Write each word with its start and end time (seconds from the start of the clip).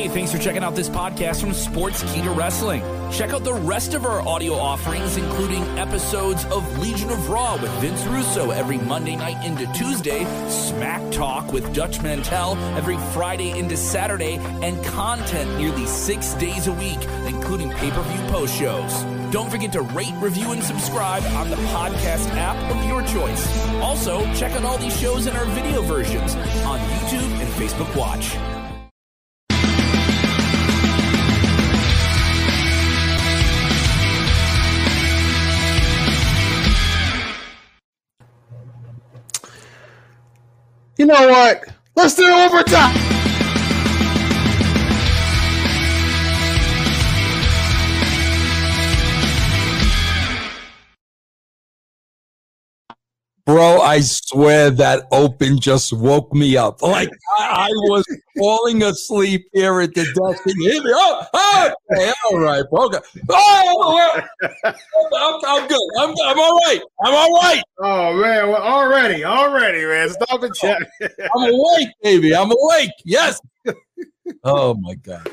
Hey, 0.00 0.08
thanks 0.08 0.32
for 0.32 0.38
checking 0.38 0.64
out 0.64 0.74
this 0.74 0.88
podcast 0.88 1.42
from 1.42 1.50
Sportskeeda 1.50 2.34
Wrestling. 2.34 2.80
Check 3.12 3.34
out 3.34 3.44
the 3.44 3.52
rest 3.52 3.92
of 3.92 4.06
our 4.06 4.26
audio 4.26 4.54
offerings, 4.54 5.18
including 5.18 5.62
episodes 5.78 6.46
of 6.46 6.78
Legion 6.78 7.10
of 7.10 7.28
Raw 7.28 7.60
with 7.60 7.70
Vince 7.82 8.02
Russo 8.06 8.50
every 8.50 8.78
Monday 8.78 9.14
night 9.14 9.44
into 9.44 9.70
Tuesday, 9.74 10.24
Smack 10.48 11.12
Talk 11.12 11.52
with 11.52 11.74
Dutch 11.74 12.00
Mantell 12.00 12.56
every 12.78 12.96
Friday 13.12 13.50
into 13.50 13.76
Saturday, 13.76 14.36
and 14.62 14.82
content 14.86 15.58
nearly 15.58 15.84
six 15.84 16.32
days 16.32 16.66
a 16.66 16.72
week, 16.72 17.04
including 17.26 17.68
pay 17.72 17.90
per 17.90 18.00
view 18.00 18.26
post 18.30 18.58
shows. 18.58 19.02
Don't 19.30 19.50
forget 19.50 19.70
to 19.72 19.82
rate, 19.82 20.14
review, 20.14 20.52
and 20.52 20.64
subscribe 20.64 21.24
on 21.34 21.50
the 21.50 21.56
podcast 21.56 22.26
app 22.36 22.56
of 22.74 22.82
your 22.88 23.02
choice. 23.02 23.46
Also, 23.82 24.22
check 24.32 24.52
out 24.52 24.64
all 24.64 24.78
these 24.78 24.98
shows 24.98 25.26
in 25.26 25.36
our 25.36 25.44
video 25.44 25.82
versions 25.82 26.36
on 26.64 26.80
YouTube 26.80 27.38
and 27.38 27.52
Facebook 27.52 27.94
Watch. 27.94 28.59
You 41.00 41.06
know 41.06 41.28
what? 41.28 41.64
Let's 41.96 42.14
do 42.14 42.30
overtime. 42.30 43.09
Bro, 53.50 53.80
I 53.80 53.98
swear 53.98 54.70
that 54.70 55.08
open 55.10 55.58
just 55.58 55.92
woke 55.92 56.32
me 56.32 56.56
up. 56.56 56.82
Like 56.82 57.10
I, 57.36 57.66
I 57.66 57.68
was 57.88 58.04
falling 58.38 58.80
asleep 58.84 59.48
here 59.52 59.80
at 59.80 59.92
the 59.92 60.04
desk 60.04 60.46
and 60.46 60.62
hit 60.62 60.84
me. 60.84 60.92
Oh, 60.94 61.26
oh 61.34 61.70
okay, 61.92 62.12
all 62.26 62.38
right, 62.38 62.62
okay. 62.72 62.98
Oh, 63.28 63.74
oh, 63.82 64.20
oh 64.44 64.72
I'm, 65.16 65.62
I'm 65.62 65.66
good. 65.66 65.80
I'm, 65.98 66.10
I'm 66.10 66.38
all 66.38 66.58
right. 66.58 66.80
I'm 67.04 67.12
all 67.12 67.40
right. 67.42 67.62
Oh 67.80 68.12
man, 68.14 68.50
well, 68.50 68.62
already, 68.62 69.24
already, 69.24 69.84
man. 69.84 70.10
Stop 70.10 70.42
check. 70.54 70.88
I'm 71.00 71.52
awake, 71.52 71.88
baby. 72.04 72.32
I'm 72.32 72.52
awake. 72.52 72.92
Yes. 73.04 73.40
Oh 74.44 74.74
my 74.74 74.94
god. 74.94 75.28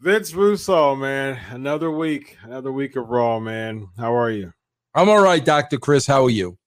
Vince 0.00 0.34
Russo, 0.34 0.94
man. 0.94 1.40
Another 1.48 1.90
week, 1.90 2.36
another 2.42 2.72
week 2.72 2.94
of 2.96 3.08
Raw, 3.08 3.40
man. 3.40 3.88
How 3.96 4.14
are 4.14 4.30
you? 4.30 4.52
I'm 4.94 5.08
all 5.08 5.22
right, 5.22 5.42
Doctor 5.42 5.78
Chris. 5.78 6.06
How 6.06 6.24
are 6.24 6.30
you? 6.30 6.58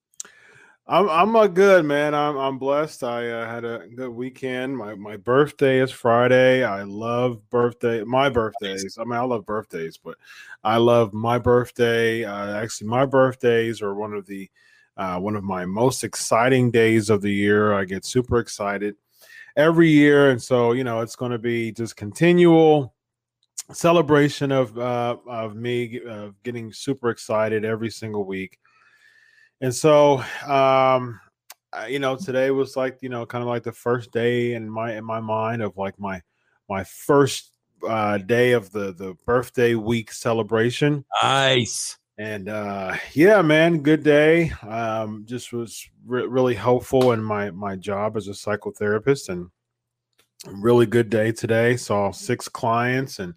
I'm 0.86 1.08
I'm 1.08 1.36
a 1.36 1.48
good 1.48 1.84
man. 1.84 2.12
I'm 2.14 2.36
I'm 2.36 2.58
blessed. 2.58 3.04
I 3.04 3.30
uh, 3.30 3.46
had 3.46 3.64
a 3.64 3.86
good 3.94 4.10
weekend. 4.10 4.76
My 4.76 4.94
my 4.96 5.16
birthday 5.16 5.78
is 5.78 5.92
Friday. 5.92 6.64
I 6.64 6.82
love 6.82 7.48
birthday. 7.50 8.02
My 8.02 8.28
birthdays. 8.28 8.98
I 8.98 9.04
mean, 9.04 9.12
I 9.12 9.20
love 9.20 9.46
birthdays, 9.46 9.96
but 9.96 10.18
I 10.64 10.78
love 10.78 11.14
my 11.14 11.38
birthday. 11.38 12.24
Uh, 12.24 12.60
actually, 12.60 12.88
my 12.88 13.06
birthdays 13.06 13.80
are 13.80 13.94
one 13.94 14.12
of 14.12 14.26
the 14.26 14.50
uh, 14.96 15.20
one 15.20 15.36
of 15.36 15.44
my 15.44 15.64
most 15.64 16.02
exciting 16.02 16.72
days 16.72 17.10
of 17.10 17.22
the 17.22 17.32
year. 17.32 17.74
I 17.74 17.84
get 17.84 18.04
super 18.04 18.38
excited 18.38 18.96
every 19.56 19.88
year, 19.88 20.30
and 20.30 20.42
so 20.42 20.72
you 20.72 20.82
know 20.82 21.00
it's 21.00 21.16
going 21.16 21.32
to 21.32 21.38
be 21.38 21.70
just 21.70 21.96
continual 21.96 22.92
celebration 23.72 24.50
of 24.50 24.76
uh, 24.76 25.16
of 25.28 25.54
me 25.54 26.00
uh, 26.08 26.30
getting 26.42 26.72
super 26.72 27.10
excited 27.10 27.64
every 27.64 27.90
single 27.90 28.24
week. 28.24 28.58
And 29.62 29.72
so, 29.72 30.22
um, 30.46 31.20
you 31.88 32.00
know, 32.00 32.16
today 32.16 32.50
was 32.50 32.76
like, 32.76 32.98
you 33.00 33.08
know, 33.08 33.24
kind 33.24 33.42
of 33.42 33.48
like 33.48 33.62
the 33.62 33.72
first 33.72 34.10
day 34.10 34.54
in 34.54 34.68
my 34.68 34.96
in 34.96 35.04
my 35.04 35.20
mind 35.20 35.62
of 35.62 35.76
like 35.76 35.98
my 36.00 36.20
my 36.68 36.82
first 36.82 37.52
uh, 37.88 38.18
day 38.18 38.52
of 38.52 38.72
the 38.72 38.92
the 38.92 39.14
birthday 39.24 39.76
week 39.76 40.10
celebration. 40.10 41.04
Nice. 41.22 41.96
And 42.18 42.48
uh, 42.48 42.96
yeah, 43.14 43.40
man, 43.40 43.78
good 43.78 44.02
day. 44.02 44.50
Um, 44.62 45.22
just 45.26 45.52
was 45.52 45.88
re- 46.04 46.26
really 46.26 46.54
helpful 46.56 47.12
in 47.12 47.22
my 47.22 47.52
my 47.52 47.76
job 47.76 48.16
as 48.16 48.26
a 48.26 48.32
psychotherapist, 48.32 49.28
and 49.28 49.48
really 50.46 50.86
good 50.86 51.08
day 51.08 51.30
today. 51.30 51.76
Saw 51.76 52.10
six 52.10 52.48
clients 52.48 53.20
and 53.20 53.32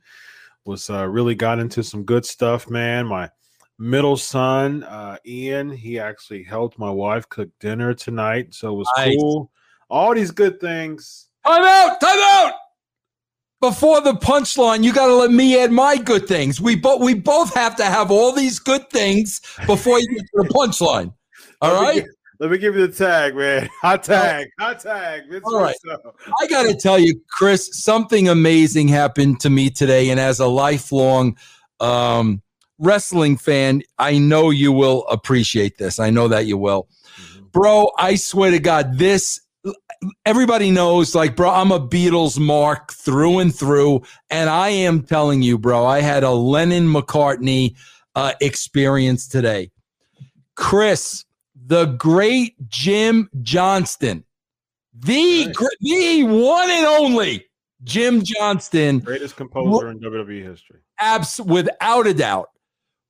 was 0.66 0.90
uh, 0.90 1.08
really 1.08 1.36
got 1.36 1.60
into 1.60 1.84
some 1.84 2.04
good 2.04 2.26
stuff, 2.26 2.68
man. 2.68 3.06
My 3.06 3.30
middle 3.78 4.18
son, 4.18 4.84
uh, 4.84 5.18
Ian, 5.26 5.70
he 5.70 6.00
actually 6.00 6.44
helped 6.44 6.80
my 6.80 6.90
wife 6.90 7.28
cook 7.30 7.50
dinner 7.60 7.94
tonight. 7.94 8.54
So 8.54 8.74
it 8.74 8.78
was 8.78 8.90
Nice. 8.98 9.16
cool. 9.20 9.52
All 9.90 10.14
these 10.14 10.32
good 10.32 10.60
things. 10.60 11.28
Time 11.46 11.64
out. 11.64 12.00
Time 12.00 12.20
out. 12.20 12.54
Before 13.62 14.02
the 14.02 14.14
punchline, 14.14 14.84
you 14.84 14.94
got 14.94 15.08
to 15.08 15.16
let 15.16 15.32
me 15.32 15.60
add 15.60 15.72
my 15.72 15.98
good 15.98 16.28
things. 16.28 16.60
We 16.62 16.76
both 16.76 17.02
we 17.02 17.14
both 17.14 17.54
have 17.56 17.76
to 17.78 17.86
have 17.86 18.12
all 18.12 18.32
these 18.32 18.60
good 18.60 18.90
things 18.90 19.42
before 19.66 20.00
you 20.00 20.08
get 20.08 20.18
to 20.36 20.44
the 20.44 20.50
punchline. 20.50 21.14
All 21.62 21.72
Let 21.74 21.80
me 21.82 21.86
right. 21.88 22.04
gi- 22.04 22.10
let 22.42 22.52
me 22.52 22.58
give 22.58 22.76
you 22.76 22.86
the 22.86 22.94
tag, 22.94 23.34
man. 23.36 23.70
Hot 23.82 24.04
tag. 24.04 24.48
Hot 24.60 24.78
tag. 24.80 25.24
Vince 25.30 25.46
All 25.46 25.62
right. 25.62 25.76
I 26.42 26.48
got 26.48 26.64
to 26.64 26.76
tell 26.76 27.00
you, 27.00 27.22
Chris, 27.30 27.70
something 27.82 28.28
amazing 28.28 28.90
happened 28.90 29.40
to 29.40 29.50
me 29.50 29.70
today. 29.70 30.10
And 30.10 30.20
as 30.20 30.42
a 30.42 30.46
lifelong 30.48 31.38
um, 31.80 32.42
wrestling 32.80 33.38
fan, 33.38 33.82
I 33.98 34.18
know 34.18 34.50
you 34.50 34.72
will 34.72 35.06
appreciate 35.08 35.78
this. 35.78 36.00
I 36.00 36.10
know 36.10 36.28
that 36.28 36.46
you 36.46 36.58
will. 36.58 36.88
Bro, 37.52 37.92
I 37.98 38.16
swear 38.16 38.52
to 38.52 38.60
God, 38.60 38.98
this, 38.98 39.40
everybody 40.26 40.72
knows, 40.72 41.16
like, 41.16 41.36
bro, 41.36 41.50
I'm 41.50 41.72
a 41.72 41.80
Beatles 41.80 42.38
mark 42.38 42.92
through 42.92 43.40
and 43.40 43.56
through. 43.56 44.02
And 44.30 44.50
I 44.50 44.70
am 44.70 45.04
telling 45.04 45.42
you, 45.42 45.58
bro, 45.58 45.86
I 45.86 46.02
had 46.02 46.24
a 46.24 46.32
Lennon 46.32 46.86
McCartney 46.88 47.76
uh, 48.16 48.34
experience 48.42 49.28
today. 49.28 49.72
Chris, 50.56 51.24
the 51.66 51.86
great 51.86 52.56
Jim 52.68 53.30
Johnston, 53.42 54.24
the, 54.94 55.46
Nice. 55.46 55.56
the 55.82 56.24
one 56.24 56.70
and 56.70 56.86
only 56.86 57.46
Jim 57.84 58.22
Johnston, 58.24 59.00
Greatest 59.00 59.36
composer 59.36 59.90
in 59.92 60.00
WWE 60.00 60.44
history. 60.44 60.80
abs- 61.00 61.42
without 61.42 62.08
a 62.08 62.14
doubt, 62.14 62.50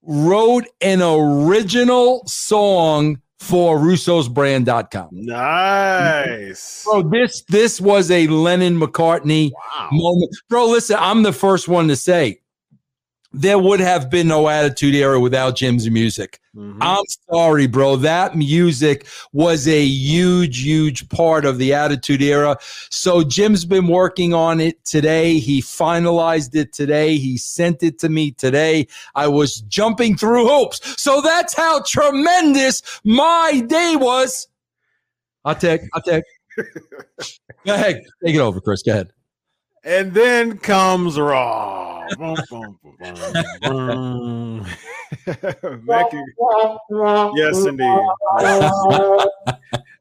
wrote 0.05 0.65
an 0.81 1.01
original 1.01 2.23
song 2.27 3.19
for 3.39 3.77
russosbrand.com. 3.77 5.09
Nice. 5.11 6.83
Bro, 6.85 7.03
this 7.09 7.43
this 7.49 7.79
was 7.81 8.09
a 8.11 8.27
Lennon 8.27 8.79
McCartney 8.79 9.51
Wow. 9.51 9.89
moment. 9.91 10.35
Bro, 10.49 10.67
listen, 10.67 10.97
I'm 10.99 11.23
the 11.23 11.33
first 11.33 11.67
one 11.67 11.87
to 11.89 11.95
say 11.95 12.39
there 13.35 13.59
would 13.59 13.81
have 13.81 14.09
been 14.09 14.27
no 14.29 14.47
attitude 14.47 14.95
era 14.95 15.19
without 15.19 15.55
Jim's 15.57 15.89
music. 15.89 16.39
Mhm. 16.55 16.77
I'm 16.79 17.03
sorry, 17.29 17.67
bro. 17.67 17.97
That 17.97 18.35
music 18.35 19.05
was 19.33 19.67
a 19.67 19.83
huge, 19.83 20.63
huge 20.63 21.09
part 21.09 21.43
of 21.43 21.57
the 21.57 21.73
Attitude 21.73 22.21
Era. 22.21 22.57
So 22.89 23.23
Jim's 23.23 23.65
been 23.65 23.87
working 23.87 24.33
on 24.33 24.61
it 24.61 24.83
today. 24.85 25.39
He 25.39 25.61
finalized 25.61 26.55
it 26.55 26.71
today. 26.71 27.17
He 27.17 27.37
sent 27.37 27.83
it 27.83 27.99
to 27.99 28.09
me 28.09 28.31
today. 28.31 28.87
I 29.15 29.27
was 29.27 29.61
jumping 29.61 30.15
through 30.15 30.47
hoops. 30.47 30.79
So 31.01 31.19
that's 31.19 31.53
how 31.53 31.81
tremendous 31.81 32.81
my 33.03 33.61
day 33.67 33.95
was. 33.97 34.47
I'll 35.43 35.55
take, 35.55 35.81
I'll 35.93 36.01
take. 36.01 36.23
Go 37.65 37.73
ahead. 37.73 38.01
Take 38.23 38.35
it 38.35 38.39
over, 38.39 38.61
Chris. 38.61 38.81
Go 38.81 38.93
ahead. 38.93 39.11
And 39.85 40.13
then 40.15 40.57
comes 40.57 41.19
Raw. 41.19 42.07
Becky- 42.09 42.43
yes, 47.35 47.65
indeed. 47.65 47.99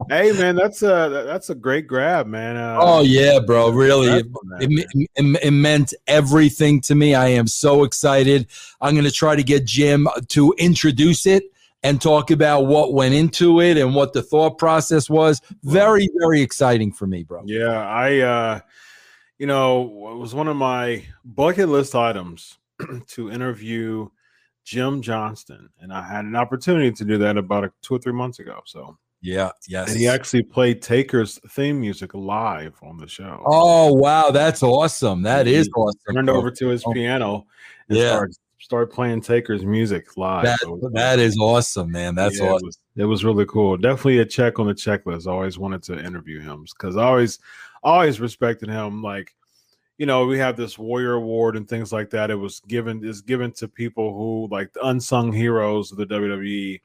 hey, 0.09 0.33
man, 0.33 0.57
that's 0.57 0.83
a 0.83 1.25
that's 1.27 1.51
a 1.51 1.55
great 1.55 1.87
grab, 1.87 2.27
man. 2.27 2.57
Uh, 2.57 2.79
Oh, 2.81 3.03
yeah, 3.03 3.39
bro. 3.41 3.71
Really. 3.71 4.09
It, 4.09 4.33
that, 4.33 4.63
it, 4.63 5.07
it, 5.17 5.39
it 5.45 5.51
meant 5.51 5.93
everything 6.07 6.81
to 6.83 6.95
me. 6.95 7.15
I 7.15 7.29
am 7.29 7.47
so 7.47 7.85
excited. 7.85 8.47
I'm 8.81 8.95
going 8.95 9.05
to 9.05 9.11
try 9.13 9.37
to 9.37 9.43
get 9.43 9.67
Jim 9.67 10.09
to 10.29 10.55
introduce 10.57 11.27
it 11.27 11.45
and 11.83 12.01
talk 12.01 12.31
about 12.31 12.63
what 12.63 12.95
went 12.95 13.15
into 13.15 13.61
it 13.61 13.77
and 13.77 13.95
what 13.95 14.15
the 14.15 14.23
thought 14.23 14.57
process 14.57 15.11
was. 15.11 15.43
Very, 15.63 16.09
very 16.19 16.41
exciting 16.41 16.91
for 16.91 17.07
me, 17.07 17.23
bro. 17.23 17.43
Yeah, 17.45 17.87
I 17.87 18.21
uh 18.21 18.61
you 19.39 19.47
know, 19.47 19.83
it 20.13 20.17
was 20.19 20.35
one 20.35 20.49
of 20.49 20.57
my 20.57 21.05
bucket 21.25 21.69
list 21.69 21.95
items 21.95 22.59
to 23.09 23.31
interview 23.31 24.09
Jim 24.65 25.03
Johnston, 25.03 25.69
and 25.81 25.93
I 25.93 26.03
had 26.03 26.25
an 26.25 26.37
opportunity 26.37 26.91
to 26.93 27.05
do 27.05 27.19
that 27.19 27.37
about 27.37 27.65
a, 27.65 27.73
two 27.83 27.95
or 27.95 27.99
three 27.99 28.13
months 28.15 28.39
ago. 28.39 28.61
So, 28.65 28.97
Yeah. 29.21 29.51
Yes. 29.69 29.91
and 29.91 29.99
he 29.99 30.09
actually 30.09 30.43
played 30.43 30.81
Taker's 30.81 31.39
theme 31.51 31.81
music 31.81 32.15
live 32.15 32.75
on 32.83 32.97
the 32.97 33.07
show. 33.07 33.43
Oh, 33.45 33.93
wow. 33.93 34.31
That's 34.31 34.63
awesome. 34.63 35.23
That 35.23 35.47
is 35.47 35.67
He 35.67 35.73
awesome. 35.73 36.15
turned 36.15 36.31
over 36.31 36.51
to 36.51 36.69
his 36.69 36.83
Oh. 36.87 36.93
piano 36.93 37.47
and 37.91 37.99
Yeah. 37.99 38.09
started, 38.15 38.37
started 38.59 38.87
playing 38.95 39.21
Taker's 39.21 39.65
music 39.67 40.17
live. 40.17 40.45
That, 40.45 40.61
So 40.61 40.91
that 40.95 41.19
is 41.19 41.37
awesome, 41.39 41.91
man. 41.91 42.15
That's 42.15 42.39
yeah, 42.41 42.47
awesome. 42.47 42.65
It 42.65 42.67
was, 42.67 42.79
it 42.97 43.05
was 43.05 43.25
really 43.25 43.45
cool. 43.47 43.77
Definitely 43.77 44.21
a 44.21 44.25
check 44.25 44.59
on 44.59 44.67
the 44.67 44.75
checklist. 44.75 45.27
I 45.27 45.33
always 45.33 45.59
wanted 45.59 45.83
to 45.85 45.99
interview 46.03 46.41
him 46.41 46.65
because 46.73 46.97
I 46.97 47.05
always, 47.05 47.39
always 47.85 48.21
respected 48.21 48.69
him. 48.69 49.03
Like, 49.03 49.35
you 49.99 50.07
know, 50.07 50.27
we 50.27 50.39
have 50.39 50.57
this 50.57 50.79
Warrior 50.79 51.13
Award 51.15 51.57
and 51.57 51.69
things 51.69 51.93
like 51.93 52.11
that. 52.11 52.31
It 52.31 52.35
was 52.35 52.61
given 52.61 53.05
is 53.05 53.21
given 53.21 53.53
to 53.53 53.69
people 53.69 54.13
who 54.17 54.49
like 54.53 54.73
the 54.73 54.85
unsung 54.87 55.33
heroes 55.33 55.93
of 55.93 55.99
the 55.99 56.07
WWE. 56.07 56.81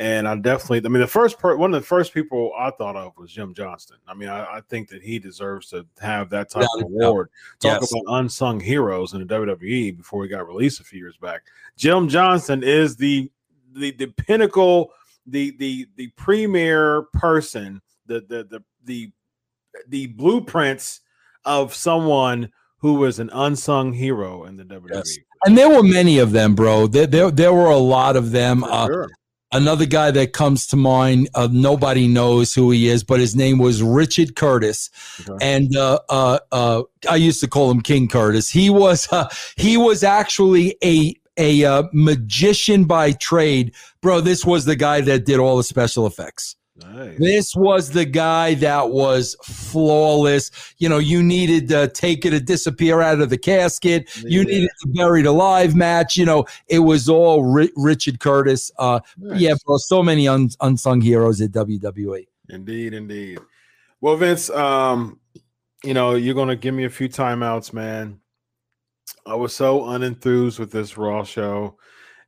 And 0.00 0.28
I 0.28 0.36
definitely, 0.36 0.82
I 0.84 0.88
mean, 0.92 1.00
the 1.00 1.08
first 1.08 1.40
part, 1.40 1.58
one 1.58 1.74
of 1.74 1.80
the 1.82 1.86
first 1.86 2.14
people 2.14 2.52
I 2.56 2.70
thought 2.70 2.94
of 2.94 3.18
was 3.18 3.32
Jim 3.32 3.52
Johnston. 3.52 3.96
I 4.06 4.14
mean, 4.14 4.28
I, 4.28 4.44
I 4.44 4.60
think 4.68 4.88
that 4.90 5.02
he 5.02 5.18
deserves 5.18 5.70
to 5.70 5.84
have 6.00 6.30
that 6.30 6.50
type 6.50 6.68
Yeah, 6.76 6.84
of 6.84 6.86
award. 6.86 7.30
Talk 7.58 7.80
Yes. 7.80 7.90
about 7.92 8.20
unsung 8.20 8.60
heroes 8.60 9.12
in 9.14 9.18
the 9.18 9.26
WWE 9.26 9.96
before 9.96 10.22
he 10.22 10.28
got 10.28 10.46
released 10.46 10.80
a 10.80 10.84
few 10.84 11.00
years 11.00 11.16
back. 11.16 11.42
Jim 11.76 12.08
Johnston 12.08 12.62
is 12.62 12.94
the 12.96 13.28
the 13.72 13.90
the 13.90 14.06
pinnacle, 14.06 14.92
the 15.26 15.50
the 15.58 15.88
the 15.96 16.06
premier 16.16 17.02
person, 17.12 17.82
the 18.06 18.20
the 18.20 18.44
the 18.44 18.62
the 18.84 19.10
the 19.86 20.06
blueprints 20.06 21.00
of 21.44 21.74
someone 21.74 22.50
who 22.78 22.94
was 22.94 23.18
an 23.18 23.30
unsung 23.32 23.92
hero 23.92 24.44
in 24.44 24.56
the 24.56 24.64
WWE. 24.64 24.88
Yes. 24.92 25.18
And 25.44 25.56
there 25.56 25.68
were 25.68 25.82
many 25.82 26.18
of 26.18 26.32
them, 26.32 26.54
bro. 26.54 26.86
There, 26.86 27.06
there, 27.06 27.30
there 27.30 27.54
were 27.54 27.70
a 27.70 27.78
lot 27.78 28.16
of 28.16 28.32
them. 28.32 28.64
Uh, 28.64 28.86
sure. 28.86 29.08
another 29.52 29.86
guy 29.86 30.10
that 30.10 30.32
comes 30.32 30.66
to 30.68 30.76
mind, 30.76 31.28
uh, 31.34 31.48
nobody 31.50 32.08
knows 32.08 32.54
who 32.54 32.70
he 32.70 32.88
is, 32.88 33.04
but 33.04 33.20
his 33.20 33.36
name 33.36 33.58
was 33.58 33.82
Richard 33.82 34.36
Curtis. 34.36 34.90
Okay. 35.28 35.38
And 35.40 35.76
uh, 35.76 36.00
uh, 36.08 36.38
uh, 36.50 36.82
I 37.08 37.16
used 37.16 37.40
to 37.40 37.48
call 37.48 37.70
him 37.70 37.80
King 37.80 38.08
Curtis. 38.08 38.50
He 38.50 38.70
was 38.70 39.08
uh, 39.12 39.28
he 39.56 39.76
was 39.76 40.02
actually 40.02 40.76
a 40.82 41.14
a 41.36 41.64
uh, 41.64 41.84
magician 41.92 42.84
by 42.84 43.12
trade, 43.12 43.72
bro. 44.00 44.20
This 44.20 44.44
was 44.44 44.64
the 44.64 44.76
guy 44.76 45.00
that 45.02 45.24
did 45.24 45.38
all 45.38 45.56
the 45.56 45.62
special 45.62 46.06
effects. 46.06 46.56
Nice. 46.80 47.18
This 47.18 47.56
was 47.56 47.90
the 47.90 48.04
guy 48.04 48.54
that 48.54 48.90
was 48.90 49.36
flawless. 49.42 50.50
You 50.78 50.88
know, 50.88 50.98
you 50.98 51.22
needed 51.22 51.68
to 51.70 51.88
take 51.88 52.24
it 52.24 52.30
to 52.30 52.40
disappear 52.40 53.00
out 53.00 53.20
of 53.20 53.30
the 53.30 53.38
casket. 53.38 54.08
You 54.24 54.44
needed 54.44 54.70
to 54.82 54.88
buried 54.88 55.26
alive 55.26 55.74
match. 55.74 56.16
You 56.16 56.24
know, 56.24 56.44
it 56.68 56.80
was 56.80 57.08
all 57.08 57.44
Ri- 57.44 57.72
Richard 57.76 58.20
Curtis. 58.20 58.70
Uh, 58.78 59.00
Nice. 59.16 59.40
Yeah, 59.40 59.54
bro. 59.66 59.76
So 59.78 60.02
many 60.02 60.28
un- 60.28 60.50
unsung 60.60 61.00
heroes 61.00 61.40
at 61.40 61.50
WWE. 61.50 62.26
Indeed, 62.48 62.94
indeed. 62.94 63.38
Well, 64.00 64.16
Vince, 64.16 64.48
um, 64.50 65.18
you 65.82 65.94
know, 65.94 66.14
you're 66.14 66.34
gonna 66.34 66.56
give 66.56 66.74
me 66.74 66.84
a 66.84 66.90
few 66.90 67.08
timeouts, 67.08 67.72
man. 67.72 68.20
I 69.26 69.34
was 69.34 69.54
so 69.54 69.80
unenthused 69.80 70.58
with 70.58 70.70
this 70.70 70.96
Raw 70.96 71.24
show 71.24 71.76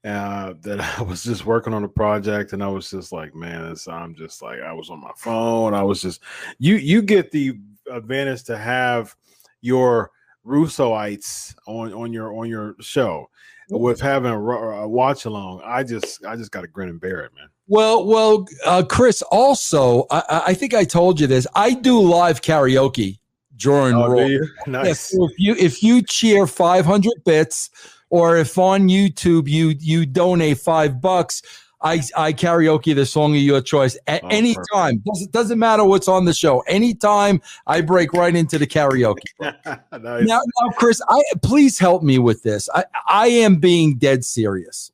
uh, 0.04 0.54
that 0.62 0.80
I 0.98 1.02
was 1.02 1.22
just 1.22 1.44
working 1.46 1.74
on 1.74 1.84
a 1.84 1.88
project, 1.88 2.52
and 2.52 2.62
I 2.62 2.68
was 2.68 2.90
just 2.90 3.12
like, 3.12 3.34
man, 3.34 3.66
it's, 3.72 3.86
I'm 3.88 4.14
just 4.14 4.42
like, 4.42 4.60
I 4.60 4.72
was 4.72 4.90
on 4.90 5.00
my 5.00 5.12
phone. 5.16 5.74
I 5.74 5.82
was 5.82 6.00
just, 6.02 6.22
you, 6.58 6.76
you 6.76 7.02
get 7.02 7.30
the 7.30 7.58
advantage 7.90 8.44
to 8.44 8.56
have 8.56 9.14
your 9.60 10.10
Russoites 10.46 11.54
on 11.66 11.92
on 11.92 12.12
your 12.12 12.34
on 12.34 12.48
your 12.48 12.74
show 12.80 13.28
with 13.68 14.00
having 14.00 14.30
a, 14.32 14.38
a 14.40 14.88
watch 14.88 15.26
along. 15.26 15.60
I 15.64 15.82
just, 15.84 16.24
I 16.24 16.34
just 16.36 16.50
got 16.50 16.62
to 16.62 16.66
grin 16.66 16.88
and 16.88 17.00
bear 17.00 17.20
it, 17.20 17.32
man. 17.36 17.48
Well, 17.68 18.04
well, 18.06 18.46
uh, 18.66 18.82
Chris. 18.82 19.22
Also, 19.30 20.06
I, 20.10 20.42
I- 20.48 20.54
think 20.54 20.74
I 20.74 20.82
told 20.84 21.20
you 21.20 21.26
this. 21.28 21.46
I 21.54 21.74
do 21.74 22.00
live 22.00 22.40
karaoke 22.40 23.18
during 23.56 23.94
Oh, 23.94 24.08
Raw. 24.08 24.26
do? 24.26 24.32
Yeah, 24.32 24.40
Nice. 24.66 25.14
if 25.14 25.30
you 25.38 25.54
if 25.56 25.82
you 25.82 26.02
cheer 26.02 26.46
500 26.48 27.12
bits, 27.24 27.70
or 28.10 28.36
if 28.36 28.58
on 28.58 28.88
YouTube 28.88 29.48
you 29.48 29.74
you 29.78 30.04
donate 30.04 30.58
five 30.58 31.00
bucks, 31.00 31.42
I 31.80 32.02
I 32.16 32.32
karaoke 32.32 32.94
the 32.94 33.06
song 33.06 33.34
of 33.34 33.40
your 33.40 33.60
choice 33.62 33.96
at 34.06 34.22
Oh, 34.24 34.28
any 34.30 34.54
perfect. 34.54 34.68
time. 34.74 35.02
Doesn't 35.06 35.32
doesn't 35.32 35.58
matter 35.58 35.84
what's 35.84 36.08
on 36.08 36.26
the 36.26 36.34
show. 36.34 36.60
Anytime 36.60 37.40
I 37.66 37.80
break 37.80 38.12
right 38.12 38.34
into 38.36 38.58
the 38.58 38.66
karaoke. 38.66 39.22
nice. 39.40 40.26
Now, 40.26 40.40
now, 40.60 40.68
Chris, 40.76 41.00
I 41.08 41.22
please 41.42 41.78
help 41.78 42.02
me 42.02 42.18
with 42.18 42.42
this. 42.42 42.68
I 42.74 42.84
I 43.08 43.26
am 43.28 43.56
being 43.56 43.96
dead 43.96 44.24
serious. 44.24 44.92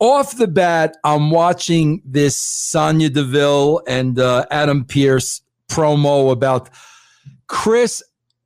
Off 0.00 0.36
the 0.36 0.48
bat, 0.48 0.96
I'm 1.04 1.30
watching 1.30 2.02
this 2.04 2.36
Sonya 2.36 3.08
Deville 3.10 3.82
and 3.86 4.18
uh, 4.18 4.46
Adam 4.50 4.84
Pearce 4.84 5.42
promo 5.68 6.32
about 6.32 6.70
Chris. 7.46 8.02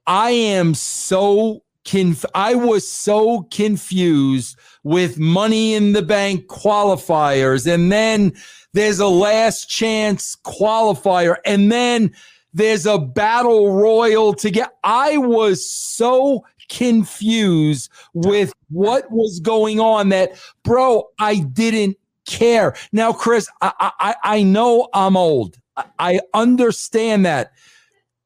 I 0.07 0.33
am 0.33 0.75
so 0.75 1.63
conf- 1.87 2.25
I 2.35 2.55
was 2.55 2.89
so 2.89 3.43
confused 3.51 4.59
with 4.83 5.19
Money 5.19 5.75
in 5.75 5.93
the 5.93 6.03
Bank 6.03 6.47
qualifiers, 6.47 7.73
and 7.73 7.91
then 7.91 8.33
there's 8.73 8.99
a 8.99 9.07
last 9.07 9.71
chance 9.71 10.37
qualifier, 10.45 11.37
and 11.47 11.73
then 11.73 12.15
there's 12.53 12.87
a 12.87 12.99
battle 12.99 13.73
royal 13.73 14.35
to 14.35 14.51
get. 14.51 14.77
I 14.85 15.17
was 15.17 15.67
so 15.67 16.45
confused 16.69 17.91
with 18.13 18.53
what 18.71 19.11
was 19.11 19.41
going 19.41 19.81
on 19.81 20.09
that, 20.11 20.33
bro, 20.65 21.09
I 21.19 21.37
didn't 21.37 21.97
care. 22.27 22.75
Now, 22.93 23.13
Chris, 23.13 23.49
I 23.63 23.93
I, 24.01 24.15
I 24.23 24.43
know 24.43 24.89
I'm 24.93 25.17
old. 25.17 25.59
I, 25.77 25.85
I 25.99 26.21
understand 26.35 27.25
that. 27.27 27.53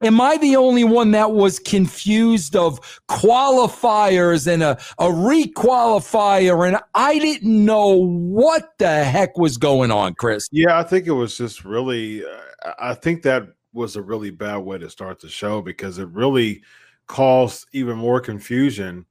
Am 0.03 0.19
I 0.19 0.39
the 0.39 0.57
only 0.57 0.85
one 0.85 1.11
that 1.11 1.33
was 1.33 1.59
confused 1.59 2.57
of 2.57 2.81
qualifiers 3.09 4.47
and 4.47 4.63
a, 4.63 4.79
a 4.99 5.09
requalifier? 5.09 6.67
And 6.67 6.79
I 6.95 7.19
didn't 7.19 7.65
know 7.65 7.89
what 7.89 8.79
the 8.79 9.05
heck 9.05 9.37
was 9.37 9.59
going 9.59 9.91
on, 9.91 10.15
Chris. 10.15 10.49
Yeah, 10.53 10.79
I 10.79 10.85
think 10.85 11.07
it 11.07 11.13
was 11.13 11.37
just 11.37 11.65
really. 11.67 12.25
Uh, 12.25 12.73
I 12.79 12.95
think 12.95 13.23
that 13.23 13.49
was 13.75 13.97
a 13.97 14.03
really 14.03 14.31
bad 14.31 14.59
way 14.59 14.79
to 14.79 14.89
start 14.89 15.21
the 15.21 15.29
show 15.29 15.61
because 15.61 15.99
it 15.99 16.09
really 16.09 16.63
caused 17.07 17.67
even 17.73 17.99
more 17.99 18.21
confusion. 18.21 19.05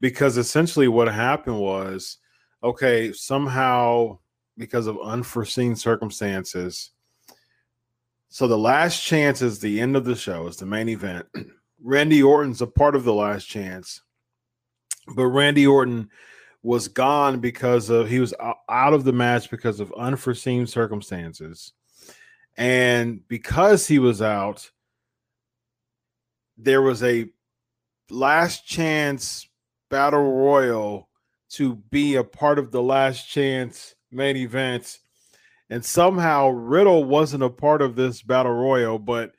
Because 0.00 0.38
essentially, 0.38 0.88
what 0.88 1.08
happened 1.08 1.60
was, 1.60 2.16
okay, 2.62 3.12
somehow 3.12 4.18
because 4.56 4.86
of 4.86 4.98
unforeseen 5.02 5.76
circumstances. 5.76 6.92
So 8.30 8.46
the 8.46 8.56
last 8.56 9.02
chance 9.02 9.42
is 9.42 9.58
the 9.58 9.80
end 9.80 9.96
of 9.96 10.04
the 10.04 10.14
show, 10.14 10.46
is 10.46 10.56
the 10.56 10.66
main 10.66 10.88
event. 10.88 11.26
Randy 11.82 12.22
Orton's 12.22 12.62
a 12.62 12.66
part 12.66 12.94
of 12.94 13.02
the 13.02 13.12
last 13.12 13.46
chance, 13.46 14.02
but 15.16 15.26
Randy 15.26 15.66
Orton 15.66 16.08
was 16.62 16.86
gone 16.88 17.40
because 17.40 17.90
of 17.90 18.08
he 18.08 18.20
was 18.20 18.32
out 18.68 18.92
of 18.92 19.02
the 19.02 19.12
match 19.12 19.50
because 19.50 19.80
of 19.80 19.92
unforeseen 19.94 20.66
circumstances. 20.66 21.72
And 22.56 23.26
because 23.26 23.88
he 23.88 23.98
was 23.98 24.22
out, 24.22 24.70
there 26.56 26.82
was 26.82 27.02
a 27.02 27.26
last 28.10 28.66
chance 28.66 29.48
battle 29.88 30.22
royal 30.22 31.08
to 31.50 31.76
be 31.90 32.14
a 32.14 32.24
part 32.24 32.58
of 32.60 32.70
the 32.70 32.82
last 32.82 33.28
chance 33.28 33.96
main 34.12 34.36
event. 34.36 34.98
And 35.70 35.84
somehow 35.84 36.48
Riddle 36.48 37.04
wasn't 37.04 37.44
a 37.44 37.48
part 37.48 37.80
of 37.80 37.94
this 37.94 38.22
battle 38.22 38.52
royal, 38.52 38.98
but 38.98 39.32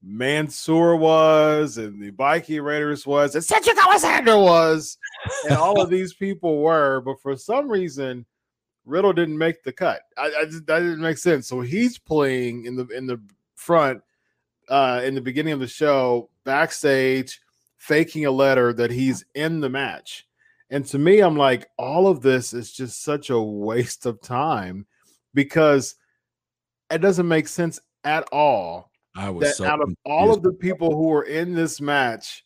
Mansoor 0.00 0.96
was, 0.96 1.76
and 1.76 2.00
the 2.00 2.10
Viking 2.10 2.62
Raiders 2.62 3.04
was, 3.06 3.34
and 3.34 3.44
Cedric 3.44 3.76
Alexander 3.76 4.38
was, 4.38 4.96
and 5.48 5.58
all 5.58 5.80
of 5.82 5.90
these 5.90 6.14
people 6.14 6.60
were. 6.60 7.00
But 7.00 7.20
for 7.20 7.36
some 7.36 7.68
reason, 7.68 8.24
Riddle 8.84 9.12
didn't 9.12 9.38
make 9.38 9.62
the 9.62 9.72
cut. 9.72 10.02
I, 10.16 10.32
I 10.40 10.44
just, 10.44 10.66
that 10.66 10.80
didn't 10.80 11.00
make 11.00 11.18
sense. 11.18 11.48
So 11.48 11.60
he's 11.60 11.98
playing 11.98 12.66
in 12.66 12.76
the 12.76 12.86
in 12.88 13.06
the 13.06 13.20
front 13.54 14.02
uh, 14.68 15.02
in 15.04 15.14
the 15.14 15.20
beginning 15.20 15.52
of 15.52 15.60
the 15.60 15.68
show, 15.68 16.30
backstage, 16.44 17.40
faking 17.76 18.26
a 18.26 18.30
letter 18.30 18.72
that 18.72 18.90
he's 18.90 19.24
in 19.34 19.60
the 19.60 19.68
match. 19.68 20.26
And 20.70 20.86
to 20.86 20.98
me, 20.98 21.20
I'm 21.20 21.36
like, 21.36 21.68
all 21.76 22.08
of 22.08 22.22
this 22.22 22.54
is 22.54 22.72
just 22.72 23.02
such 23.02 23.30
a 23.30 23.40
waste 23.40 24.06
of 24.06 24.20
time 24.20 24.86
because 25.34 25.94
it 26.90 26.98
doesn't 26.98 27.28
make 27.28 27.48
sense 27.48 27.80
at 28.04 28.28
all 28.32 28.90
I 29.14 29.30
that 29.32 29.60
out 29.60 29.82
of 29.82 29.94
all 30.04 30.32
of 30.32 30.42
the 30.42 30.52
people 30.52 30.94
who 30.94 31.08
were 31.08 31.24
in 31.24 31.54
this 31.54 31.80
match, 31.80 32.44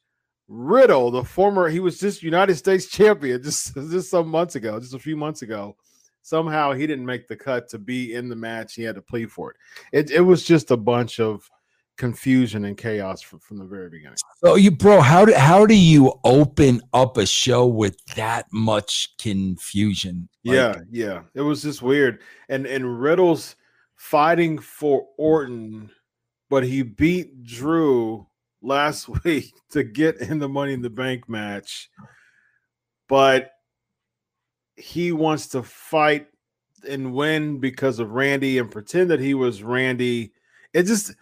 Riddle, 0.48 1.10
the 1.10 1.24
former, 1.24 1.68
he 1.68 1.80
was 1.80 1.98
just 1.98 2.22
United 2.22 2.56
States 2.56 2.86
champion 2.90 3.42
just, 3.42 3.74
just 3.74 4.10
some 4.10 4.28
months 4.28 4.54
ago, 4.56 4.78
just 4.80 4.94
a 4.94 4.98
few 4.98 5.16
months 5.16 5.42
ago. 5.42 5.76
Somehow 6.22 6.72
he 6.72 6.88
didn't 6.88 7.06
make 7.06 7.28
the 7.28 7.36
cut 7.36 7.68
to 7.68 7.78
be 7.78 8.14
in 8.14 8.28
the 8.28 8.34
match. 8.34 8.74
He 8.74 8.82
had 8.82 8.96
to 8.96 9.02
plead 9.02 9.30
for 9.30 9.52
it. 9.52 9.56
It, 9.92 10.10
it 10.10 10.20
was 10.20 10.42
just 10.42 10.72
a 10.72 10.76
bunch 10.76 11.20
of 11.20 11.48
confusion 11.96 12.64
and 12.66 12.76
chaos 12.76 13.22
from, 13.22 13.40
from 13.40 13.58
the 13.58 13.64
very 13.64 13.88
beginning. 13.88 14.16
So 14.44 14.54
you, 14.56 14.70
bro, 14.70 15.00
how 15.00 15.24
do 15.24 15.34
how 15.34 15.66
do 15.66 15.74
you 15.74 16.12
open 16.24 16.82
up 16.92 17.16
a 17.16 17.26
show 17.26 17.66
with 17.66 17.96
that 18.16 18.46
much 18.52 19.16
confusion? 19.18 20.28
Like, 20.44 20.54
yeah, 20.54 20.74
yeah. 20.90 21.22
It 21.34 21.42
was 21.42 21.62
just 21.62 21.82
weird. 21.82 22.20
And 22.48 22.66
and 22.66 23.00
Riddle's 23.00 23.56
fighting 23.96 24.58
for 24.58 25.06
Orton, 25.18 25.90
but 26.50 26.64
he 26.64 26.82
beat 26.82 27.42
Drew 27.44 28.26
last 28.62 29.08
week 29.24 29.52
to 29.70 29.82
get 29.82 30.20
in 30.20 30.38
the 30.38 30.48
Money 30.48 30.74
in 30.74 30.82
the 30.82 30.90
Bank 30.90 31.28
match. 31.28 31.88
But 33.08 33.52
he 34.76 35.12
wants 35.12 35.48
to 35.48 35.62
fight 35.62 36.26
and 36.86 37.14
win 37.14 37.58
because 37.58 37.98
of 37.98 38.12
Randy 38.12 38.58
and 38.58 38.70
pretend 38.70 39.10
that 39.10 39.20
he 39.20 39.34
was 39.34 39.62
Randy. 39.62 40.32
It 40.72 40.84
just 40.84 41.14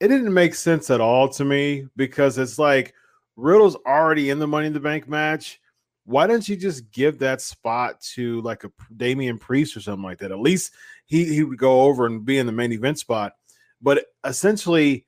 it 0.00 0.08
didn't 0.08 0.32
make 0.32 0.54
sense 0.54 0.90
at 0.90 1.00
all 1.00 1.28
to 1.30 1.44
me 1.44 1.86
because 1.96 2.38
it's 2.38 2.58
like 2.58 2.94
Riddle's 3.36 3.76
already 3.86 4.30
in 4.30 4.38
the 4.38 4.46
Money 4.46 4.66
in 4.66 4.72
the 4.72 4.80
Bank 4.80 5.08
match. 5.08 5.60
Why 6.04 6.26
don't 6.26 6.48
you 6.48 6.56
just 6.56 6.90
give 6.92 7.18
that 7.18 7.40
spot 7.40 8.00
to 8.14 8.40
like 8.42 8.64
a 8.64 8.70
Damian 8.96 9.38
Priest 9.38 9.76
or 9.76 9.80
something 9.80 10.04
like 10.04 10.18
that? 10.18 10.32
At 10.32 10.38
least 10.38 10.72
he 11.06 11.24
he 11.24 11.42
would 11.42 11.58
go 11.58 11.82
over 11.82 12.06
and 12.06 12.24
be 12.24 12.38
in 12.38 12.46
the 12.46 12.52
main 12.52 12.72
event 12.72 12.98
spot. 12.98 13.32
But 13.80 14.06
essentially, 14.24 15.06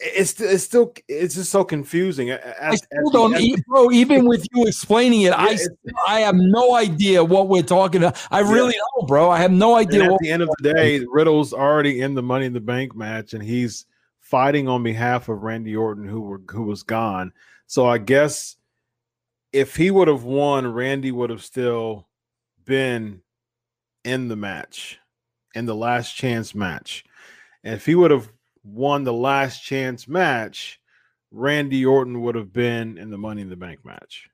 it's 0.00 0.40
it's 0.40 0.64
still 0.64 0.92
it's 1.08 1.34
just 1.34 1.50
so 1.50 1.64
confusing. 1.64 2.30
At, 2.30 2.56
I 2.62 2.74
still 2.74 3.10
don't, 3.10 3.34
end, 3.34 3.64
bro. 3.66 3.90
Even 3.90 4.26
with 4.26 4.46
you 4.52 4.66
explaining 4.66 5.22
it, 5.22 5.32
yeah, 5.32 5.36
I 5.36 5.58
I 6.06 6.20
have 6.20 6.36
no 6.36 6.74
idea 6.74 7.24
what 7.24 7.48
we're 7.48 7.62
talking 7.62 8.02
about. 8.02 8.20
I 8.30 8.40
really 8.40 8.74
yeah. 8.74 8.80
don't, 8.96 9.08
bro. 9.08 9.30
I 9.30 9.38
have 9.38 9.52
no 9.52 9.76
idea. 9.76 10.04
at 10.04 10.18
the 10.20 10.30
end 10.30 10.42
of 10.42 10.50
the 10.58 10.72
day, 10.72 11.04
Riddle's 11.08 11.52
already 11.52 12.00
in 12.00 12.14
the 12.14 12.22
Money 12.22 12.46
in 12.46 12.52
the 12.52 12.60
Bank 12.60 12.94
match, 12.94 13.34
and 13.34 13.42
he's 13.42 13.86
fighting 14.20 14.68
on 14.68 14.82
behalf 14.82 15.28
of 15.28 15.42
Randy 15.42 15.76
Orton, 15.76 16.08
who 16.08 16.20
were 16.20 16.40
who 16.50 16.64
was 16.64 16.82
gone. 16.82 17.32
So 17.66 17.86
I 17.86 17.98
guess 17.98 18.56
if 19.52 19.76
he 19.76 19.90
would 19.90 20.08
have 20.08 20.24
won, 20.24 20.72
Randy 20.72 21.12
would 21.12 21.30
have 21.30 21.42
still 21.42 22.08
been 22.64 23.22
in 24.04 24.28
the 24.28 24.36
match, 24.36 24.98
in 25.54 25.66
the 25.66 25.74
last 25.74 26.14
chance 26.14 26.54
match. 26.54 27.04
And 27.62 27.74
if 27.74 27.86
he 27.86 27.94
would 27.94 28.10
have 28.10 28.30
won 28.64 29.04
the 29.04 29.12
last 29.12 29.62
chance 29.62 30.08
match, 30.08 30.80
Randy 31.30 31.84
Orton 31.84 32.22
would 32.22 32.34
have 32.34 32.52
been 32.52 32.98
in 32.98 33.10
the 33.10 33.18
Money 33.18 33.42
in 33.42 33.50
the 33.50 33.56
Bank 33.56 33.84
match. 33.84 34.28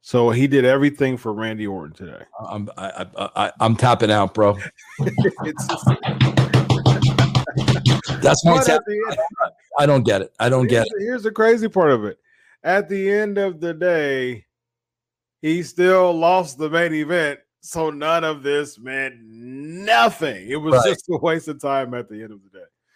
So 0.00 0.30
he 0.30 0.46
did 0.46 0.64
everything 0.64 1.16
for 1.16 1.32
Randy 1.32 1.66
Orton 1.66 1.94
today. 1.94 2.24
I'm 2.44 2.68
I, 2.76 3.06
I, 3.16 3.52
I 3.60 3.64
am 3.64 3.76
tapping 3.76 4.10
out, 4.10 4.34
bro. 4.34 4.58
That's 8.20 8.44
my 8.44 8.62
tap- 8.64 8.82
end, 8.88 9.18
I, 9.40 9.48
I 9.80 9.86
don't 9.86 10.02
get 10.04 10.22
it. 10.22 10.32
I 10.40 10.48
don't 10.48 10.66
get 10.66 10.86
it. 10.86 10.92
Here's 10.98 11.22
the 11.22 11.30
crazy 11.30 11.68
part 11.68 11.90
of 11.92 12.04
it. 12.04 12.18
At 12.64 12.88
the 12.88 13.10
end 13.10 13.38
of 13.38 13.60
the 13.60 13.74
day, 13.74 14.46
he 15.40 15.62
still 15.62 16.12
lost 16.12 16.58
the 16.58 16.70
main 16.70 16.94
event. 16.94 17.40
So 17.60 17.90
none 17.90 18.24
of 18.24 18.42
this 18.42 18.78
meant 18.78 19.20
nothing. 19.22 20.48
It 20.48 20.56
was 20.56 20.74
right. 20.74 20.86
just 20.86 21.08
a 21.08 21.16
waste 21.18 21.46
of 21.46 21.60
time 21.60 21.94
at 21.94 22.08
the 22.08 22.22
end 22.22 22.32
of 22.32 22.40
the 22.42 22.50
day. 22.50 22.51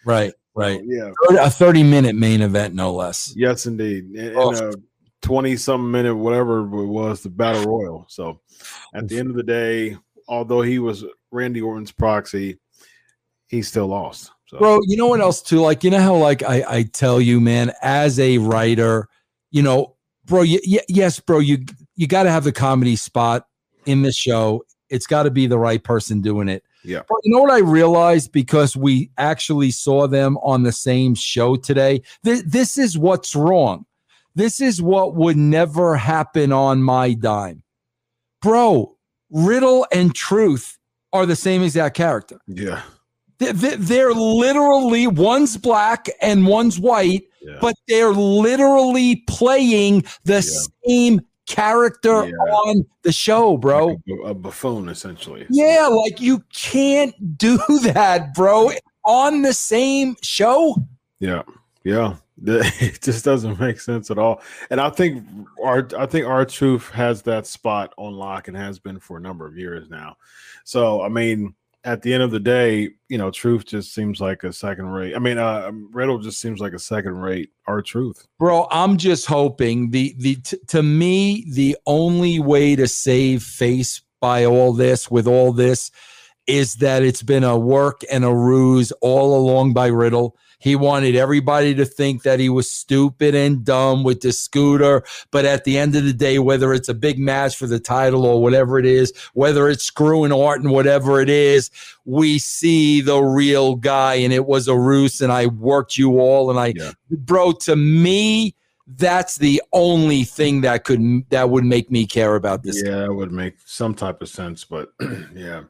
Right, 0.07 0.33
right. 0.55 0.81
yeah. 0.85 1.11
A 1.39 1.49
30 1.49 1.83
minute 1.83 2.15
main 2.15 2.41
event, 2.41 2.73
no 2.73 2.93
less. 2.93 3.33
Yes, 3.35 3.65
indeed. 3.65 4.05
And, 4.05 4.35
oh. 4.37 4.51
a 4.51 4.73
20 5.21 5.57
some 5.57 5.91
minute, 5.91 6.15
whatever 6.15 6.61
it 6.61 6.87
was, 6.87 7.21
the 7.23 7.29
battle 7.29 7.65
royal. 7.65 8.05
So 8.07 8.39
at 8.93 9.07
the 9.07 9.19
end 9.19 9.29
of 9.29 9.35
the 9.35 9.43
day, 9.43 9.97
although 10.27 10.61
he 10.61 10.79
was 10.79 11.03
Randy 11.31 11.61
Orton's 11.61 11.91
proxy, 11.91 12.57
he 13.47 13.61
still 13.61 13.87
lost. 13.87 14.31
So. 14.47 14.59
Bro, 14.59 14.79
you 14.85 14.95
know 14.95 15.07
what 15.07 15.19
else 15.19 15.41
too? 15.41 15.59
Like, 15.59 15.83
you 15.83 15.89
know 15.89 15.99
how 15.99 16.15
like 16.15 16.41
I, 16.41 16.63
I 16.67 16.83
tell 16.83 17.19
you, 17.19 17.41
man, 17.41 17.73
as 17.81 18.17
a 18.17 18.37
writer, 18.37 19.09
you 19.51 19.61
know, 19.61 19.95
bro, 20.23 20.39
y- 20.41 20.59
y- 20.65 20.85
yes, 20.87 21.19
bro, 21.19 21.39
you 21.39 21.65
you 21.95 22.07
got 22.07 22.23
to 22.23 22.31
have 22.31 22.45
the 22.45 22.53
comedy 22.53 22.95
spot 22.95 23.45
in 23.85 24.03
the 24.03 24.11
show. 24.11 24.63
It's 24.89 25.07
got 25.07 25.23
to 25.23 25.31
be 25.31 25.47
the 25.47 25.59
right 25.59 25.83
person 25.83 26.21
doing 26.21 26.47
it. 26.47 26.63
Yeah. 26.83 27.01
But 27.07 27.17
you 27.23 27.33
know 27.33 27.41
what 27.41 27.51
I 27.51 27.59
realized 27.59 28.31
because 28.31 28.75
we 28.75 29.09
actually 29.17 29.71
saw 29.71 30.07
them 30.07 30.37
on 30.37 30.63
the 30.63 30.71
same 30.71 31.15
show 31.15 31.55
today? 31.55 32.01
Th- 32.23 32.43
this 32.43 32.77
is 32.77 32.97
what's 32.97 33.35
wrong. 33.35 33.85
This 34.35 34.61
is 34.61 34.81
what 34.81 35.15
would 35.15 35.37
never 35.37 35.95
happen 35.95 36.51
on 36.51 36.83
my 36.83 37.13
dime. 37.13 37.63
Bro, 38.41 38.95
Riddle 39.31 39.87
and 39.91 40.13
Truth 40.13 40.77
are 41.11 41.25
the 41.25 41.35
same 41.35 41.63
exact 41.63 41.97
character. 41.97 42.39
Yeah. 42.47 42.83
They're 43.39 44.13
literally 44.13 45.07
one's 45.07 45.57
black 45.57 46.07
and 46.21 46.47
one's 46.47 46.79
white, 46.79 47.23
yeah. 47.41 47.57
but 47.61 47.75
they're 47.87 48.13
literally 48.13 49.17
playing 49.27 50.05
the 50.23 50.35
yeah. 50.35 50.87
same 50.87 51.21
character 51.47 52.27
yeah. 52.27 52.33
on 52.33 52.85
the 53.01 53.11
show, 53.11 53.57
bro. 53.57 53.87
Like 53.87 53.99
a, 54.07 54.27
a, 54.27 54.33
buffoon, 54.33 54.89
essentially. 54.89 55.47
Yeah, 55.49 55.87
like 55.87 56.21
you 56.21 56.43
can't 56.53 57.37
do 57.37 57.57
that, 57.83 58.33
bro, 58.35 58.71
on 59.03 59.41
the 59.41 59.53
same 59.53 60.15
show. 60.21 60.75
Yeah, 61.19 61.43
yeah. 61.83 62.15
It 62.45 63.01
just 63.01 63.25
doesn't 63.25 63.59
make 63.59 63.79
sense 63.79 64.11
at 64.11 64.19
all. 64.19 64.43
And 64.69 64.79
I 64.79 64.91
think 64.91 65.25
our 65.63 65.87
I 65.97 66.05
think 66.05 66.27
R-Truth 66.27 66.89
has 66.89 67.23
that 67.23 67.47
spot 67.47 67.95
on 67.97 68.13
lock 68.13 68.47
and 68.47 68.55
has 68.55 68.77
been 68.77 68.99
for 68.99 69.17
a 69.17 69.21
number 69.21 69.47
of 69.47 69.57
years 69.57 69.89
now. 69.89 70.17
So 70.63 71.01
I 71.01 71.09
mean, 71.09 71.55
at 71.87 72.01
the 72.01 72.13
end 72.13 72.21
of 72.21 72.31
the 72.31 72.39
day, 72.39 72.89
you 73.07 73.17
know, 73.17 73.31
truth 73.31 73.65
just 73.65 73.93
seems 73.93 74.19
like 74.19 74.43
a 74.43 74.51
second 74.51 74.87
rate. 74.87 75.15
I 75.15 75.19
mean, 75.19 75.37
uh, 75.37 75.71
Riddle 75.91 76.19
just 76.19 76.41
seems 76.41 76.59
like 76.59 76.73
a 76.73 76.79
second 76.79 77.17
rate 77.17 77.49
R-Truth. 77.65 78.27
Bro, 78.37 78.67
I'm 78.69 78.97
just 78.97 79.25
hoping 79.25 79.91
the 79.91 80.13
the 80.17 80.35
t- 80.35 80.59
to 80.67 80.83
me 80.83 81.45
the 81.49 81.77
only 81.85 82.39
way 82.39 82.75
to 82.75 82.89
save 82.89 83.41
face 83.41 84.01
by 84.19 84.43
all 84.43 84.73
this 84.73 85.09
with 85.09 85.27
all 85.27 85.53
this 85.53 85.89
is 86.45 86.75
that 86.75 87.03
it's 87.03 87.23
been 87.23 87.45
a 87.45 87.57
work 87.57 88.01
and 88.11 88.25
a 88.25 88.33
ruse 88.33 88.91
all 88.99 89.37
along 89.37 89.73
by 89.73 89.87
Riddle 89.87 90.35
he 90.59 90.75
wanted 90.75 91.15
everybody 91.15 91.75
to 91.75 91.85
think 91.85 92.23
that 92.23 92.39
he 92.39 92.49
was 92.49 92.69
stupid 92.69 93.35
and 93.35 93.63
dumb 93.63 94.03
with 94.03 94.21
the 94.21 94.31
scooter. 94.31 95.03
But 95.31 95.45
at 95.45 95.63
the 95.63 95.77
end 95.77 95.95
of 95.95 96.03
the 96.03 96.13
day, 96.13 96.39
whether 96.39 96.73
it's 96.73 96.89
a 96.89 96.93
big 96.93 97.19
match 97.19 97.55
for 97.55 97.67
the 97.67 97.79
title 97.79 98.25
or 98.25 98.41
whatever 98.41 98.79
it 98.79 98.85
is, 98.85 99.13
whether 99.33 99.69
it's 99.69 99.83
screwing 99.83 100.31
Orton, 100.31 100.71
whatever 100.71 101.21
it 101.21 101.29
is, 101.29 101.69
we 102.05 102.39
see 102.39 103.01
the 103.01 103.21
real 103.21 103.75
guy. 103.75 104.15
And 104.15 104.33
it 104.33 104.47
was 104.47 104.67
a 104.67 104.75
ruse. 104.75 105.21
And 105.21 105.31
I 105.31 105.45
worked 105.45 105.97
you 105.97 106.19
all. 106.19 106.49
And 106.49 106.59
I, 106.59 106.73
yeah. 106.75 106.91
bro, 107.11 107.51
to 107.51 107.75
me, 107.75 108.55
that's 108.95 109.35
the 109.35 109.61
only 109.73 110.23
thing 110.23 110.61
that 110.61 110.85
could 110.85 111.29
that 111.29 111.49
would 111.49 111.65
make 111.65 111.91
me 111.91 112.07
care 112.07 112.35
about 112.35 112.63
this. 112.63 112.81
Yeah, 112.83 113.03
it 113.03 113.13
would 113.13 113.33
make 113.33 113.55
some 113.65 113.93
type 113.93 114.21
of 114.21 114.29
sense, 114.29 114.63
but 114.63 114.93
yeah. 115.35 115.63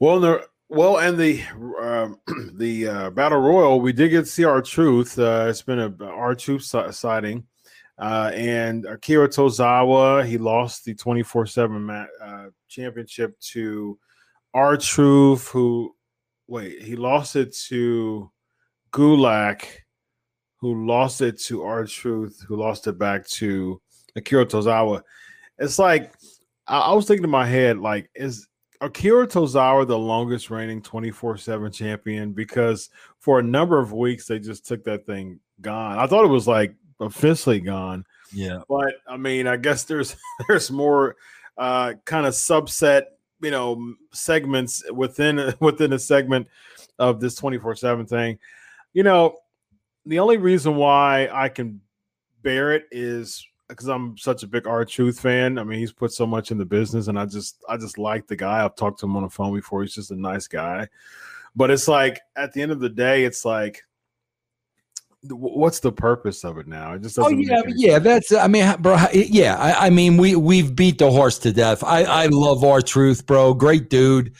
Well, 0.00 0.20
there 0.20 0.44
well, 0.68 0.98
and 0.98 1.18
the 1.18 1.42
uh, 1.80 2.08
the 2.54 2.88
uh, 2.88 3.10
battle 3.10 3.40
royal, 3.40 3.80
we 3.80 3.92
did 3.92 4.10
get 4.10 4.20
to 4.20 4.26
see 4.26 4.44
R-Truth. 4.44 5.18
Uh, 5.18 5.46
it's 5.48 5.62
been 5.62 5.78
a 5.78 5.94
R-Truth 6.04 6.64
sighting, 6.94 7.44
uh, 7.98 8.30
and 8.34 8.86
Akira 8.86 9.28
Tozawa 9.28 10.24
he 10.24 10.38
lost 10.38 10.84
the 10.84 10.94
twenty 10.94 11.22
four 11.22 11.46
seven 11.46 11.88
uh, 11.90 12.46
championship 12.68 13.38
to 13.40 13.98
R-Truth. 14.54 15.48
Who 15.48 15.94
wait, 16.48 16.82
he 16.82 16.96
lost 16.96 17.36
it 17.36 17.54
to 17.68 18.30
Gulak, 18.92 19.64
who 20.56 20.86
lost 20.86 21.20
it 21.20 21.40
to 21.42 21.62
R-Truth, 21.62 22.44
who 22.46 22.56
lost 22.56 22.86
it 22.86 22.98
back 22.98 23.26
to 23.28 23.80
Akira 24.16 24.46
Tozawa. 24.46 25.02
It's 25.58 25.78
like 25.78 26.14
I, 26.66 26.78
I 26.78 26.92
was 26.94 27.06
thinking 27.06 27.24
in 27.24 27.30
my 27.30 27.46
head, 27.46 27.78
like 27.78 28.10
is 28.14 28.48
Akira 28.84 29.26
Tozawa 29.26 29.86
the 29.86 29.98
longest 29.98 30.50
reigning 30.50 30.82
24 30.82 31.38
7 31.38 31.72
champion 31.72 32.32
because 32.32 32.90
for 33.18 33.38
a 33.38 33.42
number 33.42 33.78
of 33.78 33.92
weeks 33.92 34.26
they 34.26 34.38
just 34.38 34.66
took 34.66 34.84
that 34.84 35.06
thing 35.06 35.40
gone. 35.62 35.98
I 35.98 36.06
thought 36.06 36.24
it 36.24 36.28
was 36.28 36.46
like 36.46 36.74
officially 37.00 37.60
gone. 37.60 38.04
Yeah. 38.30 38.60
But 38.68 38.96
I 39.08 39.16
mean, 39.16 39.46
I 39.46 39.56
guess 39.56 39.84
there's 39.84 40.16
there's 40.48 40.70
more 40.70 41.16
uh 41.56 41.94
kind 42.04 42.26
of 42.26 42.34
subset, 42.34 43.04
you 43.40 43.50
know, 43.50 43.94
segments 44.12 44.84
within 44.92 45.54
within 45.60 45.94
a 45.94 45.98
segment 45.98 46.48
of 46.98 47.20
this 47.20 47.34
24 47.36 47.76
7 47.76 48.04
thing. 48.04 48.38
You 48.92 49.02
know, 49.02 49.38
the 50.04 50.18
only 50.18 50.36
reason 50.36 50.76
why 50.76 51.30
I 51.32 51.48
can 51.48 51.80
bear 52.42 52.72
it 52.72 52.84
is 52.90 53.46
because 53.68 53.88
I'm 53.88 54.16
such 54.18 54.42
a 54.42 54.46
big 54.46 54.66
R-Truth 54.66 55.20
fan. 55.20 55.58
I 55.58 55.64
mean, 55.64 55.78
he's 55.78 55.92
put 55.92 56.12
so 56.12 56.26
much 56.26 56.50
in 56.50 56.58
the 56.58 56.64
business, 56.64 57.08
and 57.08 57.18
I 57.18 57.26
just 57.26 57.62
I 57.68 57.76
just 57.76 57.98
like 57.98 58.26
the 58.26 58.36
guy. 58.36 58.64
I've 58.64 58.76
talked 58.76 59.00
to 59.00 59.06
him 59.06 59.16
on 59.16 59.22
the 59.22 59.30
phone 59.30 59.54
before. 59.54 59.82
He's 59.82 59.94
just 59.94 60.10
a 60.10 60.16
nice 60.16 60.46
guy. 60.46 60.88
But 61.56 61.70
it's 61.70 61.88
like 61.88 62.20
at 62.36 62.52
the 62.52 62.62
end 62.62 62.72
of 62.72 62.80
the 62.80 62.88
day, 62.88 63.24
it's 63.24 63.44
like 63.44 63.82
what's 65.30 65.80
the 65.80 65.92
purpose 65.92 66.44
of 66.44 66.58
it 66.58 66.66
now? 66.66 66.94
It 66.94 67.02
just 67.02 67.18
oh, 67.18 67.22
doesn't. 67.22 67.38
Oh 67.38 67.62
yeah, 67.66 67.92
yeah. 67.92 67.98
That's 67.98 68.32
I 68.32 68.48
mean, 68.48 68.74
bro. 68.80 68.98
Yeah, 69.12 69.56
I, 69.56 69.86
I, 69.86 69.90
mean, 69.90 70.16
we 70.16 70.36
we've 70.36 70.74
beat 70.74 70.98
the 70.98 71.10
horse 71.10 71.38
to 71.40 71.52
death. 71.52 71.82
I 71.82 72.04
I 72.04 72.26
love 72.26 72.62
R-Truth, 72.62 73.26
bro. 73.26 73.54
Great 73.54 73.88
dude. 73.90 74.34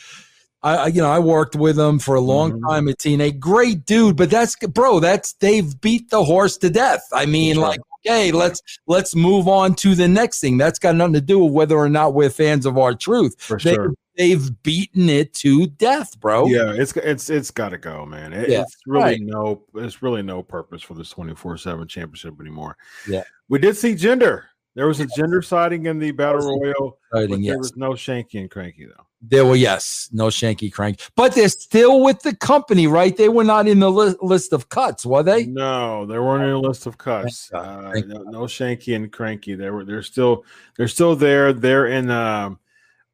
I 0.65 0.87
you 0.87 1.03
know 1.03 1.11
I 1.11 1.19
worked 1.19 1.55
with 1.55 1.79
him 1.79 1.99
for 1.99 2.15
a 2.15 2.21
long 2.21 2.53
mm-hmm. 2.53 2.69
time 2.69 2.89
at 2.89 2.99
TNA. 2.99 3.39
Great 3.39 3.85
dude, 3.85 4.17
but 4.17 4.31
that's 4.31 4.57
bro. 4.57 4.99
That's 4.99 5.35
they've 5.35 5.79
beat 5.81 6.11
the 6.11 6.25
horse 6.25 6.57
to 6.59 6.71
death. 6.71 7.07
I 7.13 7.27
mean, 7.27 7.57
like 7.57 7.81
okay, 8.07 8.33
let's 8.33 8.63
let's 8.87 9.15
move 9.15 9.47
on 9.47 9.75
to 9.77 9.95
the 9.95 10.09
next 10.09 10.41
thing. 10.41 10.57
That's 10.57 10.79
got 10.79 10.97
nothing 10.97 11.15
to 11.15 11.21
do 11.21 11.39
with 11.39 11.53
whether 11.53 11.77
or 11.77 11.91
not 11.91 12.15
we're 12.15 12.31
fans 12.31 12.65
of 12.65 12.79
R-Truth. 12.79 13.37
For 13.39 13.59
they, 13.59 13.75
sure. 13.75 13.95
They've 14.17 14.63
beaten 14.63 15.09
it 15.09 15.35
to 15.35 15.67
death, 15.67 16.19
bro. 16.21 16.47
Yeah, 16.47 16.73
it's 16.73 16.97
it's 16.97 17.29
it's 17.29 17.51
got 17.51 17.71
to 17.71 17.79
go, 17.79 18.07
man. 18.07 18.33
It, 18.33 18.49
yeah, 18.49 18.63
it's 18.63 18.77
really 18.87 19.03
right. 19.05 19.21
no, 19.21 19.65
it's 19.75 20.03
really 20.03 20.23
no 20.23 20.43
purpose 20.43 20.83
for 20.83 20.95
this 20.95 21.11
twenty 21.11 21.35
four 21.35 21.57
seven 21.59 21.89
championship 21.89 22.41
anymore. 22.41 22.77
Yeah, 23.09 23.25
we 23.49 23.59
did 23.59 23.77
see 23.77 23.95
Jinder. 23.95 24.45
There 24.75 24.87
was 24.89 25.01
a 25.01 25.07
Jinder 25.07 25.45
sighting 25.45 25.87
in 25.87 25.99
the 25.99 26.11
battle 26.11 26.59
royal. 26.61 26.99
But 27.13 27.31
yes. 27.39 27.53
There 27.53 27.59
was 27.59 27.77
no 27.77 27.91
Shanky 27.91 28.41
and 28.41 28.51
Cranky 28.51 28.87
though. 28.87 29.07
There 29.27 29.47
were 29.47 29.57
yes, 29.57 30.11
no 30.13 30.27
Shanky 30.27 30.71
Crank, 30.71 31.01
but 31.17 31.35
they're 31.35 31.49
still 31.49 32.03
with 32.03 32.21
the 32.21 32.37
company, 32.37 32.87
right? 32.87 33.17
They 33.17 33.31
were 33.31 33.45
not 33.45 33.67
in 33.67 33.79
the 33.79 33.91
li- 33.91 34.17
list 34.21 34.53
of 34.53 34.69
cuts, 34.69 35.07
were 35.07 35.23
they? 35.23 35.47
No, 35.47 36.05
they 36.05 36.19
weren't 36.19 36.45
in 36.45 36.51
a 36.51 36.59
list 36.59 36.85
of 36.85 36.99
cuts. 36.99 37.51
Uh, 37.51 37.93
no, 38.07 38.23
no 38.25 38.41
Shanky 38.41 38.95
and 38.95 39.11
Cranky. 39.11 39.55
They 39.55 39.71
were. 39.71 39.83
They're 39.83 40.03
still. 40.03 40.45
They're 40.77 40.89
still 40.89 41.17
there. 41.17 41.55
They're 41.55 41.87
in 41.87 42.11
um, 42.11 42.59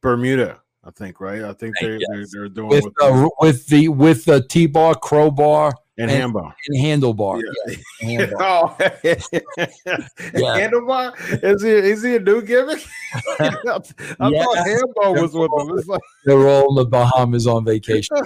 Bermuda, 0.01 0.61
I 0.83 0.91
think. 0.91 1.21
Right. 1.21 1.45
I 1.45 1.53
think 1.53 1.77
they, 1.81 1.93
Yes. 1.93 2.01
they're, 2.11 2.27
they're 2.33 2.49
doing 2.49 2.69
With 2.71 2.85
with, 2.87 2.95
uh, 3.01 3.29
with 3.39 3.67
the 3.69 3.87
with 3.89 4.25
the 4.25 4.43
T 4.49 4.67
bar, 4.67 4.97
crowbar, 4.97 5.75
and 6.01 6.11
and- 6.11 6.21
handball. 6.21 6.53
and 6.69 6.79
handlebar. 6.79 7.43
Yeah. 7.67 7.75
Yeah, 8.01 8.27
handlebar. 8.27 8.37
Oh, 8.41 8.77
handlebar. 10.59 11.45
Is 11.45 11.63
he? 11.63 11.71
Is 11.71 12.03
he 12.03 12.17
a 12.17 12.21
new 12.21 12.43
gimmick? 12.43 12.85
I 13.41 13.51
thought 13.65 13.93
Yeah. 14.21 14.65
handball 14.65 15.15
was 15.15 15.35
with 15.35 15.51
them. 15.57 15.79
It's 15.79 15.87
like, 15.89 16.01
They're 16.25 16.49
all 16.49 16.71
in 16.71 16.75
the 16.77 16.87
Bahamas 16.87 17.47
on 17.47 17.65
vacation. 17.65 18.17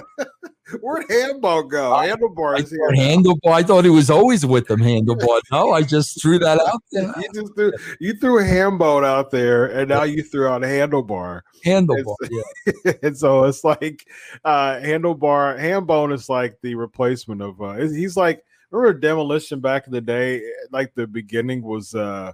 where'd 0.81 1.09
handball 1.09 1.63
go? 1.63 1.91
Handlebar 1.91 2.55
I 2.55 2.61
is 2.61 2.71
here. 2.71 2.79
thought 2.79 2.97
handlebar. 2.97 3.51
I 3.51 3.63
thought 3.63 3.83
he 3.83 3.89
was 3.91 4.09
always 4.09 4.45
with 4.45 4.67
them. 4.67 4.79
Handlebar. 4.79 5.41
No, 5.51 5.71
I 5.71 5.83
just 5.83 6.21
threw 6.21 6.39
that 6.39 6.59
out 6.59 6.83
there. 6.91 7.13
You 7.17 7.29
just 7.33 7.55
threw 7.55 7.71
you 7.99 8.13
threw 8.15 8.39
a 8.39 8.43
handboat 8.43 9.03
out 9.03 9.31
there, 9.31 9.65
and 9.67 9.89
now 9.89 10.03
you 10.03 10.23
threw 10.23 10.47
out 10.47 10.63
a 10.63 10.67
handlebar. 10.67 11.41
Handlebar. 11.63 12.15
Yeah. 12.29 12.93
and 13.03 13.17
so 13.17 13.43
it's 13.43 13.63
like 13.63 14.05
uh 14.43 14.75
handlebar 14.75 15.59
handbone 15.59 16.13
is 16.13 16.29
like 16.29 16.57
the 16.61 16.75
replacement 16.75 17.41
of 17.41 17.61
uh 17.61 17.73
he's 17.73 18.17
like 18.17 18.43
remember 18.71 18.99
demolition 18.99 19.59
back 19.59 19.87
in 19.87 19.93
the 19.93 20.01
day 20.01 20.41
like 20.71 20.93
the 20.95 21.07
beginning 21.07 21.61
was 21.61 21.93
uh 21.95 22.31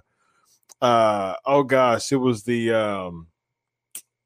uh 0.80 1.34
oh 1.46 1.62
gosh 1.62 2.10
it 2.12 2.16
was 2.16 2.42
the 2.42 2.72
um 2.72 3.26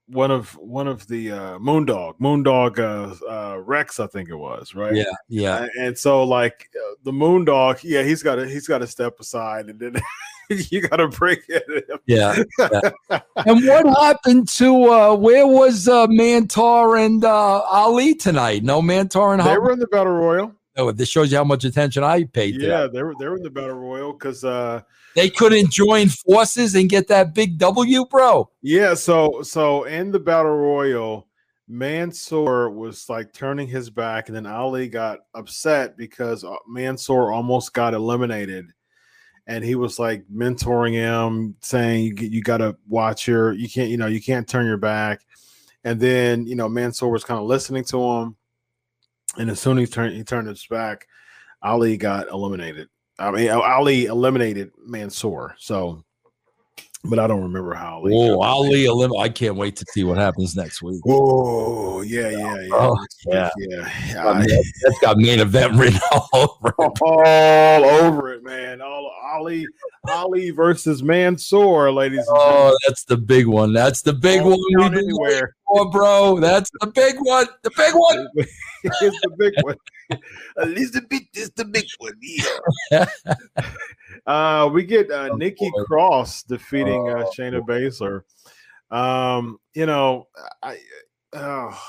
one 0.09 0.31
of 0.31 0.51
one 0.57 0.87
of 0.87 1.07
the 1.09 1.33
uh 1.33 1.59
moondog 1.59 2.15
moondog 2.21 2.79
uh 2.79 3.15
uh 3.29 3.59
rex 3.59 3.99
i 3.99 4.07
think 4.07 4.29
it 4.29 4.37
was 4.37 4.75
right 4.75 4.95
Yeah. 4.95 5.05
Yeah. 5.29 5.67
A- 5.77 5.85
and 5.85 5.99
so 5.99 6.23
like 6.23 6.71
uh, 6.77 6.95
the 7.03 7.11
moondog 7.11 7.81
yeah 7.83 8.03
he's 8.05 8.23
got 8.23 8.37
to 8.37 8.49
he's 8.49 8.69
got 8.69 8.79
to 8.79 8.87
step 8.87 9.19
aside 9.19 9.69
and 9.69 9.81
then 9.81 9.97
you 10.71 10.81
got 10.81 10.99
to 10.99 11.09
bring 11.09 11.39
it 11.49 11.85
Yeah. 12.07 12.37
yeah. 12.59 12.81
and 13.47 13.67
what 13.67 13.85
happened 14.01 14.47
to 14.51 14.85
uh 14.93 15.15
where 15.17 15.45
was 15.47 15.89
uh 15.89 16.07
Mantar 16.07 17.05
and 17.05 17.25
uh 17.25 17.61
Ali 17.63 18.15
tonight? 18.15 18.63
No 18.63 18.81
Mantar 18.81 19.33
and 19.35 19.43
they 19.45 19.59
were 19.59 19.73
in 19.73 19.81
the 19.81 19.89
battle 19.89 20.13
royal 20.13 20.53
Oh, 20.79 20.93
this 20.93 21.09
shows 21.09 21.33
you 21.33 21.39
how 21.39 21.43
much 21.45 21.65
attention 21.65 22.05
I 22.05 22.25
paid 22.25 22.61
yeah 22.61 22.83
that. 22.83 22.93
they 22.93 23.03
were 23.03 23.15
they 23.19 23.27
were 23.27 23.39
in 23.39 23.43
the 23.43 23.51
battle 23.51 23.75
royal 23.75 24.13
because 24.13 24.45
uh 24.45 24.83
They 25.17 25.31
couldn't 25.31 25.73
join 25.73 26.09
forces 26.11 26.75
and 26.75 26.91
get 26.91 27.09
that 27.09 27.35
big 27.35 27.57
W, 27.57 28.05
bro. 28.05 28.51
Yeah, 28.61 28.93
so 28.93 29.41
so 29.43 29.85
in 29.85 30.13
the 30.13 30.21
battle 30.21 30.55
royal, 30.55 31.27
Mansoor 31.67 32.69
was 32.69 33.09
like 33.09 33.33
turning 33.33 33.67
his 33.67 33.89
back, 33.89 34.29
and 34.29 34.37
then 34.37 34.45
Ali 34.45 34.89
got 34.89 35.21
upset 35.35 35.97
because 35.97 36.45
uh, 36.45 36.55
Mansoor 36.69 37.33
almost 37.33 37.73
got 37.73 37.95
eliminated, 37.95 38.67
and 39.47 39.65
he 39.65 39.75
was 39.75 39.99
like 39.99 40.23
mentoring 40.29 40.93
him, 40.93 41.57
saying 41.63 42.19
you 42.19 42.29
you 42.29 42.43
got 42.43 42.59
to 42.59 42.77
watch 42.87 43.27
your 43.27 43.55
you 43.55 43.71
can't 43.71 43.89
you 43.89 43.97
know 43.97 44.09
you 44.09 44.21
can't 44.21 44.47
turn 44.47 44.67
your 44.67 44.77
back, 44.77 45.23
and 45.83 45.99
then 45.99 46.47
you 46.47 46.57
know 46.57 46.69
Mansoor 46.69 47.11
was 47.11 47.25
kind 47.25 47.41
of 47.41 47.47
listening 47.47 47.85
to 47.85 47.99
him, 47.99 48.37
and 49.39 49.49
as 49.49 49.61
soon 49.61 49.79
as 49.79 49.89
he 49.89 49.95
turned 49.95 50.15
he 50.15 50.25
turned 50.25 50.47
his 50.47 50.67
back, 50.67 51.09
Ali 51.63 51.97
got 51.97 52.29
eliminated. 52.29 52.89
I 53.19 53.31
mean, 53.31 53.51
Ali 53.51 54.07
eliminated 54.07 54.73
Mansoor. 54.85 55.55
So, 55.59 56.05
but 57.05 57.19
I 57.19 57.27
don't 57.27 57.43
remember 57.43 57.73
how 57.73 57.97
Ali. 57.97 58.13
Oh, 58.15 58.41
Ali 58.43 58.85
elim- 58.85 59.17
I 59.19 59.29
can't 59.29 59.57
wait 59.57 59.77
to 59.77 59.87
see 59.93 60.05
what 60.05 60.19
happens 60.19 60.55
next 60.55 60.83
week. 60.83 61.01
Oh 61.09 62.03
yeah, 62.03 62.29
yeah, 62.29 62.61
yeah, 62.61 62.69
Oh, 62.73 63.07
yeah, 63.27 63.51
yeah. 63.57 63.91
yeah. 64.09 64.29
I 64.29 64.41
mean, 64.41 64.63
That's 64.83 64.99
got 65.01 65.17
main 65.17 65.41
event 65.41 65.75
written 65.77 66.01
all 66.13 66.29
over 66.35 66.69
it. 66.69 66.75
all 67.03 67.85
over 67.85 68.33
it, 68.33 68.43
man. 68.43 68.83
All 68.83 69.11
Ali, 69.33 69.67
Ali 70.09 70.51
versus 70.51 71.03
Mansoor, 71.03 71.91
ladies 71.93 72.19
and 72.19 72.29
oh, 72.31 72.41
gentlemen. 72.41 72.73
Oh, 72.73 72.79
that's 72.87 73.05
the 73.05 73.17
big 73.17 73.47
one. 73.47 73.73
That's 73.73 74.03
the 74.03 74.13
big 74.13 74.41
Don't 74.41 74.51
one. 74.51 74.93
been 74.93 74.99
anywhere. 75.05 75.56
For, 75.67 75.91
bro. 75.91 76.41
That's 76.41 76.71
the 76.81 76.89
big 76.89 77.17
one. 77.21 77.47
The 77.63 77.71
big 77.77 77.95
one. 77.95 78.29
it's 78.85 79.21
the 79.21 79.31
big 79.39 79.55
one. 79.63 79.77
Elizabeth 80.63 81.23
is 81.35 81.51
the 81.51 81.65
big 81.65 81.87
one. 81.99 82.13
Yeah. 82.91 83.07
uh, 84.27 84.71
we 84.73 84.85
get 84.85 85.11
uh, 85.11 85.31
Oh, 85.33 85.37
Nikki 85.37 85.71
boy. 85.71 85.85
Cross 85.85 86.45
defeating 86.45 87.09
uh, 87.09 87.25
Oh, 87.27 87.33
Shayna 87.37 87.61
Baszler. 87.61 88.23
Um, 88.91 89.59
you 89.75 89.87
know, 89.87 90.29
I 90.63 90.79
oh 91.33 91.83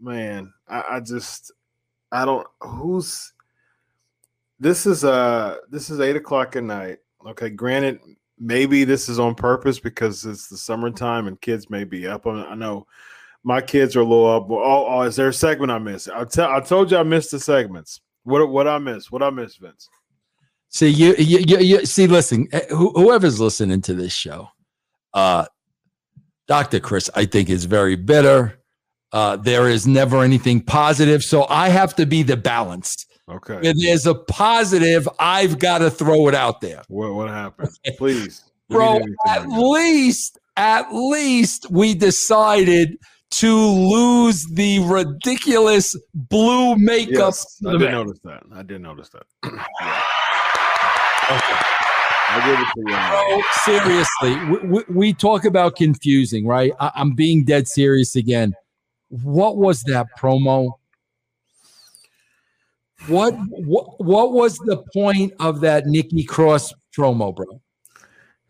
man, 0.00 0.52
I, 0.68 0.84
I 0.90 1.00
just 1.00 1.52
I 2.12 2.24
don't 2.24 2.46
who's 2.60 3.32
this 4.60 4.86
is 4.86 5.04
uh 5.04 5.56
this 5.70 5.90
is 5.90 6.00
eight 6.00 6.16
o'clock 6.16 6.56
at 6.56 6.62
night. 6.62 6.98
Okay, 7.26 7.50
granted, 7.50 7.98
maybe 8.38 8.84
this 8.84 9.08
is 9.08 9.18
on 9.18 9.34
purpose 9.34 9.80
because 9.80 10.24
it's 10.24 10.48
the 10.48 10.56
summertime 10.56 11.26
and 11.26 11.40
kids 11.40 11.68
may 11.68 11.82
be 11.82 12.06
up. 12.06 12.26
I 12.26 12.54
know 12.54 12.86
my 13.46 13.60
kids 13.60 13.94
are 13.94 14.00
a 14.00 14.04
little 14.04 14.28
up. 14.28 14.50
Oh, 14.50 14.86
oh, 14.88 15.02
is 15.02 15.14
there 15.14 15.28
a 15.28 15.32
segment 15.32 15.70
I 15.70 15.78
missed? 15.78 16.10
I 16.12 16.24
tell 16.24 16.50
I 16.50 16.58
told 16.58 16.90
you 16.90 16.96
I 16.96 17.04
missed 17.04 17.30
the 17.30 17.38
segments. 17.38 18.00
What 18.24 18.50
what 18.50 18.66
I 18.66 18.78
missed? 18.78 19.12
What 19.12 19.22
I 19.22 19.30
missed, 19.30 19.60
Vince? 19.60 19.88
See 20.68 20.88
you, 20.88 21.14
you, 21.16 21.38
you, 21.38 21.58
you 21.58 21.86
see. 21.86 22.08
Listen, 22.08 22.48
eh, 22.50 22.66
whoever's 22.70 23.40
listening 23.40 23.82
to 23.82 23.94
this 23.94 24.12
show, 24.12 24.48
uh, 25.14 25.46
Doctor 26.48 26.80
Chris, 26.80 27.08
I 27.14 27.24
think 27.24 27.48
is 27.48 27.66
very 27.66 27.94
bitter. 27.94 28.58
Uh, 29.12 29.36
there 29.36 29.68
is 29.68 29.86
never 29.86 30.24
anything 30.24 30.60
positive, 30.60 31.22
so 31.22 31.46
I 31.48 31.68
have 31.68 31.94
to 31.94 32.04
be 32.04 32.24
the 32.24 32.36
balance. 32.36 33.06
Okay. 33.28 33.60
If 33.62 33.76
there's 33.80 34.06
a 34.06 34.16
positive, 34.16 35.08
I've 35.20 35.60
got 35.60 35.78
to 35.78 35.90
throw 35.90 36.26
it 36.26 36.34
out 36.34 36.60
there, 36.60 36.82
What 36.88 37.14
what 37.14 37.28
happened? 37.28 37.70
Please. 37.96 38.42
Bro. 38.68 39.02
At 39.28 39.48
least, 39.48 40.40
at 40.56 40.92
least 40.92 41.70
we 41.70 41.94
decided 41.94 42.98
to 43.30 43.54
lose 43.54 44.44
the 44.46 44.80
ridiculous 44.80 45.96
blue 46.14 46.76
makeup. 46.76 47.34
Yes, 47.34 47.60
I 47.66 47.72
did 47.72 47.82
event. 47.82 47.92
notice 47.92 48.20
that. 48.24 48.42
I 48.54 48.62
did 48.62 48.80
notice 48.80 49.10
that. 49.10 49.24
I 52.28 52.40
give 52.44 52.58
it 52.60 52.66
to 52.74 52.80
you. 52.86 52.96
on 52.96 53.42
seriously, 53.64 54.36
we, 54.50 54.68
we, 54.68 54.94
we 54.94 55.12
talk 55.12 55.44
about 55.44 55.76
confusing, 55.76 56.46
right? 56.46 56.72
I, 56.80 56.90
I'm 56.94 57.14
being 57.14 57.44
dead 57.44 57.68
serious 57.68 58.16
again. 58.16 58.54
What 59.08 59.56
was 59.56 59.82
that 59.84 60.06
promo? 60.18 60.72
What 63.06 63.34
what 63.50 64.00
what 64.04 64.32
was 64.32 64.58
the 64.58 64.82
point 64.92 65.32
of 65.38 65.60
that 65.60 65.86
Nikki 65.86 66.24
Cross 66.24 66.72
promo, 66.96 67.34
bro? 67.34 67.60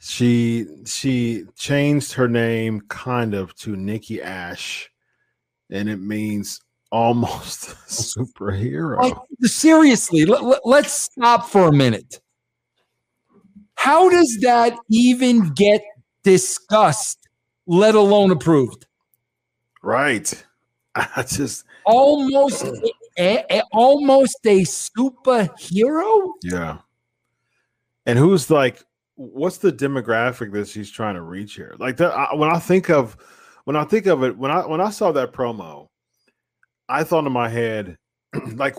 She 0.09 0.67
she 0.85 1.47
changed 1.57 2.13
her 2.13 2.29
name 2.29 2.81
kind 2.83 3.35
of 3.35 3.53
to 3.57 3.75
Nikki 3.75 4.23
Ash, 4.23 4.89
and 5.69 5.89
it 5.89 5.97
means 5.97 6.61
almost 6.93 7.71
superhero. 7.89 8.99
Like 9.03 9.17
seriously, 9.43 10.25
let, 10.25 10.45
let, 10.45 10.61
let's 10.65 10.93
stop 10.93 11.49
for 11.49 11.67
a 11.67 11.73
minute. 11.73 12.21
How 13.75 14.09
does 14.09 14.39
that 14.43 14.79
even 14.89 15.53
get 15.55 15.83
discussed, 16.23 17.29
let 17.67 17.97
alone 17.97 18.31
approved? 18.31 18.87
right. 19.83 20.45
I 20.95 21.25
just 21.27 21.65
Almost, 21.85 22.65
a, 23.19 23.45
a- 23.51 23.63
almost 23.73 24.39
a 24.47 24.61
superhero. 24.61 26.31
yeah. 26.45 26.79
And 28.07 28.17
who's 28.21 28.51
like, 28.51 28.85
what's 29.17 29.59
the 29.59 29.73
demographic 29.73 30.53
that 30.53 30.69
she's 30.69 30.91
trying 30.91 31.15
to 31.15 31.23
reach 31.23 31.55
here? 31.55 31.75
Like 31.79 31.97
that. 31.97 32.13
I, 32.13 32.35
when 32.35 32.51
I 32.51 32.59
think 32.59 32.91
of, 32.91 33.17
when 33.65 33.77
I 33.77 33.85
think 33.85 34.07
of 34.07 34.23
it, 34.23 34.37
when 34.37 34.51
I 34.51 34.67
when 34.67 34.81
I 34.81 34.91
saw 34.91 35.11
that 35.13 35.33
promo, 35.33 35.89
I 36.89 37.03
thought 37.03 37.27
in 37.27 37.33
my 37.33 37.49
head, 37.49 37.99
like, 38.55 38.77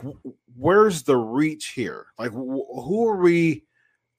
where's 0.55 1.03
the 1.03 1.17
reach 1.17 1.69
here? 1.69 2.07
Like, 2.17 2.31
wh- 2.31 2.85
who 2.85 3.07
are 3.07 3.17
we 3.17 3.65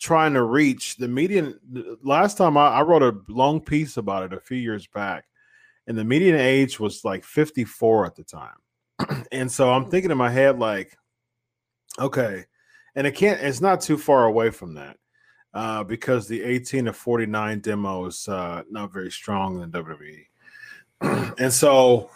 trying 0.01 0.35
to 0.35 0.43
reach? 0.43 0.97
The 0.97 1.09
median. 1.09 1.59
Last 2.03 2.37
time 2.37 2.57
I, 2.57 2.69
I 2.69 2.83
wrote 2.83 3.03
a 3.03 3.17
long 3.29 3.61
piece 3.61 3.97
about 3.97 4.25
it 4.25 4.33
a 4.33 4.41
few 4.41 4.59
years 4.59 4.87
back, 4.87 5.25
and 5.87 5.97
the 5.97 6.05
median 6.05 6.37
age 6.37 6.79
was 6.79 7.05
like 7.05 7.25
54 7.25 8.07
at 8.07 8.17
the 8.17 8.25
time. 8.25 9.25
and 9.33 9.51
so 9.51 9.73
I'm 9.73 9.89
thinking 9.91 10.11
in 10.11 10.19
my 10.19 10.31
head, 10.31 10.59
like, 10.59 10.97
okay, 11.99 12.45
and 12.95 13.07
it 13.07 13.13
can't. 13.13 13.41
It's 13.41 13.61
not 13.61 13.81
too 13.81 13.97
far 13.97 14.25
away 14.25 14.51
from 14.51 14.75
that. 14.75 14.97
Uh, 15.59 15.83
because 15.83 16.29
the 16.29 16.45
18 16.45 16.85
to 16.85 16.93
49 16.93 17.59
demo 17.59 18.07
is 18.07 18.29
uh, 18.29 18.63
not 18.71 18.93
very 18.93 19.11
strong 19.11 19.61
in 19.61 19.73
WWE. 19.73 20.27
and 21.41 21.53
so 21.53 22.11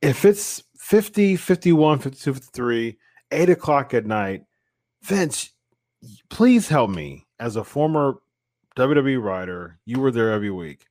if 0.00 0.24
it's 0.24 0.64
50, 0.78 1.36
51, 1.36 2.00
52, 2.00 2.34
53, 2.34 2.98
8 3.30 3.50
o'clock 3.50 3.94
at 3.94 4.04
night, 4.04 4.42
Vince, 5.04 5.52
please 6.28 6.66
help 6.66 6.90
me 6.90 7.24
as 7.38 7.54
a 7.54 7.62
former 7.62 8.16
WWE 8.76 9.22
writer. 9.22 9.78
You 9.84 10.00
were 10.00 10.10
there 10.10 10.32
every 10.32 10.50
week. 10.50 10.86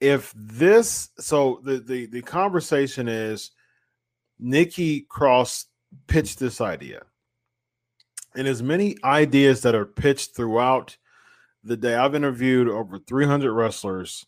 If 0.00 0.32
this, 0.36 1.08
so 1.18 1.60
the 1.64 1.78
the 1.78 2.06
the 2.06 2.22
conversation 2.22 3.08
is, 3.08 3.50
Nikki 4.38 5.00
Cross 5.00 5.66
pitched 6.06 6.38
this 6.38 6.60
idea, 6.60 7.02
and 8.36 8.48
as 8.48 8.62
many 8.62 8.96
ideas 9.04 9.62
that 9.62 9.74
are 9.74 9.86
pitched 9.86 10.34
throughout 10.34 10.96
the 11.62 11.76
day, 11.76 11.94
I've 11.94 12.14
interviewed 12.14 12.68
over 12.68 12.98
300 12.98 13.52
wrestlers, 13.52 14.26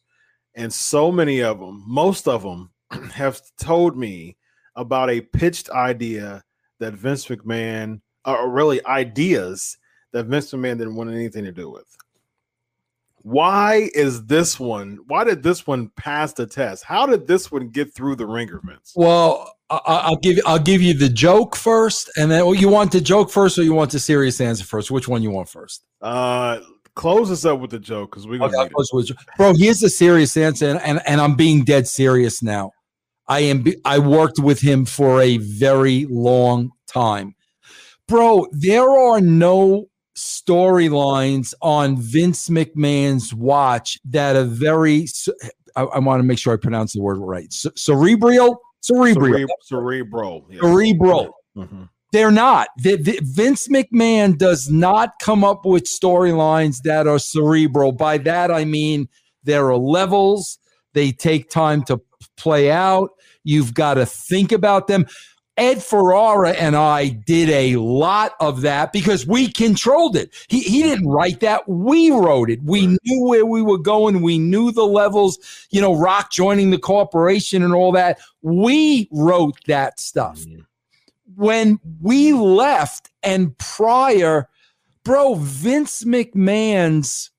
and 0.55 0.73
so 0.73 1.13
many 1.13 1.41
of 1.43 1.59
them, 1.61 1.85
most 1.87 2.29
of 2.29 2.43
them, 2.43 2.71
have 3.13 3.41
told 3.59 3.97
me 3.97 4.37
about 4.75 5.11
a 5.11 5.21
pitched 5.21 5.71
idea 5.71 6.43
that 6.79 6.95
Vince 6.95 7.27
McMahon, 7.27 8.01
or 8.25 8.51
really 8.51 8.85
ideas 8.87 9.79
that 10.13 10.27
Vince 10.27 10.53
McMahon 10.53 10.79
didn't 10.79 10.97
want 10.97 11.11
anything 11.11 11.45
to 11.45 11.53
do 11.53 11.71
with. 11.71 11.97
Why 13.23 13.91
is 13.95 14.27
this 14.27 14.61
one? 14.61 15.01
Why 15.09 15.25
did 15.25 15.43
this 15.43 15.67
one 15.67 15.91
pass 15.97 16.33
the 16.33 16.47
test? 16.47 16.85
How 16.85 17.07
did 17.07 17.27
this 17.27 17.51
one 17.51 17.71
get 17.71 17.93
through 17.93 18.17
the 18.17 18.27
ringer, 18.27 18.61
Vince? 18.65 18.93
Well, 18.95 19.56
I, 19.69 20.11
will 20.11 20.17
give 20.17 20.39
I'll 20.47 20.59
give 20.59 20.81
you 20.81 20.95
the 20.95 21.09
joke 21.09 21.57
first, 21.57 22.11
and 22.17 22.31
then 22.31 22.45
well, 22.45 22.55
you 22.55 22.69
want 22.69 22.93
the 22.93 23.01
joke 23.01 23.31
first, 23.31 23.59
or 23.59 23.63
you 23.63 23.75
want 23.75 23.91
the 23.91 23.99
serious 23.99 24.41
answer 24.41 24.65
first? 24.65 24.91
Which 24.91 25.09
one 25.09 25.23
you 25.23 25.31
want 25.31 25.49
first? 25.49 25.85
Uh, 26.01 26.61
close 26.95 27.31
us 27.31 27.45
up 27.45 27.59
with 27.59 27.71
the 27.71 27.79
joke 27.79 28.11
because 28.11 28.27
we 28.27 28.39
gonna 28.39 28.57
okay, 28.57 29.15
bro. 29.37 29.55
Here's 29.55 29.81
the 29.81 29.91
serious 29.91 30.37
answer, 30.37 30.69
and, 30.69 30.81
and 30.83 31.01
and 31.07 31.21
I'm 31.21 31.35
being 31.35 31.65
dead 31.65 31.89
serious 31.89 32.43
now. 32.43 32.73
I 33.29 33.41
am. 33.41 33.65
I 33.85 33.99
worked 33.99 34.39
with 34.39 34.61
him 34.61 34.85
for 34.85 35.21
a 35.21 35.39
very 35.39 36.07
long 36.09 36.71
time, 36.87 37.35
bro. 38.07 38.47
There 38.53 38.89
are 38.89 39.21
no 39.21 39.87
storylines 40.17 41.55
on 41.61 41.97
Vince 41.97 42.49
McMahon's 42.49 43.35
watch 43.35 43.99
that 44.05 44.37
are 44.37 44.45
very. 44.45 45.07
I, 45.75 45.83
I 45.83 45.99
want 45.99 46.21
to 46.21 46.25
make 46.25 46.39
sure 46.39 46.55
I 46.55 46.57
pronounce 46.57 46.95
the 46.95 47.03
word 47.03 47.19
right. 47.19 47.53
C- 47.53 47.71
cerebral, 47.77 48.61
cerebral, 48.87 49.47
cerebral, 49.63 50.47
yeah. 50.51 50.61
cerebral. 50.61 51.35
Mm-hmm. 51.57 51.85
They're 52.13 52.31
not. 52.31 52.69
Vince 52.79 53.69
McMahon 53.69 54.39
does 54.39 54.71
not 54.71 55.15
come 55.21 55.45
up 55.45 55.65
with 55.65 55.85
storylines 55.85 56.83
that 56.83 57.07
are 57.07 57.19
cerebral. 57.19 57.93
By 57.93 58.19
that 58.19 58.51
I 58.51 58.65
mean 58.65 59.09
there 59.45 59.67
are 59.67 59.77
levels. 59.77 60.59
They 60.95 61.13
take 61.13 61.51
time 61.51 61.83
to 61.85 62.01
play 62.37 62.71
out. 62.71 63.11
You've 63.45 63.75
got 63.75 63.95
to 63.95 64.07
think 64.07 64.53
about 64.53 64.87
them. 64.87 65.07
Ed 65.57 65.83
Ferrara 65.83 66.51
and 66.51 66.77
I 66.77 67.09
did 67.09 67.49
a 67.49 67.77
lot 67.77 68.35
of 68.41 68.61
that 68.61 68.93
because 68.93 69.27
we 69.27 69.51
controlled 69.51 70.15
it. 70.15 70.35
He, 70.49 70.61
he 70.61 70.83
didn't 70.83 71.09
write 71.09 71.41
that. 71.41 71.67
We 71.67 72.11
wrote 72.11 72.51
it. 72.51 72.63
We 72.63 72.87
knew 72.87 73.25
where 73.25 73.47
we 73.47 73.63
were 73.63 73.79
going. 73.79 74.21
We 74.21 74.39
knew 74.39 74.71
the 74.71 74.85
levels, 74.85 75.39
you 75.71 75.81
know, 75.81 75.95
Rock 75.95 76.31
joining 76.31 76.71
the 76.71 76.79
corporation 76.79 77.63
and 77.63 77.73
all 77.73 77.93
that. 77.93 78.19
We 78.43 79.09
wrote 79.13 79.57
that 79.67 79.99
stuff. 79.99 80.41
Mm-hmm. 80.41 80.61
When 81.37 81.81
we 82.03 82.33
left 82.33 83.11
and 83.23 83.57
prior, 83.59 84.49
bro, 85.05 85.37
Vince 85.37 86.05
McMahon's 86.05 87.31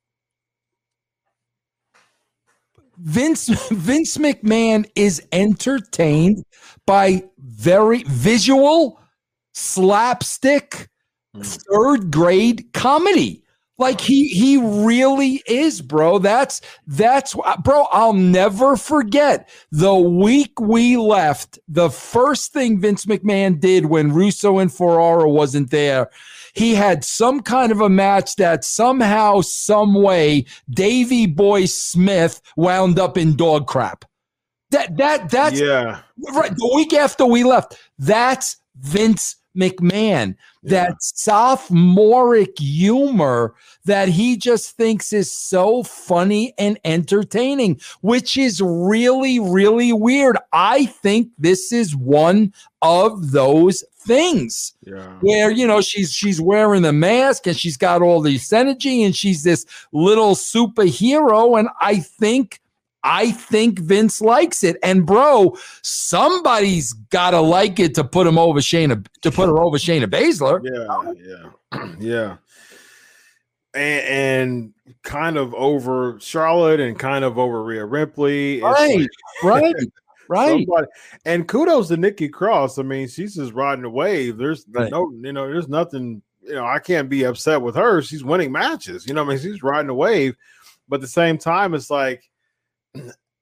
Vince 2.98 3.48
Vince 3.70 4.16
McMahon 4.18 4.88
is 4.94 5.22
entertained 5.32 6.44
by 6.86 7.24
very 7.38 8.02
visual 8.04 9.00
slapstick 9.52 10.88
hmm. 11.34 11.42
third 11.42 12.10
grade 12.10 12.72
comedy. 12.72 13.42
Like 13.80 14.00
he 14.00 14.26
he 14.28 14.56
really 14.56 15.40
is, 15.46 15.80
bro. 15.80 16.18
That's 16.18 16.60
that's 16.88 17.36
bro. 17.62 17.86
I'll 17.92 18.12
never 18.12 18.76
forget 18.76 19.48
the 19.70 19.94
week 19.94 20.58
we 20.60 20.96
left. 20.96 21.60
The 21.68 21.88
first 21.88 22.52
thing 22.52 22.80
Vince 22.80 23.06
McMahon 23.06 23.60
did 23.60 23.86
when 23.86 24.12
Russo 24.12 24.58
and 24.58 24.72
Ferrara 24.72 25.28
wasn't 25.28 25.70
there 25.70 26.10
he 26.58 26.74
had 26.74 27.04
some 27.04 27.40
kind 27.40 27.72
of 27.72 27.80
a 27.80 27.88
match 27.88 28.36
that 28.36 28.64
somehow, 28.64 29.40
some 29.40 29.94
way, 29.94 30.44
Davey 30.68 31.26
Boy 31.26 31.66
Smith 31.66 32.40
wound 32.56 32.98
up 32.98 33.16
in 33.16 33.36
dog 33.36 33.66
crap. 33.66 34.04
That 34.70 34.96
that 34.98 35.30
that's 35.30 35.58
yeah 35.58 36.02
right. 36.34 36.54
The 36.54 36.72
week 36.74 36.92
after 36.92 37.24
we 37.24 37.42
left, 37.42 37.78
that's 37.98 38.56
Vince 38.76 39.36
McMahon. 39.56 40.36
Yeah. 40.62 40.70
That 40.70 41.02
sophomoric 41.02 42.58
humor 42.58 43.54
that 43.84 44.08
he 44.08 44.36
just 44.36 44.76
thinks 44.76 45.12
is 45.12 45.32
so 45.32 45.82
funny 45.82 46.52
and 46.58 46.78
entertaining, 46.84 47.80
which 48.00 48.36
is 48.36 48.60
really, 48.60 49.38
really 49.38 49.92
weird. 49.92 50.36
I 50.52 50.86
think 50.86 51.30
this 51.38 51.72
is 51.72 51.96
one 51.96 52.52
of 52.82 53.32
those 53.32 53.84
things 53.98 54.74
yeah. 54.86 55.18
where 55.20 55.50
you 55.50 55.66
know 55.66 55.80
she's 55.80 56.12
she's 56.12 56.40
wearing 56.40 56.82
the 56.82 56.92
mask 56.92 57.46
and 57.46 57.56
she's 57.56 57.76
got 57.76 58.00
all 58.00 58.22
this 58.22 58.52
energy 58.52 59.02
and 59.02 59.14
she's 59.14 59.42
this 59.42 59.66
little 59.92 60.34
superhero 60.34 61.58
and 61.58 61.68
I 61.80 61.96
think 61.96 62.60
I 63.04 63.30
think 63.30 63.78
Vince 63.78 64.20
likes 64.20 64.64
it. 64.64 64.76
And 64.82 65.06
bro, 65.06 65.56
somebody's 65.82 66.92
got 66.92 67.30
to 67.30 67.40
like 67.40 67.78
it 67.78 67.94
to 67.94 68.04
put 68.04 68.26
him 68.26 68.38
over 68.38 68.60
Shayna 68.60 69.06
to 69.22 69.30
put 69.30 69.48
her 69.48 69.58
over 69.58 69.78
Shayna 69.78 70.06
Baszler. 70.06 70.60
Yeah, 70.62 71.50
yeah, 71.72 71.94
yeah. 72.00 72.36
And, 73.74 74.04
and, 74.06 74.74
kind 75.02 75.36
of 75.36 75.54
over 75.54 76.18
Charlotte 76.20 76.80
and 76.80 76.98
kind 76.98 77.24
of 77.24 77.38
over 77.38 77.62
Rhea 77.62 77.84
Ripley. 77.84 78.60
Right, 78.60 79.00
like, 79.00 79.08
right. 79.42 79.74
Right. 80.30 80.66
Somebody, 80.66 80.86
and 81.24 81.48
kudos 81.48 81.88
to 81.88 81.96
Nikki 81.96 82.28
Cross. 82.28 82.78
I 82.78 82.82
mean, 82.82 83.08
she's 83.08 83.36
just 83.36 83.54
riding 83.54 83.80
the 83.80 83.88
wave. 83.88 84.36
There's 84.36 84.66
right. 84.68 84.90
no, 84.90 85.10
you 85.10 85.32
know, 85.32 85.48
there's 85.48 85.68
nothing, 85.68 86.20
you 86.42 86.52
know, 86.52 86.66
I 86.66 86.80
can't 86.80 87.08
be 87.08 87.24
upset 87.24 87.62
with 87.62 87.74
her. 87.76 88.02
She's 88.02 88.22
winning 88.22 88.52
matches. 88.52 89.06
You 89.06 89.14
know, 89.14 89.22
I 89.22 89.26
mean, 89.26 89.38
she's 89.38 89.62
riding 89.62 89.86
the 89.86 89.94
wave. 89.94 90.36
But 90.86 90.96
at 90.96 91.00
the 91.00 91.08
same 91.08 91.38
time, 91.38 91.72
it's 91.72 91.88
like 91.88 92.27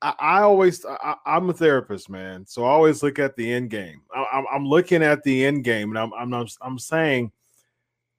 I, 0.02 0.42
always 0.42 0.84
I, 0.84 1.16
am 1.26 1.50
a 1.50 1.54
therapist, 1.54 2.10
man. 2.10 2.46
So 2.46 2.64
I 2.64 2.68
always 2.68 3.02
look 3.02 3.18
at 3.18 3.34
the 3.36 3.52
end 3.52 3.70
game. 3.70 4.02
I, 4.14 4.44
am 4.52 4.66
looking 4.66 5.02
at 5.02 5.22
the 5.22 5.44
end 5.44 5.64
game, 5.64 5.90
and 5.90 5.98
I'm 5.98 6.12
I'm 6.34 6.46
I'm 6.60 6.78
saying 6.78 7.32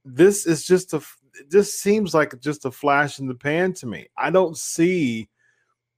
this 0.03 0.45
is 0.45 0.65
just 0.65 0.93
a 0.93 1.01
this 1.49 1.73
seems 1.79 2.13
like 2.13 2.39
just 2.39 2.65
a 2.65 2.71
flash 2.71 3.19
in 3.19 3.27
the 3.27 3.35
pan 3.35 3.73
to 3.73 3.85
me. 3.85 4.07
I 4.17 4.31
don't 4.31 4.57
see 4.57 5.29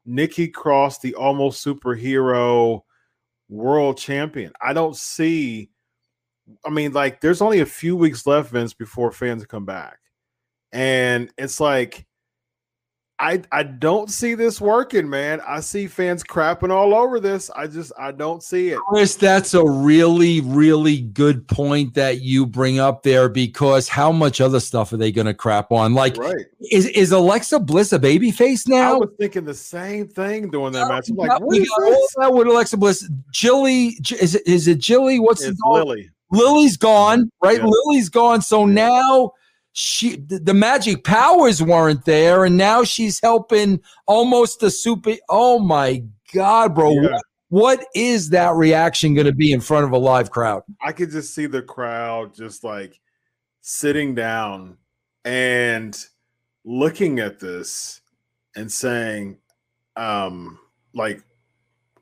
Nikki 0.06 0.48
Cross, 0.48 1.00
the 1.00 1.16
almost 1.16 1.66
superhero 1.66 2.82
world 3.48 3.98
champion. 3.98 4.52
I 4.62 4.74
don't 4.74 4.96
see. 4.96 5.70
I 6.66 6.70
mean, 6.70 6.94
like, 6.94 7.22
there's 7.22 7.42
only 7.42 7.60
a 7.60 7.66
few 7.66 7.96
weeks 7.96 8.26
left, 8.26 8.52
Vince, 8.52 8.74
before 8.74 9.12
fans 9.12 9.46
come 9.46 9.66
back, 9.66 10.00
and 10.72 11.32
it's 11.38 11.60
like 11.60 12.06
I 13.20 13.42
I 13.52 13.64
don't 13.64 14.10
see 14.10 14.34
this 14.34 14.62
working, 14.62 15.10
man. 15.10 15.42
I 15.46 15.60
see 15.60 15.88
fans 15.88 16.24
crapping 16.24 16.72
all 16.72 16.96
over 16.96 17.20
this. 17.20 17.50
I 17.50 17.68
just 17.68 17.92
I 18.00 18.14
don't 18.14 18.42
see 18.42 18.70
it. 18.70 18.80
Chris, 18.88 19.16
that's 19.16 19.54
a 19.54 19.64
really 19.64 20.40
really 20.40 21.02
good 21.02 21.46
point 21.48 21.96
that 21.96 22.22
you 22.22 22.46
bring 22.46 22.80
up 22.80 23.04
there 23.04 23.28
because 23.28 23.90
how 23.90 24.14
much 24.14 24.40
other 24.40 24.62
stuff 24.62 24.94
are 24.94 24.98
they 24.98 25.12
going 25.12 25.28
to 25.28 25.34
crap 25.34 25.72
on? 25.72 25.94
Like, 25.94 26.16
right. 26.16 26.46
is 26.72 26.86
is 26.88 27.12
Alexa 27.12 27.60
Bliss 27.60 27.92
a 27.92 28.00
baby 28.00 28.32
face 28.32 28.68
now? 28.68 28.96
I 28.96 28.98
was 28.98 29.10
thinking 29.20 29.44
the 29.44 29.54
same 29.54 30.08
thing 30.08 30.50
during 30.50 30.72
that 30.74 30.88
match. 30.88 31.10
I'm 31.10 31.18
like, 31.18 31.42
what 31.42 31.58
is 31.58 32.16
that 32.18 32.34
with 32.34 32.48
Alexa 32.48 32.78
Bliss? 32.78 33.10
Jilly 33.32 33.98
is 34.20 34.36
it 34.36 34.48
is 34.48 34.70
it 34.70 34.80
Jilly? 34.80 35.20
What's 35.20 35.44
it's 35.44 35.60
the 35.60 35.70
Lily? 35.70 36.10
Lily's 36.32 36.78
gone, 36.78 37.32
right? 37.44 37.58
Yeah. 37.58 37.66
Lily's 37.66 38.08
gone. 38.08 38.42
So 38.42 38.66
yeah. 38.66 38.74
now 38.74 39.34
she 39.80 40.18
the 40.18 40.54
magic 40.54 41.06
powers 41.06 41.64
weren't 41.64 42.04
there 42.04 42.44
and 42.44 42.58
now 42.58 42.84
she's 42.84 43.18
helping 43.22 43.80
almost 44.08 44.62
a 44.62 44.70
super 44.70 45.14
oh 45.30 45.58
my 45.58 46.04
god 46.34 46.76
bro. 46.76 46.92
Yeah. 46.92 47.02
what, 47.02 47.22
what 47.48 47.88
is 47.96 48.30
that 48.32 48.56
reaction 48.56 49.14
going 49.14 49.26
to 49.26 49.34
be 49.34 49.54
in 49.54 49.62
front 49.62 49.86
of 49.86 49.92
a 49.94 49.98
live 49.98 50.32
crowd? 50.32 50.64
I 50.82 50.92
could 50.92 51.12
just 51.12 51.34
see 51.34 51.46
the 51.46 51.62
crowd 51.62 52.34
just 52.36 52.66
like 52.66 53.00
sitting 53.62 54.16
down 54.16 54.78
and 55.24 55.98
looking 56.66 57.20
at 57.20 57.40
this 57.40 58.02
and 58.58 58.70
saying 58.70 59.38
um 59.96 60.60
like 60.94 61.24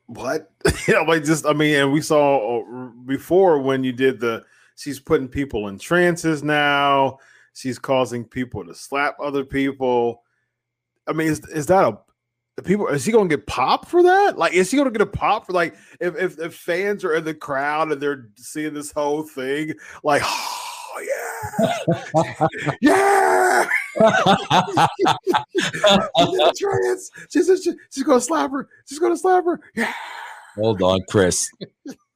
what? 0.06 0.50
You 0.88 0.94
know 0.94 1.02
like 1.04 1.22
just 1.22 1.46
i 1.46 1.52
mean 1.52 1.76
and 1.76 1.92
we 1.92 2.00
saw 2.00 2.58
uh, 2.58 2.90
before 3.06 3.60
when 3.60 3.84
you 3.84 3.92
did 3.92 4.18
the 4.18 4.44
she's 4.74 4.98
putting 4.98 5.28
people 5.28 5.68
in 5.68 5.78
trances 5.78 6.42
now 6.42 7.18
She's 7.58 7.78
causing 7.78 8.24
people 8.24 8.64
to 8.64 8.72
slap 8.72 9.16
other 9.20 9.44
people. 9.44 10.22
I 11.08 11.12
mean, 11.12 11.26
is, 11.26 11.40
is 11.48 11.66
that 11.66 11.82
a 11.82 11.98
the 12.56 12.62
people 12.62 12.86
is 12.86 13.04
he 13.04 13.10
gonna 13.10 13.28
get 13.28 13.48
popped 13.48 13.88
for 13.88 14.00
that? 14.04 14.38
Like, 14.38 14.52
is 14.52 14.70
he 14.70 14.76
gonna 14.76 14.92
get 14.92 15.00
a 15.00 15.06
pop 15.06 15.46
for 15.46 15.52
like 15.52 15.74
if, 16.00 16.16
if 16.16 16.38
if 16.38 16.54
fans 16.54 17.04
are 17.04 17.14
in 17.14 17.24
the 17.24 17.34
crowd 17.34 17.90
and 17.90 18.00
they're 18.00 18.28
seeing 18.36 18.74
this 18.74 18.92
whole 18.92 19.24
thing, 19.24 19.74
like, 20.04 20.22
oh 20.24 21.02
yeah, 21.60 22.46
yeah. 22.80 23.66
trance. 26.56 27.10
She's, 27.28 27.46
she's, 27.46 27.74
she's 27.90 28.04
gonna 28.04 28.20
slap 28.20 28.52
her. 28.52 28.68
She's 28.86 29.00
gonna 29.00 29.16
slap 29.16 29.44
her. 29.44 29.60
Yeah. 29.74 29.92
Hold 30.54 30.80
on, 30.82 31.00
Chris. 31.08 31.48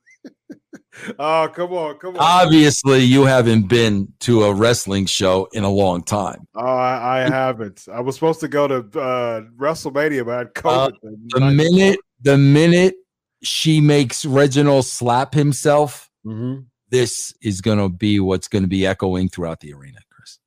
Oh, 1.19 1.51
come 1.55 1.73
on, 1.73 1.97
come 1.99 2.17
on. 2.17 2.21
Obviously, 2.21 2.99
you 3.01 3.25
haven't 3.25 3.69
been 3.69 4.13
to 4.21 4.45
a 4.45 4.53
wrestling 4.55 5.07
show 5.07 5.49
in 5.53 5.65
a 5.65 5.71
long 5.71 6.03
time. 6.03 6.47
Oh, 6.55 6.61
I, 6.67 7.21
I 7.25 7.31
haven't. 7.31 7.87
I 7.93 8.01
was 8.01 8.15
supposed 8.17 8.41
to 8.41 8.49
go 8.49 8.69
to 8.69 8.77
uh, 9.01 9.41
WrestleMania, 9.59 10.25
but 10.27 10.35
I 10.35 10.39
had 10.39 10.55
COVID. 10.55 10.93
Uh, 11.35 11.39
the 11.39 11.51
minute, 11.51 11.99
the 12.21 12.37
minute 12.37 12.95
she 13.43 13.81
makes 13.81 14.25
Reginald 14.25 14.85
slap 14.87 15.33
himself, 15.35 16.11
Mhm. 16.27 16.67
this 16.91 17.33
is 17.43 17.61
going 17.63 17.79
to 17.79 17.89
be 17.89 18.21
what's 18.21 18.47
going 18.49 18.63
to 18.63 18.69
be 18.69 18.87
echoing 18.87 19.29
throughout 19.29 19.61
the 19.61 19.73
arena, 19.73 19.99
Chris. 20.11 20.39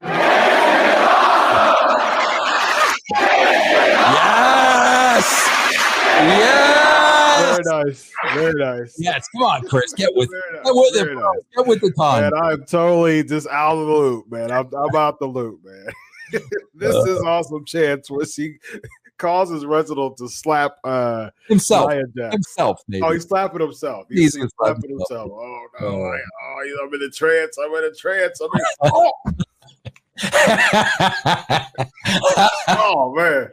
Yes! 4.02 5.48
Yes! 6.24 6.71
Very 7.42 7.84
nice. 7.84 8.12
Very 8.34 8.54
nice. 8.54 8.94
Yes, 8.98 9.28
come 9.34 9.42
on, 9.42 9.66
Chris. 9.68 9.92
Get 9.92 10.10
with 10.14 10.28
nice. 10.52 10.64
Get 10.64 10.74
with 10.74 10.96
it, 10.96 11.04
Very 11.04 11.16
nice. 11.16 11.24
Get 11.56 11.66
with 11.66 11.80
the 11.80 11.92
time. 11.92 12.22
Man, 12.22 12.34
I'm 12.34 12.64
totally 12.64 13.22
just 13.24 13.46
out 13.48 13.78
of 13.78 13.86
the 13.86 13.92
loop, 13.92 14.30
man. 14.30 14.50
I'm, 14.50 14.68
I'm 14.74 14.94
out 14.96 15.18
the 15.18 15.26
loop, 15.26 15.60
man. 15.64 15.86
this 16.74 16.94
is 16.94 17.20
awesome 17.22 17.64
chance 17.66 18.10
where 18.10 18.24
she 18.24 18.56
causes 19.18 19.64
Reginald 19.64 20.16
to 20.16 20.28
slap 20.28 20.76
uh 20.84 21.30
Himself. 21.48 21.92
Himself, 21.92 22.80
maybe. 22.88 23.02
Oh, 23.04 23.12
he's 23.12 23.24
slapping 23.28 23.60
himself. 23.60 24.06
He's 24.08 24.34
He's, 24.34 24.34
slapping 24.34 24.50
slapping 24.58 24.90
himself. 24.90 25.30
Oh 25.32 25.66
no! 25.80 25.86
Oh. 25.86 26.04
I, 26.04 26.16
oh, 26.44 26.64
he's- 26.64 26.76
I'm 26.82 26.94
in 26.94 27.02
a 27.02 27.10
trance. 27.10 27.56
I'm 27.58 27.74
in 27.74 27.84
a 27.84 27.94
trance. 27.94 28.40
I'm 28.40 28.48
in. 28.54 28.64
Oh, 28.82 29.12
oh 32.68 33.12
man! 33.16 33.48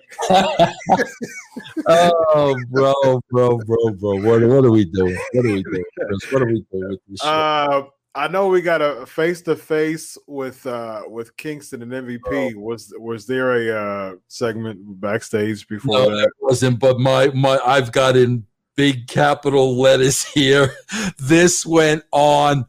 oh, 1.88 2.56
bro, 2.70 2.94
bro, 3.30 3.58
bro, 3.58 3.90
bro. 3.94 4.16
What, 4.16 4.42
what 4.44 4.66
are 4.66 4.72
we 4.72 4.86
doing? 4.86 5.18
What 5.34 5.46
are 5.46 5.52
we 5.52 5.64
doing? 5.64 5.84
What 6.32 6.42
are 6.42 6.48
we 6.48 6.66
doing 6.72 6.90
with 6.90 7.00
this 7.08 7.20
shit? 7.22 7.30
Uh, 7.30 7.84
I 8.16 8.28
know 8.28 8.48
we 8.48 8.62
got 8.62 8.82
a 8.82 9.06
face 9.06 9.42
to 9.44 9.56
face 9.56 10.18
with 10.28 10.66
uh 10.66 11.04
with 11.08 11.38
Kingston 11.38 11.82
and 11.84 11.92
MVP. 11.92 12.54
Oh. 12.56 12.60
Was 12.60 12.94
was 12.98 13.26
there 13.26 13.54
a 13.54 13.70
uh 13.76 14.16
segment 14.28 14.80
backstage 15.00 15.68
before 15.68 16.00
no, 16.00 16.10
that? 16.10 16.32
wasn't. 16.42 16.80
But 16.80 17.00
my 17.00 17.28
my, 17.28 17.60
I've 17.66 17.92
got 17.92 18.18
in 18.18 18.46
big 18.76 19.08
capital 19.08 19.78
letters 19.78 20.24
here. 20.24 20.74
This 21.18 21.66
went 21.66 22.04
on 22.12 22.66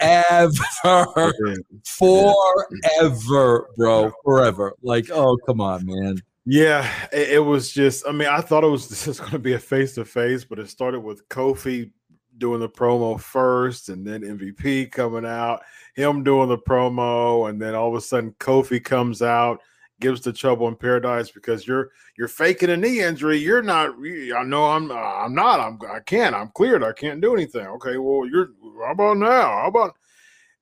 forever, 0.00 1.54
forever, 1.84 3.68
bro, 3.76 4.12
forever. 4.24 4.74
Like, 4.82 5.10
oh, 5.10 5.36
come 5.46 5.60
on, 5.60 5.86
man. 5.86 6.22
Yeah, 6.44 6.90
it, 7.12 7.30
it 7.30 7.38
was 7.40 7.70
just. 7.70 8.06
I 8.06 8.12
mean, 8.12 8.28
I 8.28 8.40
thought 8.40 8.64
it 8.64 8.68
was 8.68 8.88
just 9.04 9.20
going 9.20 9.32
to 9.32 9.38
be 9.38 9.54
a 9.54 9.58
face 9.58 9.94
to 9.96 10.04
face, 10.04 10.44
but 10.44 10.58
it 10.58 10.68
started 10.68 11.00
with 11.00 11.28
Kofi 11.28 11.90
doing 12.38 12.60
the 12.60 12.68
promo 12.68 13.20
first, 13.20 13.88
and 13.88 14.06
then 14.06 14.22
MVP 14.22 14.90
coming 14.92 15.26
out, 15.26 15.62
him 15.94 16.22
doing 16.22 16.48
the 16.48 16.58
promo, 16.58 17.50
and 17.50 17.60
then 17.60 17.74
all 17.74 17.88
of 17.88 17.94
a 17.94 18.00
sudden 18.00 18.34
Kofi 18.38 18.82
comes 18.82 19.20
out, 19.20 19.60
gives 20.00 20.20
the 20.20 20.32
trouble 20.32 20.68
in 20.68 20.76
paradise 20.76 21.30
because 21.30 21.66
you're 21.66 21.90
you're 22.16 22.28
faking 22.28 22.70
a 22.70 22.76
knee 22.76 23.00
injury. 23.00 23.38
You're 23.38 23.62
not. 23.62 23.90
I 23.90 24.42
know 24.44 24.66
I'm. 24.66 24.90
Uh, 24.90 24.94
I'm 24.94 25.34
not. 25.34 25.60
I'm. 25.60 25.78
I 25.90 26.00
can't. 26.00 26.34
I'm 26.34 26.50
cleared. 26.50 26.82
I 26.82 26.92
can't 26.92 27.20
do 27.20 27.34
anything. 27.34 27.66
Okay. 27.66 27.96
Well, 27.98 28.28
you're. 28.28 28.50
How 28.84 28.92
about 28.92 29.18
now? 29.18 29.42
How 29.42 29.66
about? 29.68 29.96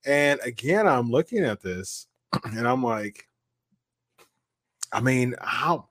And 0.04 0.40
again, 0.44 0.86
I'm 0.86 1.10
looking 1.10 1.44
at 1.44 1.60
this, 1.62 2.06
and 2.44 2.66
I'm 2.66 2.82
like. 2.82 3.28
I 4.92 5.00
mean, 5.00 5.34
how 5.40 5.88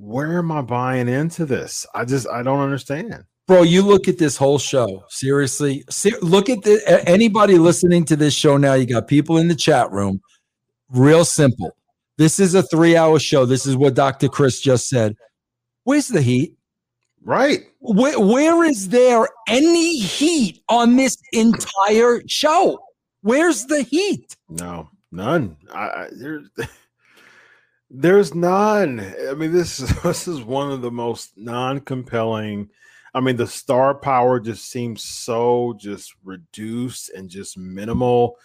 where 0.00 0.38
am 0.38 0.50
I 0.50 0.62
buying 0.62 1.08
into 1.08 1.44
this? 1.44 1.86
I 1.94 2.04
just 2.04 2.26
I 2.28 2.42
don't 2.42 2.60
understand. 2.60 3.24
Bro, 3.46 3.62
you 3.62 3.82
look 3.82 4.08
at 4.08 4.18
this 4.18 4.36
whole 4.36 4.58
show. 4.58 5.04
Seriously, 5.08 5.84
Se- 5.90 6.18
look 6.22 6.48
at 6.48 6.62
the 6.62 7.02
anybody 7.06 7.58
listening 7.58 8.04
to 8.06 8.16
this 8.16 8.32
show 8.32 8.56
now. 8.56 8.74
You 8.74 8.86
got 8.86 9.08
people 9.08 9.38
in 9.38 9.48
the 9.48 9.54
chat 9.54 9.90
room. 9.90 10.20
Real 10.88 11.24
simple. 11.24 11.76
This 12.20 12.38
is 12.38 12.54
a 12.54 12.62
three-hour 12.62 13.18
show. 13.18 13.46
This 13.46 13.64
is 13.64 13.78
what 13.78 13.94
Dr. 13.94 14.28
Chris 14.28 14.60
just 14.60 14.90
said. 14.90 15.16
Where's 15.84 16.08
the 16.08 16.20
heat? 16.20 16.54
Right. 17.24 17.60
Where, 17.78 18.20
where 18.20 18.62
is 18.62 18.90
there 18.90 19.26
any 19.48 19.98
heat 19.98 20.62
on 20.68 20.96
this 20.96 21.16
entire 21.32 22.20
show? 22.26 22.78
Where's 23.22 23.64
the 23.64 23.84
heat? 23.84 24.36
No, 24.50 24.90
none. 25.10 25.56
I, 25.72 25.78
I 25.78 26.08
there's 26.12 26.50
there's 27.90 28.34
none. 28.34 29.00
I 29.26 29.32
mean, 29.32 29.54
this 29.54 29.80
is 29.80 29.88
this 30.02 30.28
is 30.28 30.42
one 30.42 30.70
of 30.70 30.82
the 30.82 30.90
most 30.90 31.32
non-compelling. 31.38 32.68
I 33.14 33.20
mean, 33.20 33.36
the 33.36 33.46
star 33.46 33.94
power 33.94 34.40
just 34.40 34.70
seems 34.70 35.02
so 35.02 35.74
just 35.78 36.12
reduced 36.22 37.08
and 37.16 37.30
just 37.30 37.56
minimal. 37.56 38.36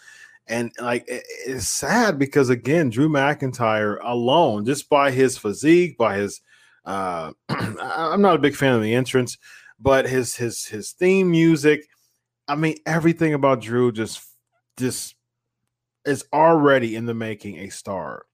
And 0.48 0.72
like 0.80 1.06
it- 1.08 1.26
it's 1.48 1.68
sad 1.68 2.20
because 2.20 2.50
again, 2.50 2.90
Drew 2.90 3.10
McIntyre 3.10 3.98
alone, 4.04 4.66
just 4.66 4.90
by 4.90 5.12
his 5.12 5.38
physique, 5.38 5.98
by 5.98 6.18
his 6.18 6.42
uh 6.86 7.32
I- 7.50 8.10
I'm 8.14 8.22
not 8.22 8.36
a 8.36 8.40
big 8.40 8.56
fan 8.56 8.74
of 8.74 8.82
the 8.82 8.94
entrance, 8.94 9.38
but 9.80 10.08
his 10.08 10.36
his 10.36 10.66
his 10.68 10.92
theme 10.92 11.32
music, 11.32 11.88
I 12.48 12.56
mean, 12.56 12.78
everything 12.86 13.34
about 13.34 13.62
Drew 13.62 13.92
just 13.92 14.22
just 14.78 15.16
is 16.06 16.24
already 16.32 16.96
in 16.96 17.06
the 17.08 17.14
making 17.16 17.58
a 17.58 17.70
star. 17.70 18.26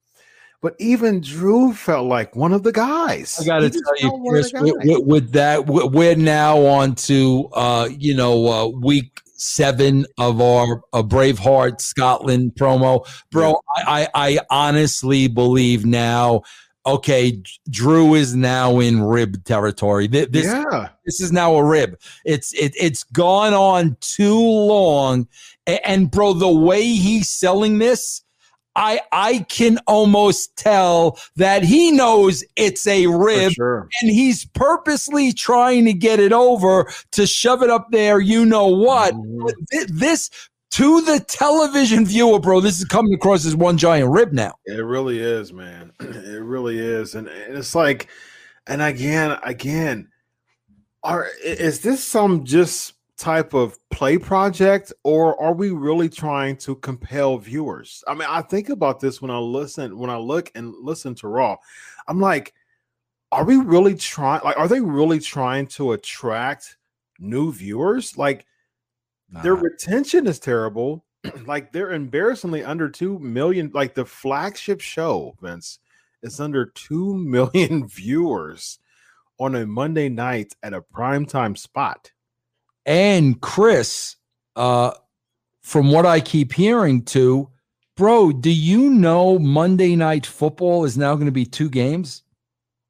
But 0.61 0.75
even 0.77 1.21
Drew 1.21 1.73
felt 1.73 2.05
like 2.07 2.35
one 2.35 2.53
of 2.53 2.61
the 2.63 2.71
guys. 2.71 3.37
I 3.41 3.45
got 3.45 3.59
to 3.59 3.69
tell 3.71 3.81
you, 3.97 4.01
felt 4.09 4.19
one 4.19 4.35
of 4.35 4.41
Chris, 4.41 4.51
the 4.51 4.61
with, 4.61 4.73
with, 4.85 5.07
with 5.07 5.31
that, 5.31 5.65
we- 5.67 5.87
we're 5.87 6.15
now 6.15 6.59
on 6.65 6.93
to, 6.95 7.49
uh, 7.53 7.89
you 7.97 8.13
know, 8.13 8.47
uh, 8.47 8.67
week 8.67 9.21
seven 9.41 10.05
of 10.19 10.39
our 10.39 10.83
uh, 10.93 11.01
Braveheart 11.01 11.81
Scotland 11.81 12.53
promo. 12.53 13.07
Bro, 13.31 13.59
I, 13.75 14.07
I, 14.13 14.37
I 14.37 14.39
honestly 14.51 15.27
believe 15.27 15.83
now, 15.83 16.43
okay, 16.85 17.41
Drew 17.69 18.13
is 18.13 18.35
now 18.35 18.79
in 18.79 19.01
rib 19.01 19.43
territory. 19.43 20.07
Th- 20.07 20.29
This, 20.29 20.45
yeah, 20.45 20.89
this 21.05 21.19
is 21.19 21.31
now 21.31 21.55
a 21.55 21.63
rib. 21.65 21.99
It's 22.23 22.53
it, 22.53 22.73
it's 22.79 23.03
gone 23.03 23.55
on 23.55 23.97
too 23.99 24.39
long, 24.39 25.27
A- 25.65 25.87
and, 25.89 26.11
bro, 26.11 26.33
the 26.33 26.47
way 26.47 26.83
he's 26.83 27.29
selling 27.29 27.79
this, 27.79 28.21
I 28.75 29.01
I 29.11 29.45
can 29.49 29.79
almost 29.87 30.55
tell 30.55 31.19
that 31.35 31.63
he 31.63 31.91
knows 31.91 32.43
it's 32.55 32.87
a 32.87 33.07
rib, 33.07 33.53
sure. 33.53 33.89
and 34.01 34.11
he's 34.11 34.45
purposely 34.45 35.33
trying 35.33 35.85
to 35.85 35.93
get 35.93 36.19
it 36.19 36.31
over 36.31 36.91
to 37.11 37.27
shove 37.27 37.63
it 37.63 37.69
up 37.69 37.91
there. 37.91 38.19
You 38.19 38.45
know 38.45 38.67
what? 38.67 39.13
Mhm. 39.13 39.41
But 39.43 39.55
this 39.89 40.29
to 40.71 41.01
the 41.01 41.19
television 41.19 42.05
viewer, 42.05 42.39
bro, 42.39 42.61
this 42.61 42.79
is 42.79 42.85
coming 42.85 43.13
across 43.13 43.45
as 43.45 43.55
one 43.55 43.77
giant 43.77 44.09
rib 44.09 44.31
now. 44.31 44.53
It 44.65 44.85
really 44.85 45.19
is, 45.19 45.51
man. 45.51 45.91
It 45.99 46.41
really 46.41 46.79
is, 46.79 47.13
and, 47.15 47.27
and 47.27 47.57
it's 47.57 47.75
like, 47.75 48.07
and 48.67 48.81
again, 48.81 49.37
again, 49.43 50.07
are 51.03 51.27
is 51.43 51.81
this 51.81 52.03
some 52.03 52.45
just 52.45 52.93
type 53.21 53.53
of 53.53 53.77
play 53.89 54.17
project, 54.17 54.91
or 55.03 55.39
are 55.41 55.53
we 55.53 55.69
really 55.69 56.09
trying 56.09 56.57
to 56.57 56.75
compel 56.75 57.37
viewers? 57.37 58.03
I 58.07 58.15
mean, 58.15 58.27
I 58.27 58.41
think 58.41 58.69
about 58.69 58.99
this 58.99 59.21
when 59.21 59.29
I 59.29 59.37
listen, 59.37 59.97
when 59.97 60.09
I 60.09 60.17
look 60.17 60.51
and 60.55 60.73
listen 60.81 61.13
to 61.15 61.27
Raw. 61.27 61.57
I'm 62.07 62.19
like, 62.19 62.53
are 63.31 63.45
we 63.45 63.57
really 63.57 63.95
trying? 63.95 64.41
Like, 64.43 64.57
are 64.57 64.67
they 64.67 64.81
really 64.81 65.19
trying 65.19 65.67
to 65.67 65.91
attract 65.91 66.77
new 67.19 67.53
viewers? 67.53 68.17
Like, 68.17 68.45
their 69.43 69.55
retention 69.55 70.27
is 70.27 70.39
terrible. 70.39 71.05
like 71.45 71.71
they're 71.71 71.91
embarrassingly 71.91 72.63
under 72.63 72.89
two 72.89 73.19
million. 73.19 73.71
Like 73.73 73.93
the 73.93 74.05
flagship 74.05 74.81
show, 74.81 75.35
Vince, 75.41 75.79
is 76.23 76.39
under 76.39 76.65
two 76.65 77.15
million 77.17 77.87
viewers 77.87 78.79
on 79.39 79.55
a 79.55 79.65
Monday 79.65 80.09
night 80.09 80.55
at 80.63 80.73
a 80.73 80.81
primetime 80.81 81.57
spot. 81.57 82.11
And 82.85 83.39
Chris, 83.41 84.15
uh, 84.55 84.91
from 85.61 85.91
what 85.91 86.05
I 86.05 86.19
keep 86.19 86.53
hearing 86.53 87.03
too, 87.03 87.49
bro, 87.95 88.31
do 88.31 88.51
you 88.51 88.89
know 88.89 89.37
Monday 89.39 89.95
night 89.95 90.25
football 90.25 90.85
is 90.85 90.97
now 90.97 91.15
going 91.15 91.27
to 91.27 91.31
be 91.31 91.45
two 91.45 91.69
games? 91.69 92.23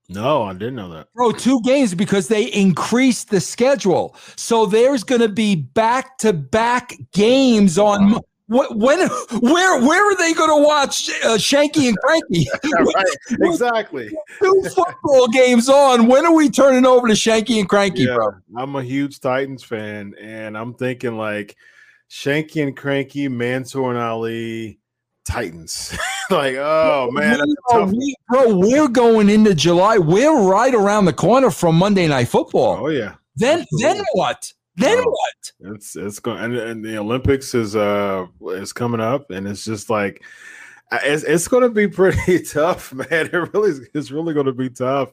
No, 0.09 0.43
I 0.43 0.53
didn't 0.53 0.75
know 0.75 0.89
that. 0.89 1.07
Bro, 1.13 1.33
two 1.33 1.61
games 1.61 1.95
because 1.95 2.27
they 2.27 2.45
increased 2.51 3.29
the 3.29 3.39
schedule. 3.39 4.15
So 4.35 4.65
there's 4.65 5.03
going 5.05 5.21
to 5.21 5.29
be 5.29 5.55
back 5.55 6.17
to 6.19 6.33
back 6.33 6.93
games 7.13 7.77
on. 7.77 8.19
What, 8.51 8.75
when, 8.75 8.99
where, 9.39 9.79
where 9.81 10.11
are 10.11 10.15
they 10.17 10.33
going 10.33 10.49
to 10.49 10.67
watch 10.67 11.09
uh, 11.23 11.37
Shanky 11.37 11.87
and 11.87 11.97
Cranky? 11.99 12.45
right, 12.95 13.05
exactly. 13.49 14.09
Two 14.39 14.63
football 14.75 15.29
games 15.29 15.69
on. 15.69 16.07
When 16.07 16.25
are 16.25 16.33
we 16.33 16.49
turning 16.49 16.85
over 16.85 17.07
to 17.07 17.13
Shanky 17.13 17.61
and 17.61 17.69
Cranky, 17.69 18.03
Yeah, 18.03 18.15
bro? 18.15 18.31
I'm 18.57 18.75
a 18.75 18.83
huge 18.83 19.21
Titans 19.21 19.63
fan, 19.63 20.15
and 20.19 20.57
I'm 20.57 20.73
thinking 20.73 21.15
like 21.17 21.55
Shanky 22.09 22.61
and 22.61 22.75
Cranky, 22.75 23.29
Mansoor 23.29 23.91
and 23.91 23.99
Ali, 24.01 24.79
Titans. 25.25 25.97
like, 26.29 26.55
oh 26.57 27.09
man, 27.13 27.39
bro, 27.69 27.85
we- 27.85 28.15
bro, 28.27 28.57
we're 28.57 28.89
going 28.89 29.29
into 29.29 29.55
July. 29.55 29.97
We're 29.97 30.41
right 30.43 30.73
around 30.75 31.05
the 31.05 31.13
corner 31.13 31.51
from 31.51 31.75
Monday 31.77 32.05
Night 32.09 32.27
Football. 32.27 32.85
oh 32.85 32.89
yeah. 32.89 33.15
then, 33.37 33.65
then 33.79 34.03
what? 34.11 34.51
Then 34.75 34.99
Oh. 34.99 35.09
what? 35.09 35.75
It's 35.75 35.95
it's 35.95 36.19
going 36.19 36.39
and, 36.39 36.55
and 36.55 36.83
the 36.85 36.97
Olympics 36.97 37.53
is 37.53 37.75
uh 37.75 38.25
is 38.41 38.73
coming 38.73 39.01
up 39.01 39.29
and 39.31 39.47
it's 39.47 39.65
just 39.65 39.89
like 39.89 40.23
uh, 40.91 40.99
it's 41.03 41.23
it's 41.23 41.47
going 41.47 41.63
to 41.63 41.69
be 41.69 41.87
pretty 41.89 42.41
tough, 42.43 42.93
man. 42.93 43.07
It 43.11 43.53
really 43.53 43.87
it's 43.93 44.11
really 44.11 44.33
going 44.33 44.45
to 44.45 44.53
be 44.53 44.69
tough. 44.69 45.11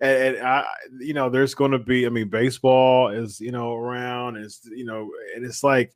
And, 0.00 0.36
and 0.36 0.46
I 0.46 0.64
you 0.98 1.14
know 1.14 1.28
there's 1.30 1.54
going 1.54 1.72
to 1.72 1.78
be 1.78 2.06
I 2.06 2.08
mean 2.10 2.28
baseball 2.28 3.08
is 3.08 3.40
you 3.40 3.52
know 3.52 3.74
around 3.74 4.36
is 4.36 4.60
you 4.64 4.84
know 4.84 5.10
and 5.34 5.44
it's 5.44 5.64
like 5.64 5.94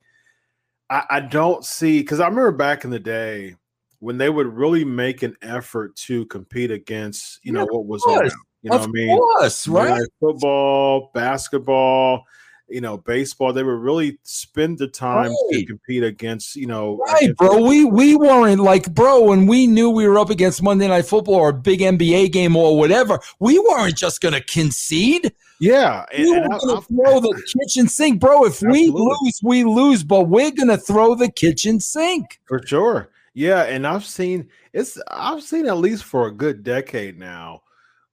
I, 0.90 1.04
I 1.10 1.20
don't 1.20 1.64
see 1.64 2.00
because 2.00 2.20
I 2.20 2.28
remember 2.28 2.52
back 2.52 2.84
in 2.84 2.90
the 2.90 2.98
day 2.98 3.56
when 4.00 4.18
they 4.18 4.28
would 4.28 4.46
really 4.46 4.84
make 4.84 5.22
an 5.22 5.34
effort 5.40 5.96
to 5.96 6.26
compete 6.26 6.70
against 6.70 7.40
you 7.42 7.52
know 7.52 7.64
what 7.64 7.86
was 7.86 8.04
around. 8.06 8.30
You 8.62 8.70
know 8.70 8.76
of 8.76 8.80
what 8.82 8.88
I 8.88 8.92
mean? 8.92 9.18
course, 9.18 9.68
right? 9.68 9.90
Night 9.98 10.08
Football, 10.20 11.10
basketball, 11.14 12.24
you 12.68 12.80
know, 12.80 12.96
baseball. 12.96 13.52
They 13.52 13.62
would 13.62 13.70
really 13.80 14.18
spend 14.22 14.78
the 14.78 14.88
time 14.88 15.32
to 15.50 15.66
compete 15.66 16.02
against, 16.02 16.56
you 16.56 16.66
know, 16.66 16.96
Right, 17.06 17.34
bro. 17.36 17.60
We 17.62 17.84
we 17.84 18.16
weren't 18.16 18.60
like, 18.60 18.92
bro, 18.94 19.20
when 19.22 19.46
we 19.46 19.66
knew 19.66 19.90
we 19.90 20.06
were 20.08 20.18
up 20.18 20.30
against 20.30 20.62
Monday 20.62 20.88
Night 20.88 21.06
Football 21.06 21.34
or 21.36 21.48
a 21.50 21.54
big 21.54 21.80
NBA 21.80 22.32
game 22.32 22.56
or 22.56 22.76
whatever, 22.78 23.18
we 23.38 23.58
weren't 23.58 23.96
just 23.96 24.20
gonna 24.20 24.40
concede. 24.40 25.32
Yeah, 25.60 26.04
and, 26.12 26.24
We 26.24 26.30
were 26.32 26.36
and 26.44 26.54
I- 26.54 26.58
gonna 26.58 26.78
I- 26.78 26.82
throw 26.82 27.20
the 27.20 27.42
kitchen 27.58 27.88
sink, 27.88 28.20
bro. 28.20 28.44
If 28.44 28.60
we 28.62 28.88
lose, 28.88 29.40
we 29.42 29.64
lose, 29.64 30.02
but 30.02 30.22
we're 30.28 30.50
gonna 30.50 30.76
throw 30.78 31.14
the 31.14 31.30
kitchen 31.30 31.80
sink. 31.80 32.40
for 32.46 32.60
sure. 32.66 33.10
Yeah, 33.34 33.62
and 33.64 33.86
I've 33.86 34.04
seen 34.04 34.48
it's 34.72 34.98
I've 35.10 35.42
seen 35.42 35.66
at 35.66 35.76
least 35.78 36.04
for 36.04 36.28
a 36.28 36.30
good 36.32 36.62
decade 36.64 37.18
now. 37.18 37.62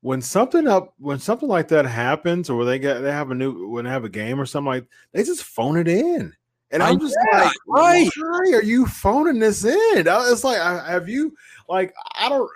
When 0.02 0.22
something 0.22 0.68
up 0.68 0.94
when 0.98 1.20
something 1.20 1.48
like 1.48 1.68
that 1.70 1.86
happens, 1.86 2.50
or 2.50 2.66
they 2.66 2.80
get 2.80 3.00
they 3.02 3.12
have 3.12 3.32
a 3.32 3.36
new 3.36 3.68
when 3.70 3.86
they 3.86 3.92
have 3.92 4.04
a 4.04 4.10
game 4.10 4.40
or 4.42 4.46
something 4.46 4.68
like 4.68 4.88
they 5.14 5.24
just 5.24 5.44
phone 5.44 5.78
it 5.78 5.88
in. 5.88 6.34
And 6.72 6.82
I'm 6.82 7.00
just 7.00 7.16
yeah, 7.32 7.40
like, 7.40 7.54
right. 7.68 8.10
why 8.18 8.52
are 8.54 8.64
you 8.64 8.86
phoning 8.86 9.40
this 9.40 9.66
in? 9.66 9.76
It's 10.08 10.44
like, 10.44 10.58
have 10.58 11.10
you 11.10 11.36
like 11.68 11.94
I 12.16 12.30
don't. 12.30 12.50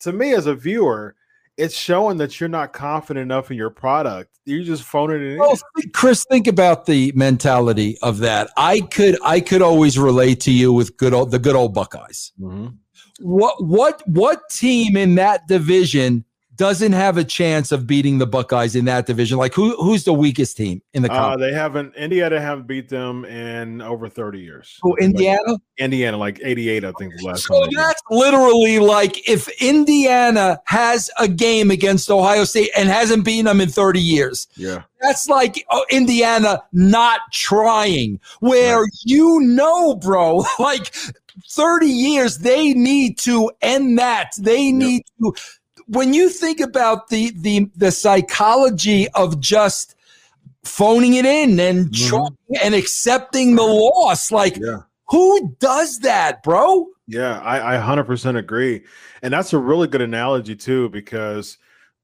To 0.00 0.12
me, 0.12 0.34
as 0.34 0.46
a 0.46 0.54
viewer, 0.54 1.16
it's 1.56 1.76
showing 1.76 2.16
that 2.18 2.38
you're 2.38 2.48
not 2.48 2.72
confident 2.72 3.22
enough 3.22 3.50
in 3.50 3.56
your 3.56 3.70
product. 3.70 4.38
You're 4.44 4.62
just 4.62 4.84
phoning 4.84 5.22
it 5.22 5.32
in. 5.32 5.38
Well, 5.38 5.58
think- 5.76 5.92
Chris, 5.92 6.24
think 6.30 6.46
about 6.46 6.86
the 6.86 7.12
mentality 7.16 7.98
of 8.02 8.18
that. 8.18 8.50
I 8.56 8.80
could 8.80 9.18
I 9.24 9.40
could 9.40 9.62
always 9.62 9.98
relate 9.98 10.40
to 10.42 10.52
you 10.52 10.72
with 10.72 10.96
good 10.96 11.12
old 11.12 11.30
the 11.30 11.38
good 11.38 11.56
old 11.56 11.74
Buckeyes. 11.74 12.32
Mhm. 12.40 12.76
What 13.20 13.64
what 13.64 14.02
what 14.06 14.48
team 14.50 14.96
in 14.96 15.16
that 15.16 15.48
division 15.48 16.24
doesn't 16.56 16.92
have 16.92 17.16
a 17.16 17.24
chance 17.24 17.72
of 17.72 17.86
beating 17.86 18.18
the 18.18 18.26
Buckeyes 18.26 18.74
in 18.74 18.84
that 18.86 19.06
division? 19.06 19.38
Like 19.38 19.54
who 19.54 19.76
who's 19.76 20.04
the 20.04 20.12
weakest 20.12 20.56
team 20.56 20.82
in 20.94 21.02
the 21.02 21.12
Uh, 21.12 21.36
they 21.36 21.52
haven't. 21.52 21.94
Indiana 21.94 22.40
haven't 22.40 22.66
beat 22.66 22.88
them 22.88 23.24
in 23.24 23.80
over 23.80 24.08
30 24.08 24.40
years. 24.40 24.78
Oh, 24.84 24.96
Indiana. 25.00 25.58
Indiana, 25.78 26.16
like 26.16 26.40
88, 26.42 26.84
I 26.84 26.92
think, 26.92 27.14
the 27.16 27.26
last 27.26 27.44
So 27.44 27.60
time. 27.60 27.70
that's 27.74 28.02
literally 28.10 28.78
like 28.78 29.28
if 29.28 29.48
Indiana 29.60 30.60
has 30.66 31.10
a 31.18 31.28
game 31.28 31.70
against 31.70 32.10
Ohio 32.10 32.44
State 32.44 32.70
and 32.76 32.88
hasn't 32.88 33.24
beaten 33.24 33.44
them 33.46 33.60
in 33.60 33.68
30 33.68 34.00
years. 34.00 34.48
Yeah. 34.56 34.82
That's 35.02 35.28
like 35.28 35.64
oh, 35.70 35.84
Indiana 35.90 36.62
not 36.72 37.20
trying, 37.32 38.18
where 38.40 38.86
you 39.04 39.40
know, 39.40 39.96
bro, 39.96 40.44
like 40.58 40.94
30 41.48 41.86
years, 41.86 42.38
they 42.38 42.72
need 42.72 43.18
to 43.18 43.50
end 43.60 43.98
that. 43.98 44.32
They 44.38 44.72
need 44.72 45.02
to. 45.22 45.34
When 45.88 46.12
you 46.14 46.28
think 46.28 46.60
about 46.60 47.08
the 47.08 47.32
the 47.36 47.70
the 47.76 47.90
psychology 47.92 49.08
of 49.14 49.40
just 49.40 49.94
phoning 50.64 51.14
it 51.14 51.24
in 51.24 51.60
and 51.60 51.86
Mhm. 51.90 52.36
and 52.62 52.74
accepting 52.74 53.54
the 53.54 53.62
loss, 53.62 54.32
like 54.32 54.56
Yeah. 54.56 54.78
who 55.08 55.54
does 55.60 56.00
that, 56.00 56.42
bro? 56.42 56.88
Yeah, 57.06 57.38
I, 57.40 57.74
I 57.76 57.76
100% 57.76 58.36
agree. 58.36 58.82
And 59.22 59.32
that's 59.32 59.52
a 59.52 59.58
really 59.58 59.86
good 59.86 60.00
analogy, 60.02 60.56
too, 60.56 60.88
because 60.88 61.56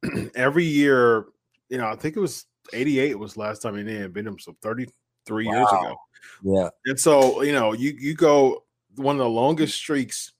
every 0.36 0.64
year, 0.64 1.26
you 1.68 1.78
know, 1.78 1.88
I 1.88 1.96
think 1.96 2.16
it 2.16 2.20
was 2.20 2.46
88 2.72 3.18
was 3.18 3.36
last 3.36 3.62
time 3.62 3.76
Indiana 3.76 4.08
beat 4.08 4.24
them, 4.24 4.38
so 4.38 4.54
33 4.62 5.46
years 5.48 5.66
ago. 5.68 5.96
Yeah. 6.44 6.68
And 6.86 7.00
so, 7.00 7.42
you 7.42 7.52
know, 7.52 7.72
you 7.72 7.96
you 7.98 8.14
go 8.14 8.62
one 8.94 9.16
of 9.16 9.20
the 9.20 9.28
longest 9.28 9.74
streaks 9.76 10.31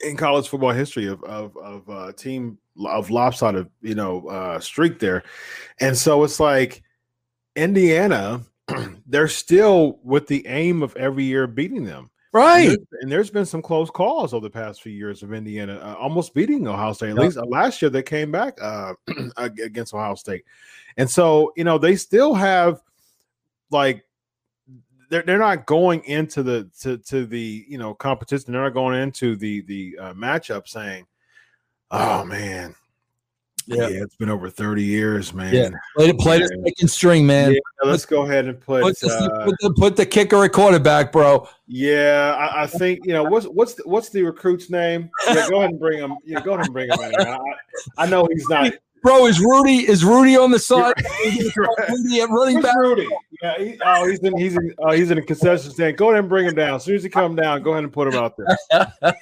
in 0.00 0.16
college 0.16 0.48
football 0.48 0.72
history 0.72 1.06
of 1.06 1.22
of 1.24 1.56
of 1.56 1.88
uh, 1.90 2.12
team 2.12 2.58
of 2.86 3.10
lopsided, 3.10 3.68
you 3.80 3.94
know, 3.94 4.26
uh, 4.28 4.58
streak 4.60 4.98
there, 4.98 5.22
and 5.80 5.96
so 5.96 6.24
it's 6.24 6.40
like 6.40 6.82
Indiana, 7.56 8.42
they're 9.06 9.28
still 9.28 9.98
with 10.02 10.26
the 10.26 10.46
aim 10.46 10.82
of 10.82 10.96
every 10.96 11.24
year 11.24 11.46
beating 11.46 11.84
them. 11.84 12.10
And 12.34 12.40
Right. 12.40 12.68
there's, 12.68 12.78
and 13.02 13.12
there's 13.12 13.30
been 13.30 13.44
some 13.44 13.62
close 13.62 13.90
calls 13.90 14.32
over 14.32 14.44
the 14.44 14.50
past 14.50 14.82
few 14.82 14.92
years 14.92 15.22
of 15.22 15.32
Indiana 15.32 15.78
uh, 15.82 15.94
almost 16.00 16.34
beating 16.34 16.66
Ohio 16.66 16.92
State. 16.92 17.10
At 17.10 17.16
Yep. 17.16 17.24
least 17.24 17.36
uh, 17.38 17.44
last 17.44 17.82
year 17.82 17.90
they 17.90 18.02
came 18.02 18.32
back 18.32 18.58
uh, 18.60 18.94
against 19.36 19.92
Ohio 19.94 20.14
State, 20.14 20.44
and 20.96 21.08
so 21.08 21.52
you 21.56 21.64
know 21.64 21.78
they 21.78 21.96
still 21.96 22.34
have 22.34 22.80
like 23.70 24.04
they're 25.12 25.22
they're 25.22 25.38
not 25.38 25.66
going 25.66 26.02
into 26.04 26.42
the 26.42 26.70
to 26.80 26.96
to 26.96 27.26
the 27.26 27.66
you 27.68 27.76
know 27.76 27.92
competition. 27.92 28.52
They're 28.52 28.62
not 28.62 28.72
going 28.72 28.98
into 28.98 29.36
the 29.36 29.60
the 29.62 29.98
uh, 30.00 30.14
matchup 30.14 30.66
saying, 30.66 31.06
"Oh 31.90 32.24
man, 32.24 32.74
Yeah. 33.66 33.88
yeah. 33.88 34.02
it's 34.04 34.16
been 34.16 34.30
over 34.30 34.48
thirty 34.48 34.82
years, 34.82 35.34
man. 35.34 35.52
Yeah. 35.52 35.68
Play 35.98 36.06
the 36.06 36.14
play 36.14 36.38
the 36.38 36.62
second 36.66 36.88
string, 36.88 37.26
man. 37.26 37.52
Yeah, 37.52 37.58
let's 37.84 38.06
go 38.06 38.22
ahead 38.22 38.46
and 38.46 38.58
put." 38.58 38.82
Put, 38.82 39.00
the, 39.00 39.08
uh, 39.12 39.44
put, 39.44 39.54
the, 39.60 39.74
put 39.74 39.96
the 39.96 40.06
kicker 40.06 40.44
at 40.44 40.52
quarterback, 40.52 41.12
bro. 41.12 41.46
Yeah, 41.66 42.34
I, 42.38 42.62
I 42.62 42.66
think 42.66 43.00
you 43.04 43.12
know 43.12 43.24
what's 43.24 43.44
what's 43.44 43.74
the, 43.74 43.82
what's 43.84 44.08
the 44.08 44.22
recruit's 44.22 44.70
name? 44.70 45.10
Yeah, 45.28 45.46
go 45.50 45.58
ahead 45.58 45.72
and 45.72 45.78
bring 45.78 45.98
him. 45.98 46.16
Yeah, 46.24 46.40
go 46.40 46.54
ahead 46.54 46.64
and 46.64 46.72
bring 46.72 46.88
him 46.90 47.00
in. 47.00 47.14
I, 47.20 47.38
I 47.98 48.06
know 48.06 48.26
he's 48.32 48.48
not. 48.48 48.72
Bro, 49.02 49.26
is 49.26 49.40
Rudy 49.40 49.88
is 49.88 50.04
Rudy 50.04 50.36
on 50.36 50.52
the 50.52 50.58
side? 50.58 50.94
Right. 50.96 51.88
Rudy 51.88 52.20
at 52.20 52.28
running 52.30 52.54
Where's 52.54 52.64
back. 52.64 52.76
Rudy? 52.76 53.08
Yeah, 53.42 53.58
he, 53.58 53.80
oh, 53.84 54.08
he's 54.08 54.20
in 54.20 54.38
he's 54.38 54.56
in 54.56 54.74
uh, 54.78 54.92
he's 54.92 55.10
in 55.10 55.18
a 55.18 55.22
concession 55.22 55.72
stand. 55.72 55.96
Go 55.96 56.10
ahead 56.10 56.20
and 56.20 56.28
bring 56.28 56.46
him 56.46 56.54
down. 56.54 56.76
As 56.76 56.84
soon 56.84 56.94
as 56.94 57.02
he 57.02 57.10
come 57.10 57.34
down, 57.34 57.62
go 57.62 57.72
ahead 57.72 57.82
and 57.82 57.92
put 57.92 58.06
him 58.06 58.14
out 58.14 58.36
there. 58.36 58.92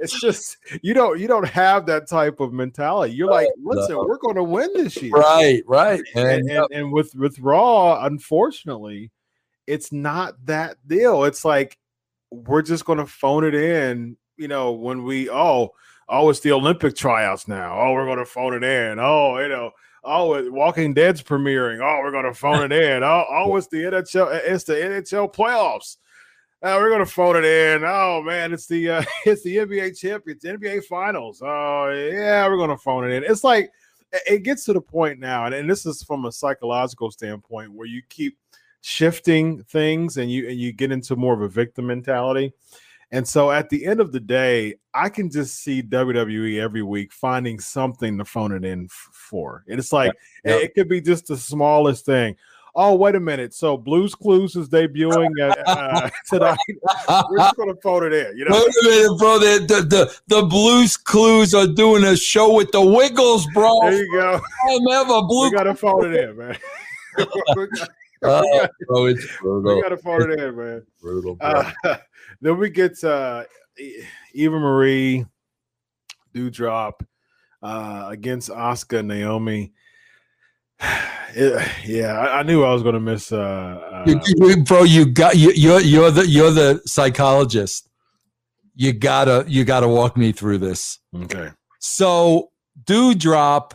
it's 0.00 0.18
just 0.18 0.56
you 0.82 0.94
don't 0.94 1.20
you 1.20 1.28
don't 1.28 1.46
have 1.46 1.84
that 1.86 2.08
type 2.08 2.40
of 2.40 2.54
mentality. 2.54 3.14
You're 3.14 3.30
like, 3.30 3.48
listen, 3.62 3.96
we're 3.96 4.18
going 4.18 4.36
to 4.36 4.44
win 4.44 4.70
this 4.74 5.00
year. 5.02 5.12
Right, 5.12 5.62
right. 5.66 6.00
and, 6.14 6.48
and, 6.50 6.66
and 6.72 6.92
with 6.92 7.14
with 7.14 7.38
Raw, 7.38 8.02
unfortunately, 8.04 9.10
it's 9.66 9.92
not 9.92 10.34
that 10.46 10.76
deal. 10.86 11.24
It's 11.24 11.44
like 11.44 11.76
we're 12.30 12.62
just 12.62 12.86
going 12.86 12.98
to 12.98 13.06
phone 13.06 13.44
it 13.44 13.54
in. 13.54 14.16
You 14.38 14.48
know, 14.48 14.72
when 14.72 15.04
we 15.04 15.28
oh 15.28 15.72
oh 16.08 16.28
it's 16.30 16.40
the 16.40 16.52
Olympic 16.52 16.94
tryouts 16.96 17.48
now. 17.48 17.78
Oh, 17.80 17.92
we're 17.92 18.04
going 18.06 18.18
to 18.18 18.24
phone 18.24 18.54
it 18.54 18.64
in. 18.64 18.98
Oh, 18.98 19.38
you 19.38 19.48
know. 19.48 19.70
Oh, 20.04 20.34
it- 20.34 20.52
Walking 20.52 20.94
Dead's 20.94 21.22
premiering. 21.22 21.80
Oh, 21.82 22.00
we're 22.02 22.12
going 22.12 22.24
to 22.26 22.34
phone 22.34 22.70
it 22.70 22.72
in. 22.72 23.02
Oh, 23.02 23.24
oh, 23.28 23.56
it's 23.56 23.66
the 23.68 23.78
NHL. 23.78 24.40
It's 24.44 24.64
the 24.64 24.74
NHL 24.74 25.34
playoffs. 25.34 25.96
Uh, 26.62 26.76
we're 26.80 26.88
going 26.90 27.04
to 27.04 27.06
phone 27.10 27.36
it 27.36 27.44
in. 27.44 27.84
Oh 27.84 28.22
man, 28.22 28.52
it's 28.52 28.66
the 28.66 28.88
uh, 28.90 29.04
it's 29.26 29.42
the 29.42 29.56
NBA 29.56 29.98
champions, 29.98 30.42
NBA 30.42 30.84
finals. 30.84 31.42
Oh 31.44 31.88
yeah, 31.90 32.46
we're 32.48 32.56
going 32.56 32.70
to 32.70 32.76
phone 32.78 33.04
it 33.04 33.12
in. 33.14 33.24
It's 33.24 33.44
like 33.44 33.64
it- 34.12 34.22
it 34.26 34.42
gets 34.44 34.64
to 34.64 34.72
the 34.72 34.80
point 34.80 35.18
now, 35.18 35.44
and, 35.46 35.54
and 35.54 35.68
this 35.68 35.84
is 35.84 36.02
from 36.02 36.24
a 36.24 36.32
psychological 36.32 37.10
standpoint 37.10 37.72
where 37.72 37.86
you 37.88 38.00
keep 38.08 38.38
shifting 38.80 39.62
things 39.64 40.16
and 40.16 40.30
you 40.30 40.48
and 40.48 40.58
you 40.58 40.72
get 40.72 40.92
into 40.92 41.16
more 41.16 41.34
of 41.34 41.42
a 41.42 41.48
victim 41.48 41.88
mentality. 41.88 42.52
And 43.12 43.26
so 43.26 43.50
at 43.52 43.68
the 43.70 43.86
end 43.86 44.00
of 44.00 44.10
the 44.12 44.20
day, 44.20 44.74
I 44.92 45.08
can 45.08 45.30
just 45.30 45.62
see 45.62 45.82
WWE 45.82 46.60
every 46.60 46.82
week 46.82 47.12
finding 47.12 47.60
something 47.60 48.18
to 48.18 48.24
phone 48.24 48.52
it 48.52 48.64
in 48.64 48.88
for. 48.90 49.64
And 49.68 49.78
it's 49.78 49.92
like 49.92 50.12
Yeah. 50.44 50.56
it, 50.56 50.62
it 50.64 50.74
could 50.74 50.88
be 50.88 51.00
just 51.00 51.28
the 51.28 51.36
smallest 51.36 52.04
thing. 52.04 52.36
Oh, 52.78 52.94
wait 52.94 53.14
a 53.14 53.20
minute. 53.20 53.54
So 53.54 53.76
Blues 53.78 54.14
Clues 54.14 54.54
is 54.54 54.68
debuting 54.68 55.30
at, 55.40 55.66
uh, 55.66 56.10
tonight. 56.28 56.58
We're 57.30 57.38
just 57.38 57.56
going 57.56 57.74
to 57.74 57.80
phone 57.82 58.04
it 58.04 58.12
in. 58.12 58.36
You 58.36 58.44
know, 58.44 58.54
Wait 58.54 58.66
a 58.66 58.88
minute, 58.90 59.18
bro. 59.18 59.38
The, 59.38 59.64
the 59.66 59.82
the 59.82 60.20
the 60.40 60.42
Blues 60.46 60.96
Clues 60.98 61.54
are 61.54 61.66
doing 61.66 62.04
a 62.04 62.14
show 62.16 62.52
with 62.52 62.70
the 62.72 62.82
Wiggles, 62.84 63.46
bro. 63.54 63.80
there 63.82 63.92
you 64.04 64.12
go. 64.12 64.40
I'm 64.68 64.88
ever 64.92 65.20
We 65.22 65.26
blue. 65.26 65.50
got 65.52 65.62
to 65.62 65.74
phone 65.74 66.12
it 66.12 66.20
in, 66.28 66.36
man. 66.36 66.58
we 68.22 68.28
Oh, 68.90 69.06
it's 69.06 69.26
brutal. 69.40 69.76
We 69.76 69.82
got 69.82 69.88
to 69.90 69.96
phone 69.98 70.30
it 70.30 70.40
in, 70.40 70.56
man. 70.56 70.82
brutal. 71.00 71.36
Uh, 71.40 71.70
then 72.40 72.58
we 72.58 72.70
get 72.70 73.02
uh, 73.04 73.44
Eva 74.34 74.58
Marie, 74.58 75.24
Doudrop 76.34 77.00
uh, 77.62 78.06
against 78.08 78.50
Asuka 78.50 79.04
Naomi. 79.04 79.72
It- 81.38 81.68
yeah, 81.86 82.18
I, 82.18 82.38
I 82.38 82.42
knew 82.44 82.64
I 82.64 82.72
was 82.72 82.82
going 82.82 82.94
to 82.94 83.00
miss. 83.00 83.30
Uh, 83.32 83.36
uh, 83.36 84.04
You- 84.06 84.20
you- 84.48 84.64
bro, 84.64 84.84
you 84.84 85.04
got 85.06 85.36
you, 85.36 85.50
you're 85.54 85.80
you're 85.80 86.10
the 86.10 86.26
you're 86.26 86.50
the 86.52 86.80
psychologist. 86.86 87.88
you 88.74 88.92
gotta 88.92 89.44
you 89.48 89.64
gotta 89.64 89.88
walk 89.88 90.16
me 90.16 90.32
through 90.32 90.58
this. 90.58 90.98
Okay. 91.14 91.50
So 91.80 92.50
Doudrop 92.84 93.72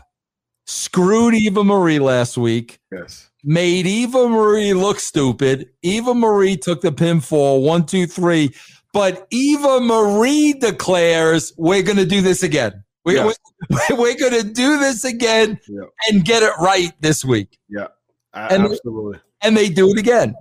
screwed 0.66 1.34
Eva 1.36 1.64
Marie 1.64 2.00
last 2.00 2.38
week, 2.38 2.80
Yes. 2.92 3.30
Made 3.44 3.88
Eva 3.88 4.28
Marie 4.28 4.74
look 4.74 5.00
stupid. 5.00 5.70
Eva 5.82 6.14
Marie 6.14 6.58
took 6.58 6.82
the 6.82 6.92
pinfall 6.92 7.64
one, 7.64 7.86
two, 7.86 8.06
three. 8.08 8.54
But 8.94 9.26
Eva 9.32 9.80
Marie 9.80 10.54
declares 10.54 11.54
we're 11.58 11.82
gonna 11.84 12.06
do 12.06 12.22
this 12.22 12.44
again. 12.44 12.84
We, 13.06 13.16
Yeah. 13.16 13.28
we, 13.70 13.78
we're 13.98 14.18
gonna 14.20 14.44
do 14.44 14.78
this 14.80 15.04
again 15.06 15.60
Yeah. 15.68 15.84
and 16.10 16.24
get 16.26 16.44
it 16.44 16.52
right 16.60 16.92
this 17.02 17.24
week. 17.26 17.58
A- 17.78 17.88
And- 18.34 18.66
absolutely. 18.66 19.20
And 19.42 19.56
they 19.58 19.70
do 19.70 19.90
it 19.92 19.98
again. 19.98 20.36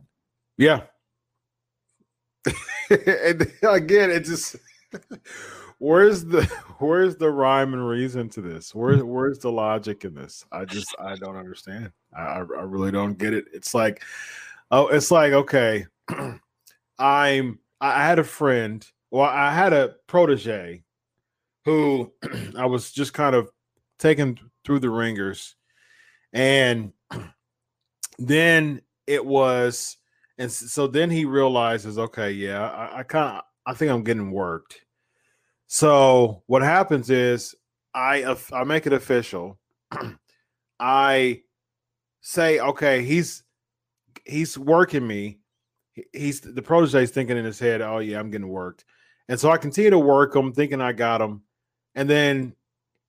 Yeah. 0.58 0.82
and 2.90 3.50
again, 3.62 4.10
it 4.10 4.24
just 4.24 4.56
where's 5.78 6.24
the 6.24 6.44
where's 6.78 7.16
the 7.16 7.30
rhyme 7.30 7.72
and 7.72 7.88
reason 7.88 8.28
to 8.30 8.40
this? 8.40 8.74
Where 8.74 9.04
where's 9.04 9.38
the 9.38 9.50
logic 9.52 10.04
in 10.04 10.14
this? 10.14 10.44
I 10.52 10.64
just 10.64 10.94
I 10.98 11.16
don't 11.16 11.36
understand. 11.36 11.92
I 12.16 12.38
I 12.38 12.40
really 12.40 12.90
don't 12.90 13.18
get 13.18 13.32
it. 13.32 13.46
It's 13.52 13.74
like 13.74 14.02
oh, 14.70 14.88
it's 14.88 15.10
like 15.10 15.32
okay, 15.32 15.86
I'm 16.98 17.58
I 17.80 18.04
had 18.04 18.18
a 18.18 18.24
friend. 18.24 18.86
Well, 19.10 19.28
I 19.28 19.52
had 19.52 19.72
a 19.72 19.96
protege 20.06 20.82
who 21.64 22.12
I 22.56 22.66
was 22.66 22.92
just 22.92 23.12
kind 23.12 23.34
of 23.34 23.50
taken 23.98 24.38
through 24.64 24.80
the 24.80 24.90
ringers, 24.90 25.56
and 26.32 26.92
then 28.18 28.82
it 29.06 29.24
was 29.24 29.96
and 30.38 30.50
so 30.50 30.86
then 30.86 31.10
he 31.10 31.24
realizes 31.24 31.98
okay 31.98 32.30
yeah 32.30 32.68
i, 32.70 33.00
I 33.00 33.02
kind 33.02 33.38
of 33.38 33.42
i 33.66 33.74
think 33.74 33.90
i'm 33.90 34.02
getting 34.02 34.30
worked 34.30 34.80
so 35.66 36.42
what 36.46 36.62
happens 36.62 37.10
is 37.10 37.54
i 37.94 38.36
i 38.52 38.64
make 38.64 38.86
it 38.86 38.92
official 38.92 39.58
i 40.80 41.42
say 42.20 42.60
okay 42.60 43.02
he's 43.02 43.42
he's 44.24 44.58
working 44.58 45.06
me 45.06 45.38
he's 46.12 46.40
the 46.40 46.62
protege's 46.62 47.10
thinking 47.10 47.36
in 47.36 47.44
his 47.44 47.58
head 47.58 47.80
oh 47.80 47.98
yeah 47.98 48.18
i'm 48.18 48.30
getting 48.30 48.48
worked 48.48 48.84
and 49.28 49.38
so 49.40 49.50
i 49.50 49.56
continue 49.56 49.90
to 49.90 49.98
work 49.98 50.34
him 50.36 50.52
thinking 50.52 50.80
i 50.80 50.92
got 50.92 51.20
him 51.20 51.42
and 51.94 52.08
then 52.08 52.54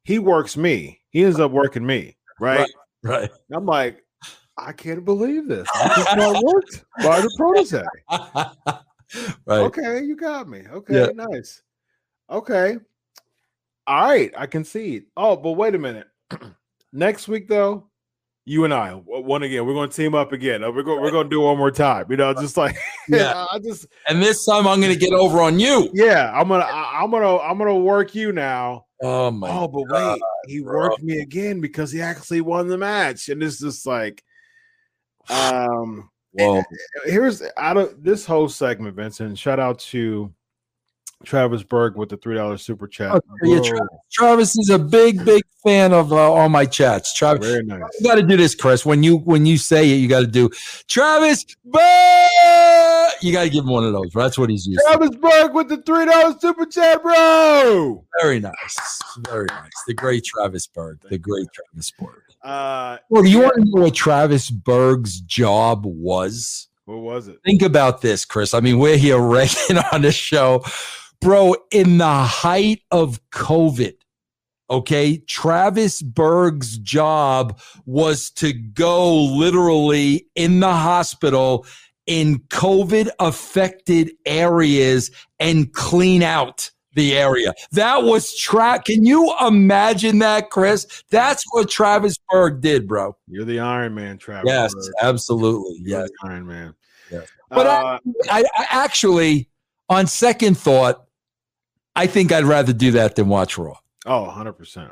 he 0.04 0.18
works 0.20 0.56
me 0.58 1.00
he 1.10 1.24
ends 1.24 1.40
up 1.40 1.52
working 1.52 1.86
me 1.86 2.16
right, 2.40 2.70
Right. 3.04 3.30
i'm 3.52 3.66
like 3.66 4.04
i 4.58 4.72
can't 4.72 5.04
believe 5.06 5.48
this 5.48 5.68
i 5.76 5.88
just 5.96 6.16
got 6.16 6.44
worked 6.44 6.84
by 7.04 7.20
the 7.20 7.32
protege 7.38 7.84
right. 9.46 9.60
Okay, 9.66 10.04
you 10.04 10.16
got 10.16 10.48
me. 10.48 10.64
Okay, 10.72 10.96
Yeah. 11.02 11.08
nice. 11.14 11.62
Okay. 12.30 12.78
All 13.86 14.08
right, 14.10 14.32
I 14.38 14.46
concede. 14.46 15.08
Oh, 15.18 15.36
but 15.36 15.52
wait 15.52 15.76
a 15.76 15.78
minute. 15.80 16.08
Next 16.94 17.28
week 17.28 17.50
though, 17.50 17.90
you 18.46 18.66
and 18.66 18.74
I, 18.74 18.94
one 18.94 19.44
again, 19.44 19.66
we're 19.66 19.74
going 19.74 19.90
to 19.90 19.96
team 19.96 20.16
up 20.16 20.32
again. 20.32 20.64
Uh, 20.64 20.72
We're 20.72 20.84
going 20.84 21.00
we're 21.00 21.12
going 21.12 21.26
to 21.26 21.30
do 21.30 21.42
one 21.42 21.58
more 21.58 21.70
time. 21.72 22.08
You 22.10 22.18
know, 22.18 22.34
just 22.34 22.58
like 22.58 22.76
Yeah. 23.08 23.46
I 23.52 23.60
just 23.60 23.86
And 24.08 24.22
this 24.22 24.46
time 24.46 24.68
I'm 24.68 24.80
going 24.80 24.94
to 24.94 25.00
get 25.00 25.14
over 25.14 25.42
on 25.42 25.60
you. 25.60 25.90
yeah, 25.94 26.32
I'm 26.34 26.48
going 26.48 26.62
to 26.62 26.68
I'm 26.68 27.12
going 27.12 27.24
to 27.24 27.44
I'm 27.44 27.58
to 27.60 27.76
work 27.76 28.16
you 28.16 28.32
now. 28.32 28.86
Oh 29.04 29.32
my. 29.32 29.50
oh, 29.50 29.68
but 29.68 29.84
wait, 29.90 30.22
he 30.48 30.62
worked 30.62 31.02
me 31.04 31.20
again 31.20 31.62
because 31.62 31.92
he 31.92 32.02
actually 32.02 32.42
won 32.42 32.68
the 32.68 32.78
match 32.78 33.30
and 33.30 33.42
it's 33.44 33.60
just 33.60 33.86
like 33.86 34.24
um 35.30 36.10
Whoa. 36.34 36.64
here's 37.04 37.44
out 37.58 37.76
of 37.76 38.02
this 38.04 38.26
whole 38.26 38.48
segment, 38.48 38.96
Vincent. 38.96 39.38
Shout 39.38 39.60
out 39.60 39.80
to 39.80 40.34
Travis 41.24 41.64
Berg 41.64 41.96
with 41.96 42.10
the 42.10 42.18
three 42.18 42.36
dollar 42.36 42.58
super 42.58 42.88
chat. 42.88 43.12
Oh, 43.12 43.22
yeah, 43.44 43.60
Travis. 43.62 43.88
Travis 44.12 44.58
is 44.58 44.70
a 44.70 44.80
big, 44.80 45.24
big 45.26 45.44
fan 45.64 45.94
of 45.94 46.12
uh, 46.12 46.16
all 46.32 46.50
my 46.50 46.66
chats. 46.66 47.14
Travis, 47.14 47.48
very 47.48 47.64
nice. 47.64 47.82
you 48.00 48.06
got 48.06 48.16
to 48.16 48.24
do 48.24 48.36
this, 48.38 48.56
Chris. 48.56 48.86
When 48.86 49.04
you 49.04 49.18
when 49.18 49.46
you 49.46 49.58
say 49.58 49.90
it, 49.90 49.96
you 49.96 50.08
got 50.08 50.22
to 50.22 50.28
do 50.28 50.50
Travis. 50.88 51.46
Bah! 51.66 51.80
You 53.22 53.32
got 53.32 53.44
to 53.44 53.50
give 53.50 53.64
him 53.64 53.70
one 53.70 53.84
of 53.84 53.94
those. 53.94 54.12
That's 54.14 54.38
what 54.38 54.50
he's 54.50 54.66
used. 54.66 54.80
to. 54.80 54.98
Travis 54.98 55.16
Berg 55.18 55.54
with 55.54 55.70
the 55.70 55.78
three 55.78 56.06
dollar 56.06 56.36
super 56.40 56.66
chat, 56.66 57.02
bro. 57.04 58.04
Very 58.22 58.40
nice, 58.40 59.00
very 59.30 59.46
nice. 59.50 59.72
The 59.88 59.94
great 59.94 60.24
Travis 60.26 60.68
Berg. 60.68 61.00
The 61.10 61.18
great 61.18 61.48
Travis 61.54 61.92
Berg. 61.92 62.22
Uh, 62.44 62.98
Well, 63.10 63.22
do 63.24 63.30
you 63.30 63.40
want 63.40 63.56
to 63.56 63.66
know 63.66 63.84
what 63.84 63.94
Travis 63.94 64.50
Berg's 64.50 65.22
job 65.22 65.84
was? 65.86 66.68
what 66.86 66.98
was 67.00 67.28
it? 67.28 67.38
Think 67.46 67.62
about 67.62 68.02
this, 68.02 68.26
Chris. 68.26 68.54
I 68.56 68.60
mean, 68.60 68.80
we're 68.80 68.98
here 68.98 69.20
regular 69.22 69.84
on 69.94 70.02
the 70.02 70.12
show. 70.12 70.64
Bro, 71.22 71.56
in 71.72 72.00
the 72.00 72.24
height 72.24 72.82
of 72.90 73.22
COVID, 73.30 73.94
okay, 74.72 75.18
Travis 75.28 76.02
Berg's 76.02 76.80
job 76.80 77.60
was 77.86 78.32
to 78.32 78.54
go 78.54 79.16
literally 79.16 80.28
in 80.34 80.62
the 80.62 80.74
hospital 80.74 81.68
in 82.08 82.40
COVID 82.50 83.10
affected 83.20 84.12
areas 84.26 85.12
and 85.40 85.72
clean 85.74 86.24
out 86.24 86.72
the 86.94 87.16
area. 87.16 87.54
That 87.72 88.04
was 88.04 88.36
tra 88.36 88.82
Can 88.84 89.06
you 89.06 89.32
imagine 89.46 90.18
that, 90.20 90.50
Chris? 90.50 91.04
That's 91.12 91.44
what 91.52 91.70
Travis 91.70 92.18
Berg 92.30 92.62
did, 92.62 92.88
bro. 92.88 93.16
You're 93.28 93.46
the 93.46 93.60
Iron 93.60 93.94
Man, 93.94 94.18
Travis. 94.18 94.50
Yes, 94.50 94.74
Berg. 94.74 94.84
absolutely. 95.04 95.78
You're 95.84 96.02
Yes. 96.02 96.10
Iron 96.24 96.48
Man. 96.48 96.74
Yes. 97.12 97.28
But 97.50 97.68
uh, 97.68 98.00
I, 98.30 98.44
I 98.58 98.66
actually, 98.72 99.50
on 99.88 100.08
second 100.08 100.58
thought, 100.58 101.06
I 101.96 102.08
think 102.08 102.32
I'd 102.32 102.46
rather 102.46 102.74
do 102.74 102.92
that 102.92 103.16
than 103.16 103.28
watch 103.30 103.58
Raw. 103.58 103.78
oh, 104.06 104.24
100 104.24 104.54
percent. 104.54 104.90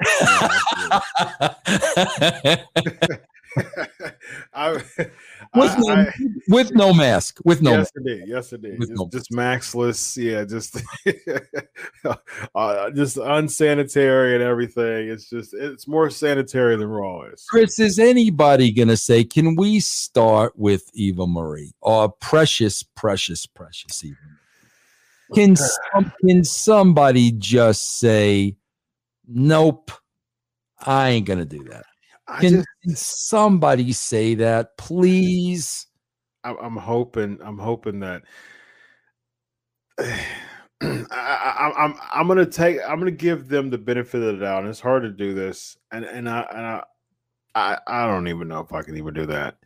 I, 4.53 4.71
with, 5.55 5.75
no, 5.79 5.93
I- 5.93 6.13
with 6.49 6.71
no 6.75 6.93
mask. 6.93 7.39
With 7.45 7.61
no 7.61 7.71
yes, 7.71 7.91
indeed. 7.95 8.23
Yes, 8.27 8.53
indeed. 8.53 8.77
Just, 8.79 8.91
no- 8.93 9.09
just 9.11 9.31
maxless. 9.31 10.17
Yeah, 10.17 10.43
just 10.45 10.79
uh, 12.55 12.89
just 12.91 13.17
unsanitary 13.17 14.35
and 14.35 14.43
everything. 14.43 15.09
It's 15.09 15.29
just 15.29 15.53
it's 15.53 15.87
more 15.87 16.09
sanitary 16.09 16.75
than 16.75 16.87
Raw 16.87 17.23
is. 17.23 17.45
Chris, 17.49 17.79
is 17.79 17.97
anybody 17.99 18.71
going 18.71 18.89
to 18.89 18.97
say, 18.97 19.23
can 19.23 19.55
we 19.55 19.79
start 19.79 20.53
with 20.57 20.83
Eva 20.93 21.25
Marie? 21.25 21.73
Or 21.81 22.09
precious, 22.09 22.83
precious, 22.83 23.45
precious 23.45 24.03
Eva 24.03 24.15
Marie? 24.27 24.35
Can, 25.34 25.55
some, 25.55 26.11
can 26.25 26.43
somebody 26.43 27.32
just 27.32 27.99
say, 27.99 28.55
nope, 29.27 29.91
I 30.80 31.09
ain't 31.09 31.27
going 31.27 31.39
to 31.39 31.45
do 31.45 31.63
that? 31.65 31.86
Can, 32.39 32.51
just, 32.51 32.67
can 32.84 32.95
somebody 32.95 33.91
say 33.91 34.36
that, 34.36 34.77
please? 34.77 35.88
I'm 36.43 36.77
hoping. 36.77 37.39
I'm 37.43 37.57
hoping 37.57 37.99
that. 37.99 38.23
I, 40.82 41.05
I, 41.11 41.73
I'm 41.77 41.95
I'm 42.13 42.27
gonna 42.30 42.45
take 42.45 42.77
I'm 42.88 42.99
gonna 42.99 43.11
give 43.11 43.49
them 43.49 43.69
the 43.69 43.77
benefit 43.77 44.21
of 44.21 44.39
the 44.39 44.45
doubt, 44.45 44.61
and 44.61 44.69
it's 44.69 44.80
hard 44.80 45.03
to 45.03 45.09
do 45.09 45.34
this, 45.34 45.75
and 45.91 46.05
and 46.05 46.30
I 46.30 46.41
and 46.51 46.65
I 46.65 46.84
I, 47.53 47.77
I 47.86 48.07
don't 48.07 48.30
even 48.30 48.47
know 48.47 48.61
if 48.61 48.71
I 48.71 48.84
can 48.84 48.95
even 48.95 49.13
do 49.13 49.25
that. 49.25 49.57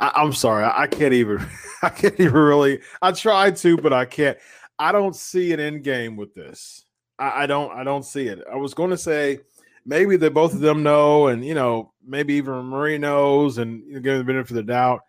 I, 0.00 0.12
I'm 0.14 0.32
sorry, 0.32 0.64
I, 0.64 0.84
I 0.84 0.86
can't 0.86 1.12
even 1.12 1.46
I 1.82 1.90
can't 1.90 2.18
even 2.18 2.32
really. 2.32 2.80
I 3.02 3.12
tried 3.12 3.56
to, 3.56 3.76
but 3.76 3.92
I 3.92 4.06
can't. 4.06 4.38
I 4.78 4.92
don't 4.92 5.16
see 5.16 5.52
an 5.52 5.60
end 5.60 5.82
game 5.84 6.16
with 6.16 6.34
this. 6.34 6.84
I, 7.18 7.44
I 7.44 7.46
don't 7.46 7.72
I 7.72 7.84
don't 7.84 8.04
see 8.04 8.28
it. 8.28 8.42
I 8.50 8.56
was 8.56 8.74
going 8.74 8.90
to 8.90 8.98
say 8.98 9.40
maybe 9.84 10.16
that 10.16 10.34
both 10.34 10.54
of 10.54 10.60
them 10.60 10.82
know, 10.82 11.28
and 11.28 11.44
you 11.44 11.54
know 11.54 11.92
maybe 12.06 12.34
even 12.34 12.54
Marie 12.66 12.98
knows, 12.98 13.58
and 13.58 13.82
you 13.86 13.94
know, 13.94 14.00
give 14.00 14.18
the 14.18 14.24
benefit 14.24 14.50
of 14.50 14.56
the 14.56 14.62
doubt. 14.62 15.00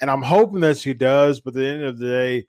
And 0.00 0.10
I'm 0.10 0.22
hoping 0.22 0.60
that 0.60 0.78
she 0.78 0.94
does, 0.94 1.40
but 1.40 1.50
at 1.50 1.54
the 1.54 1.66
end 1.66 1.82
of 1.82 1.98
the 1.98 2.06
day, 2.06 2.46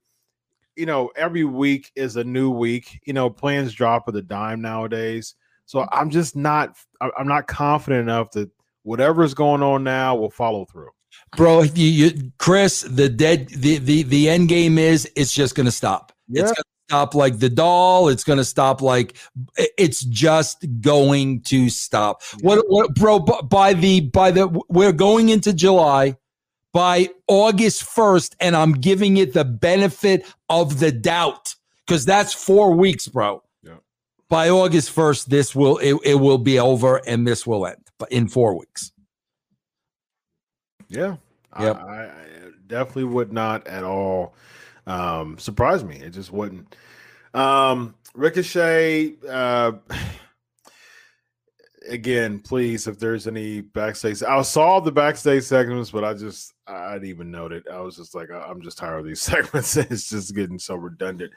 you 0.76 0.86
know, 0.86 1.12
every 1.16 1.44
week 1.44 1.92
is 1.96 2.16
a 2.16 2.24
new 2.24 2.52
week. 2.52 3.02
You 3.06 3.14
know, 3.14 3.30
plans 3.30 3.74
drop 3.74 4.08
of 4.08 4.14
the 4.14 4.22
dime 4.22 4.62
nowadays. 4.62 5.36
So 5.66 5.80
mm-hmm. 5.80 6.00
I'm 6.00 6.10
just 6.10 6.36
not 6.36 6.78
I'm 7.02 7.28
not 7.28 7.48
confident 7.48 8.02
enough 8.02 8.32
that 8.32 8.50
whatever's 8.84 9.34
going 9.34 9.62
on 9.62 9.84
now 9.84 10.16
will 10.16 10.30
follow 10.30 10.66
through. 10.66 10.90
bro. 11.36 11.64
You, 11.64 11.86
you, 11.86 12.32
Chris, 12.38 12.82
the 12.82 13.10
dead, 13.10 13.50
the 13.50 13.78
the 13.80 14.04
the 14.04 14.30
end 14.30 14.48
game 14.48 14.78
is 14.78 15.10
it's 15.16 15.34
just 15.34 15.56
gonna 15.56 15.72
stop. 15.72 16.14
Yeah. 16.28 16.44
It's 16.44 16.54
stop 16.90 17.14
like 17.14 17.38
the 17.38 17.50
doll. 17.50 18.10
It's 18.10 18.24
gonna 18.24 18.44
stop 18.44 18.82
like 18.82 19.16
it's 19.56 20.02
just 20.02 20.66
going 20.82 21.42
to 21.42 21.70
stop. 21.70 22.24
What, 22.42 22.66
what, 22.68 22.96
bro? 22.96 23.20
By 23.20 23.74
the 23.74 24.02
by 24.02 24.32
the 24.32 24.48
we're 24.70 24.92
going 24.92 25.30
into 25.30 25.54
July. 25.54 26.18
By 26.72 27.10
August 27.28 27.84
first, 27.84 28.36
and 28.40 28.56
I'm 28.56 28.74
giving 28.74 29.18
it 29.18 29.34
the 29.34 29.44
benefit 29.44 30.24
of 30.50 30.80
the 30.80 30.92
doubt 30.92 31.56
because 31.88 32.06
that's 32.06 32.32
four 32.32 32.76
weeks, 32.76 33.08
bro. 33.08 33.42
Yeah. 33.64 33.78
By 34.30 34.52
August 34.52 34.92
first, 34.92 35.32
this 35.32 35.56
will 35.56 35.80
it, 35.80 35.96
it 36.04 36.16
will 36.16 36.38
be 36.38 36.60
over 36.60 36.98
and 37.08 37.26
this 37.26 37.48
will 37.48 37.66
end. 37.66 37.88
But 37.98 38.12
in 38.12 38.28
four 38.28 38.56
weeks. 38.56 38.92
Yeah. 40.90 41.16
Yep. 41.60 41.76
I 41.78 42.04
I 42.04 42.12
definitely 42.68 43.06
would 43.06 43.34
not 43.34 43.66
at 43.68 43.84
all 43.84 44.36
um 44.90 45.38
surprise 45.38 45.84
me. 45.84 45.98
It 45.98 46.12
just 46.12 46.32
wouldn't. 46.32 46.76
Um 47.34 47.96
Ricochet. 48.14 49.16
Uh, 49.28 49.74
again, 51.90 52.40
please, 52.40 52.88
if 52.88 53.00
there's 53.00 53.28
any 53.28 53.62
backstage, 53.62 54.22
I 54.24 54.42
saw 54.42 54.80
the 54.80 54.92
backstage 54.92 55.44
segments, 55.44 55.92
but 55.92 56.04
I 56.04 56.14
just 56.14 56.54
I 56.68 56.94
didn't 56.94 57.10
even 57.10 57.32
note 57.32 57.52
it. 57.52 57.64
I 57.72 57.80
was 57.80 57.96
just 57.96 58.16
like, 58.16 58.30
I'm 58.32 58.62
just 58.62 58.78
tired 58.78 59.00
of 59.00 59.06
these 59.06 59.22
segments. 59.22 59.78
it's 59.78 60.10
just 60.10 60.36
getting 60.36 60.60
so 60.60 60.76
redundant. 60.76 61.32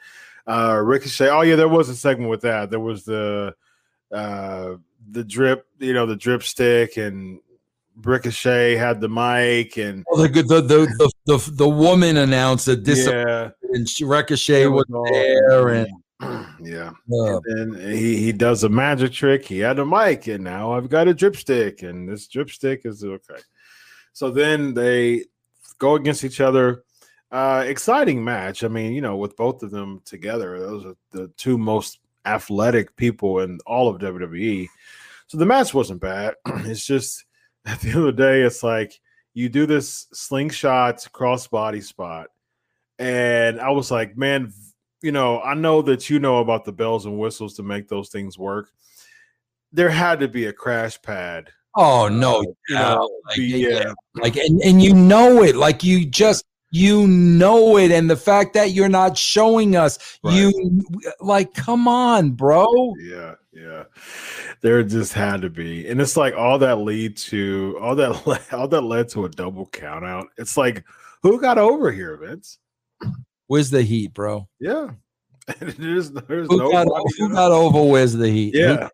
Uh, 0.45 0.81
Ricochet. 0.83 1.29
Oh 1.29 1.41
yeah, 1.41 1.55
there 1.55 1.69
was 1.69 1.89
a 1.89 1.95
segment 1.95 2.29
with 2.29 2.41
that. 2.41 2.69
There 2.69 2.79
was 2.79 3.05
the 3.05 3.55
uh 4.11 4.75
the 5.09 5.23
drip, 5.23 5.67
you 5.79 5.93
know, 5.93 6.05
the 6.05 6.15
drip 6.15 6.43
stick 6.43 6.97
and 6.97 7.39
Ricochet 8.01 8.75
had 8.75 9.01
the 9.01 9.09
mic 9.09 9.77
and 9.77 10.03
the, 10.13 10.27
the, 10.27 10.61
the 10.61 11.11
the 11.25 11.51
the 11.53 11.69
woman 11.69 12.17
announced 12.17 12.65
that 12.65 12.83
this 12.83 13.07
yeah, 13.07 13.51
and 13.71 13.87
Ricochet 14.01 14.67
was 14.67 14.85
there 15.11 15.69
and 15.69 15.87
yeah. 16.61 16.91
Uh, 17.11 17.39
and 17.45 17.75
he, 17.75 18.17
he 18.17 18.31
does 18.31 18.63
a 18.63 18.69
magic 18.69 19.11
trick. 19.11 19.45
He 19.45 19.59
had 19.59 19.79
a 19.79 19.85
mic, 19.85 20.27
and 20.27 20.43
now 20.43 20.71
I've 20.71 20.89
got 20.89 21.07
a 21.07 21.13
drip 21.13 21.35
stick, 21.35 21.83
and 21.83 22.07
this 22.07 22.27
drip 22.27 22.49
stick 22.49 22.81
is 22.85 23.03
okay. 23.03 23.41
So 24.13 24.31
then 24.31 24.73
they 24.73 25.25
go 25.79 25.95
against 25.95 26.23
each 26.23 26.41
other. 26.41 26.83
Uh, 27.31 27.63
exciting 27.65 28.23
match. 28.23 28.63
I 28.63 28.67
mean, 28.67 28.93
you 28.93 29.01
know, 29.01 29.17
with 29.17 29.35
both 29.35 29.63
of 29.63 29.71
them 29.71 30.01
together, 30.05 30.59
those 30.59 30.85
are 30.85 30.95
the 31.11 31.29
two 31.29 31.57
most 31.57 31.99
athletic 32.25 32.95
people 32.95 33.39
in 33.39 33.59
all 33.65 33.89
of 33.89 33.99
WWE. 33.99 34.67
So 35.27 35.37
the 35.37 35.45
match 35.45 35.73
wasn't 35.73 35.99
bad. 35.99 36.35
it's 36.45 36.85
just 36.85 37.25
at 37.65 37.79
the 37.81 37.89
end 37.89 37.97
of 37.97 38.03
the 38.05 38.11
day, 38.11 38.41
it's 38.41 38.63
like 38.63 38.99
you 39.33 39.49
do 39.49 39.65
this 39.65 40.07
slingshot 40.13 40.97
crossbody 41.13 41.83
spot. 41.83 42.27
And 42.99 43.59
I 43.59 43.71
was 43.71 43.89
like, 43.89 44.15
man, 44.17 44.53
you 45.01 45.11
know, 45.11 45.41
I 45.41 45.53
know 45.53 45.81
that 45.83 46.09
you 46.09 46.19
know 46.19 46.37
about 46.37 46.65
the 46.65 46.71
bells 46.71 47.05
and 47.05 47.19
whistles 47.19 47.55
to 47.55 47.63
make 47.63 47.87
those 47.87 48.09
things 48.09 48.37
work. 48.37 48.69
There 49.71 49.89
had 49.89 50.19
to 50.19 50.27
be 50.27 50.45
a 50.45 50.53
crash 50.53 51.01
pad. 51.01 51.49
Oh 51.75 52.07
no, 52.07 52.39
uh, 52.39 52.43
you 52.69 52.75
know, 52.75 53.09
like, 53.25 53.37
yeah. 53.37 53.93
like 54.13 54.35
and, 54.35 54.61
and 54.61 54.79
you 54.79 54.93
know 54.93 55.41
it, 55.41 55.55
like 55.55 55.83
you 55.83 56.05
just 56.05 56.45
you 56.73 57.05
know 57.05 57.77
it, 57.77 57.91
and 57.91 58.09
the 58.09 58.17
fact 58.17 58.55
that 58.55 58.71
you're 58.71 58.89
not 58.89 59.15
showing 59.15 59.75
us, 59.75 60.17
right. 60.23 60.33
you 60.33 60.81
like, 61.21 61.53
come 61.53 61.87
on, 61.87 62.31
bro. 62.31 62.65
Yeah, 62.99 63.35
yeah. 63.51 63.83
There 64.61 64.81
just 64.81 65.13
had 65.13 65.43
to 65.43 65.51
be, 65.51 65.87
and 65.87 66.01
it's 66.01 66.17
like 66.17 66.33
all 66.33 66.57
that 66.57 66.79
lead 66.79 67.15
to 67.17 67.77
all 67.79 67.95
that 67.95 68.47
all 68.51 68.67
that 68.67 68.81
led 68.81 69.07
to 69.09 69.25
a 69.25 69.29
double 69.29 69.67
count 69.67 70.03
out. 70.03 70.29
It's 70.39 70.57
like, 70.57 70.83
who 71.21 71.39
got 71.39 71.59
over 71.59 71.91
here, 71.91 72.17
Vince? 72.17 72.57
Where's 73.45 73.69
the 73.69 73.83
heat, 73.83 74.15
bro? 74.15 74.47
Yeah. 74.59 74.89
there's, 75.59 76.09
there's 76.09 76.47
who, 76.47 76.71
got, 76.71 76.87
who 77.17 77.29
got 77.29 77.51
over 77.51 77.83
where's 77.83 78.13
the 78.13 78.29
heat? 78.29 78.55
Yeah. 78.55 78.89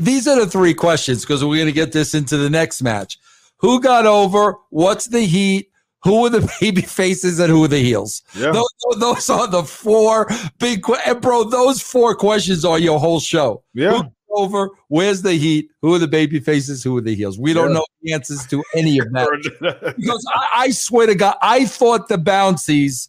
These 0.00 0.26
are 0.26 0.40
the 0.40 0.46
three 0.46 0.72
questions 0.72 1.22
because 1.22 1.44
we're 1.44 1.56
going 1.56 1.66
to 1.66 1.72
get 1.72 1.92
this 1.92 2.14
into 2.14 2.38
the 2.38 2.48
next 2.48 2.80
match. 2.80 3.18
Who 3.58 3.82
got 3.82 4.06
over? 4.06 4.54
What's 4.70 5.06
the 5.06 5.22
heat? 5.22 5.70
Who 6.06 6.24
are 6.24 6.30
the 6.30 6.48
baby 6.60 6.82
faces 6.82 7.40
and 7.40 7.50
who 7.50 7.64
are 7.64 7.68
the 7.68 7.80
heels? 7.80 8.22
Yeah. 8.34 8.52
Those, 8.52 8.68
those 8.98 9.28
are 9.28 9.48
the 9.48 9.64
four 9.64 10.28
big 10.60 10.84
and 11.04 11.20
bro. 11.20 11.44
Those 11.44 11.82
four 11.82 12.14
questions 12.14 12.64
are 12.64 12.78
your 12.78 13.00
whole 13.00 13.18
show. 13.18 13.64
Yeah. 13.74 14.02
over? 14.30 14.70
Where's 14.88 15.22
the 15.22 15.32
heat? 15.32 15.70
Who 15.82 15.94
are 15.94 15.98
the 15.98 16.06
baby 16.06 16.38
faces? 16.38 16.84
Who 16.84 16.96
are 16.96 17.00
the 17.00 17.14
heels? 17.14 17.40
We 17.40 17.52
don't 17.52 17.70
yeah. 17.70 17.78
know 17.78 17.86
the 18.02 18.12
answers 18.12 18.46
to 18.46 18.62
any 18.74 18.98
of 18.98 19.10
that. 19.12 19.94
because 19.96 20.24
I, 20.32 20.46
I, 20.52 20.70
swear 20.70 21.08
to 21.08 21.16
God, 21.16 21.36
I 21.42 21.64
thought 21.64 22.08
the 22.08 22.18
bouncies 22.18 23.08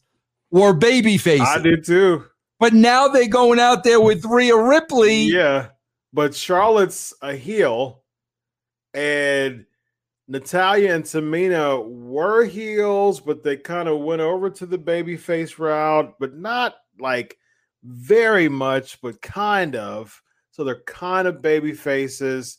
were 0.49 0.73
baby 0.73 1.17
faces. 1.17 1.47
I 1.47 1.59
did 1.59 1.85
too. 1.85 2.25
But 2.59 2.73
now 2.73 3.07
they're 3.07 3.27
going 3.27 3.59
out 3.59 3.83
there 3.83 4.01
with 4.01 4.25
Rhea 4.25 4.57
Ripley. 4.57 5.25
Yeah. 5.25 5.67
But 6.13 6.33
Charlotte's 6.33 7.13
a 7.21 7.35
heel. 7.35 8.01
And 8.95 9.66
Natalya 10.27 10.93
and 10.93 11.03
Tamina 11.03 11.87
were 11.87 12.43
heels, 12.43 13.19
but 13.19 13.43
they 13.43 13.55
kind 13.55 13.87
of 13.87 13.99
went 13.99 14.21
over 14.21 14.49
to 14.49 14.65
the 14.65 14.77
babyface 14.77 15.57
route, 15.57 16.13
but 16.19 16.35
not 16.35 16.75
like 16.99 17.37
very 17.83 18.49
much, 18.49 19.01
but 19.01 19.21
kind 19.21 19.75
of. 19.75 20.21
So 20.51 20.63
they're 20.63 20.81
kind 20.81 21.27
of 21.27 21.41
baby 21.41 21.73
faces. 21.73 22.57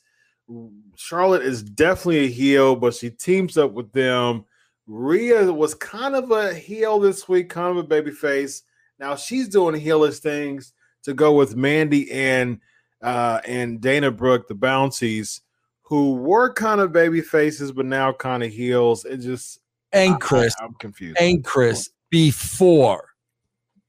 Charlotte 0.96 1.42
is 1.42 1.62
definitely 1.62 2.24
a 2.24 2.30
heel, 2.30 2.74
but 2.74 2.94
she 2.94 3.10
teams 3.10 3.58
up 3.58 3.72
with 3.72 3.92
them. 3.92 4.44
Rhea 4.86 5.52
was 5.52 5.74
kind 5.74 6.14
of 6.14 6.30
a 6.30 6.54
heel 6.54 6.98
this 6.98 7.28
week, 7.28 7.50
kind 7.50 7.70
of 7.70 7.76
a 7.76 7.86
baby 7.86 8.10
face. 8.10 8.62
Now 8.98 9.14
she's 9.14 9.48
doing 9.48 9.78
heelish 9.78 10.20
things 10.20 10.72
to 11.02 11.12
go 11.12 11.32
with 11.34 11.56
Mandy 11.56 12.10
and 12.10 12.60
uh, 13.02 13.40
and 13.46 13.80
Dana 13.80 14.10
Brooke, 14.10 14.48
the 14.48 14.54
Bouncies, 14.54 15.42
who 15.88 16.16
were 16.16 16.52
kind 16.52 16.82
of 16.82 16.92
baby 16.92 17.22
faces, 17.22 17.72
but 17.72 17.86
now 17.86 18.12
kind 18.12 18.42
of 18.42 18.50
heels. 18.50 19.06
It 19.06 19.18
just 19.18 19.58
and 19.90 20.20
Chris, 20.20 20.54
I, 20.60 20.66
am 20.66 20.74
confused. 20.74 21.16
And 21.18 21.42
Chris, 21.42 21.88
before 22.10 23.08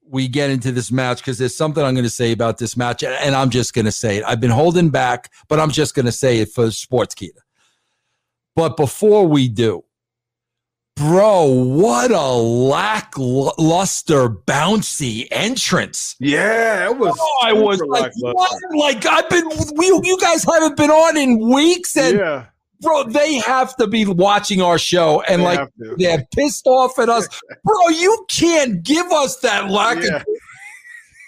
we 0.08 0.30
get 0.30 0.50
into 0.50 0.72
this 0.72 0.94
match, 0.94 1.18
because 1.18 1.38
there's 1.38 1.58
something 1.58 1.84
I'm 1.84 1.94
going 1.94 2.06
to 2.06 2.10
say 2.10 2.32
about 2.32 2.58
this 2.58 2.78
match, 2.78 3.04
and 3.04 3.36
I'm 3.36 3.50
just 3.50 3.74
going 3.74 3.84
to 3.84 3.92
say 3.92 4.16
it. 4.16 4.24
I've 4.26 4.40
been 4.40 4.50
holding 4.50 4.90
back, 4.90 5.30
but 5.50 5.60
I'm 5.60 5.72
just 5.72 5.94
going 5.94 6.06
to 6.06 6.12
say 6.14 6.40
it 6.40 6.54
for 6.54 6.68
Sportskeeda. 6.68 7.40
But 8.56 8.78
before 8.78 9.28
we 9.28 9.50
do, 9.50 9.84
Bro, 11.00 11.46
what 11.46 12.12
a 12.12 12.34
lackluster, 12.34 14.28
bouncy 14.30 15.30
entrance. 15.32 16.18
Yeah, 16.20 16.90
it 16.90 16.98
was. 16.98 17.18
Oh, 17.18 17.38
I 17.42 17.54
was 17.54 17.80
like, 17.84 18.12
what? 18.20 18.52
like, 18.76 19.06
I've 19.06 19.30
been, 19.30 19.48
we, 19.78 19.86
you 19.86 20.18
guys 20.20 20.44
haven't 20.44 20.76
been 20.76 20.92
on 20.92 21.16
in 21.16 21.40
weeks. 21.40 21.96
And, 21.96 22.20
yeah. 22.20 22.48
bro, 22.82 23.04
they 23.04 23.36
have 23.36 23.78
to 23.78 23.88
be 23.88 24.08
watching 24.08 24.62
our 24.62 24.78
show 24.78 25.22
and, 25.22 25.40
they 25.42 25.46
like, 25.46 25.70
they're 25.78 26.28
pissed 26.36 26.68
off 26.68 27.00
at 27.00 27.08
us. 27.08 27.30
bro, 27.64 27.88
you 27.88 28.26
can't 28.28 28.84
give 28.84 29.10
us 29.10 29.38
that 29.38 29.70
lack 29.72 30.04
yeah. 30.04 30.18
of. 30.18 30.26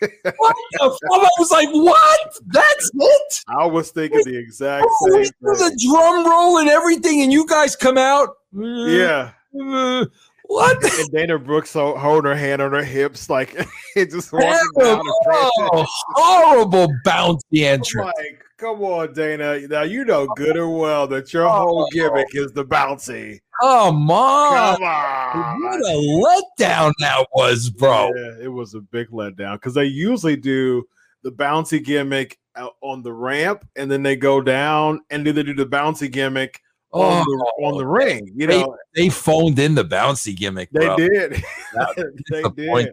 what 0.36 0.55
the 0.74 0.80
fuck? 0.80 1.22
I 1.24 1.30
was 1.39 1.51
like, 1.51 1.69
what? 1.69 2.19
That's 2.47 2.91
it? 2.93 3.43
I 3.47 3.65
was 3.67 3.91
thinking 3.91 4.22
the 4.26 4.38
exact 4.38 4.86
same 5.07 5.24
thing. 5.24 5.32
The 5.39 5.80
drum 5.89 6.30
roll 6.30 6.57
and 6.57 6.67
everything, 6.67 7.22
and 7.22 7.32
you 7.32 7.47
guys 7.47 7.78
come 7.78 7.97
out. 7.97 8.36
Yeah 8.53 9.32
what? 10.43 10.99
And 10.99 11.12
Dana 11.12 11.38
Brooke's 11.38 11.74
holding 11.74 12.30
her 12.30 12.36
hand 12.36 12.62
on 12.62 12.72
her 12.72 12.84
hips, 12.84 13.30
like 13.30 13.54
it 13.95 14.12
just 14.12 14.32
walking 14.32 14.49
down. 14.80 15.02
Oh, 15.06 15.86
horrible 16.16 16.88
bouncy 17.06 17.64
entrance. 17.64 18.14
Like, 18.18 18.43
come 18.58 18.82
on, 18.82 19.14
Dana. 19.14 19.68
Now 19.68 19.82
you 19.82 20.06
know 20.06 20.28
good 20.36 20.56
and 20.56 20.78
well 20.78 21.08
that 21.08 21.34
your 21.34 21.47
oh. 21.47 21.52
whole 21.52 21.88
gimmick 21.91 22.28
is 22.34 22.54
the 22.54 22.64
bouncy. 22.64 23.39
Come 23.62 24.10
on. 24.10 24.78
Come 24.78 24.84
on. 24.84 25.62
What 25.62 25.82
a 25.82 26.64
letdown 26.64 26.93
that 26.99 27.28
was, 27.34 27.70
bro. 27.70 28.12
Yeah, 28.16 28.45
it 28.45 28.52
was 28.52 28.74
a 28.74 28.80
big 28.80 29.10
letdown 29.10 29.56
because 29.56 29.74
they 29.74 29.86
usually 29.86 30.38
do 30.38 30.84
the 31.24 31.32
bouncy 31.32 31.84
gimmick 31.84 32.39
uh, 32.56 32.70
on 32.82 33.04
the 33.04 33.14
ramp 33.14 33.68
and 33.76 33.91
then 33.91 34.04
they 34.04 34.16
go 34.16 34.41
down 34.41 35.02
and 35.10 35.26
then 35.26 35.36
they 35.36 35.43
do 35.43 35.54
the 35.54 35.66
bouncy 35.66 36.12
gimmick 36.12 36.62
oh, 36.94 37.02
on, 37.02 37.26
the, 37.26 37.66
on 37.66 37.78
the 37.78 37.86
ring. 37.86 38.32
You 38.36 38.48
know, 38.48 38.78
they, 38.94 39.04
they 39.04 39.10
phoned 39.10 39.60
in 39.60 39.76
the 39.76 39.86
bouncy 39.86 40.36
gimmick. 40.36 40.70
They 40.72 40.86
bro. 40.86 40.98
did. 40.98 41.32
they 42.30 42.42
the 42.42 42.54
did. 42.56 42.70
Point. 42.70 42.89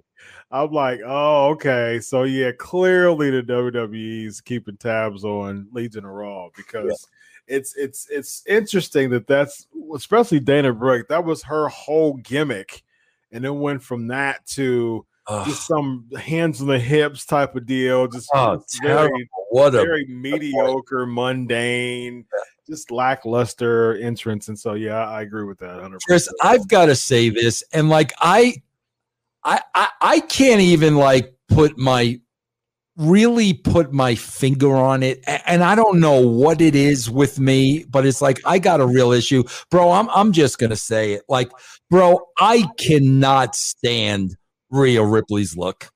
I'm 0.51 0.71
like, 0.71 1.01
oh, 1.05 1.51
okay. 1.51 2.01
So 2.01 2.23
yeah, 2.23 2.53
clearly 2.53 3.31
the 3.31 3.43
WWE's 3.43 4.41
keeping 4.41 4.77
tabs 4.77 5.25
on 5.25 5.69
Legion 5.73 6.05
of 6.05 6.11
Raw 6.11 6.49
because 6.57 7.09
yeah. 7.49 7.57
it's 7.57 7.77
it's 7.77 8.09
it's 8.11 8.43
interesting 8.47 9.11
that 9.11 9.27
that's 9.27 9.67
especially 9.95 10.41
Dana 10.41 10.73
Brooke. 10.73 11.09
That 11.09 11.25
was 11.25 11.43
her 11.45 11.69
whole 11.69 12.15
gimmick, 12.15 12.83
and 13.31 13.45
it 13.45 13.51
went 13.55 13.83
from 13.83 14.09
that 14.09 14.47
to 14.47 15.05
just 15.45 15.67
some 15.67 16.07
hands 16.19 16.63
on 16.63 16.69
the 16.69 16.79
hips 16.79 17.27
type 17.27 17.55
of 17.55 17.67
deal. 17.67 18.09
Just 18.09 18.31
oh, 18.33 18.63
very, 18.83 19.29
what 19.51 19.75
a 19.75 19.83
very 19.83 20.07
mediocre, 20.07 21.05
mundane 21.05 22.25
just 22.69 22.91
lackluster 22.91 23.97
entrance. 23.97 24.49
And 24.49 24.59
so, 24.59 24.75
yeah, 24.75 25.09
I 25.09 25.23
agree 25.23 25.45
with 25.45 25.59
that. 25.59 25.81
100%. 25.81 25.99
Chris, 26.07 26.33
I've 26.43 26.69
got 26.69 26.87
to 26.87 26.95
say 26.95 27.31
this, 27.31 27.65
and 27.73 27.89
like 27.89 28.13
I, 28.21 28.63
I, 29.43 29.61
I, 29.75 29.89
I 30.01 30.21
can't 30.21 30.61
even 30.61 30.97
like 30.97 31.35
put 31.49 31.79
my 31.79 32.21
really 32.97 33.53
put 33.55 33.93
my 33.93 34.17
finger 34.17 34.75
on 34.75 35.05
it 35.05 35.23
and 35.47 35.63
I 35.63 35.77
don't 35.77 36.01
know 36.01 36.21
what 36.21 36.61
it 36.61 36.75
is 36.75 37.09
with 37.09 37.39
me 37.39 37.85
but 37.89 38.05
it's 38.05 38.21
like 38.21 38.41
I 38.45 38.59
got 38.59 38.81
a 38.81 38.87
real 38.87 39.13
issue 39.13 39.45
bro 39.71 39.93
I'm 39.93 40.11
I'm 40.11 40.33
just 40.33 40.59
going 40.59 40.71
to 40.71 40.77
say 40.77 41.13
it 41.13 41.23
like 41.29 41.49
bro 41.91 42.19
I 42.41 42.69
cannot 42.77 43.55
stand 43.55 44.37
Rhea 44.71 45.05
Ripley's 45.05 45.57
look 45.57 45.89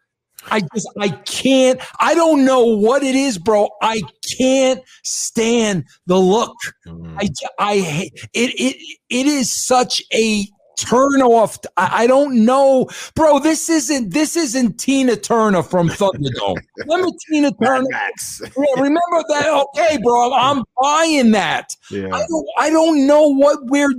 I 0.51 0.61
just 0.75 0.89
I 0.99 1.09
can't. 1.09 1.81
I 2.01 2.15
don't 2.15 2.45
know 2.45 2.65
what 2.65 3.03
it 3.03 3.15
is, 3.15 3.39
bro. 3.39 3.69
I 3.81 4.03
can't 4.39 4.81
stand 5.05 5.85
the 6.07 6.19
look. 6.19 6.57
Mm. 6.87 7.17
I 7.19 7.29
I 7.59 7.79
hate 7.79 8.29
it. 8.33 8.51
It 8.59 8.99
it 9.09 9.27
is 9.27 9.51
such 9.51 10.03
a 10.13 10.47
turn 10.77 11.23
off. 11.23 11.59
I, 11.77 12.05
I, 12.05 12.07
don't 12.07 12.45
know, 12.45 12.89
bro. 13.15 13.39
This 13.39 13.69
isn't 13.69 14.13
this 14.13 14.37
isn't 14.37 14.79
Tina 14.79 15.17
Turner 15.17 15.63
from 15.63 15.89
Thunderdome. 15.89 16.57
remember 16.79 17.11
Tina 17.29 17.53
Turner? 17.63 17.87
Yeah, 17.91 18.49
remember 18.77 19.23
that? 19.29 19.67
Okay, 19.77 19.99
bro. 20.03 20.33
I'm 20.35 20.65
buying 20.81 21.31
that. 21.33 21.77
Yeah. 21.91 22.09
I 22.13 22.25
don't. 22.29 22.47
I 22.59 22.71
don't 22.71 23.07
know 23.07 23.29
what 23.29 23.59
we're. 23.63 23.93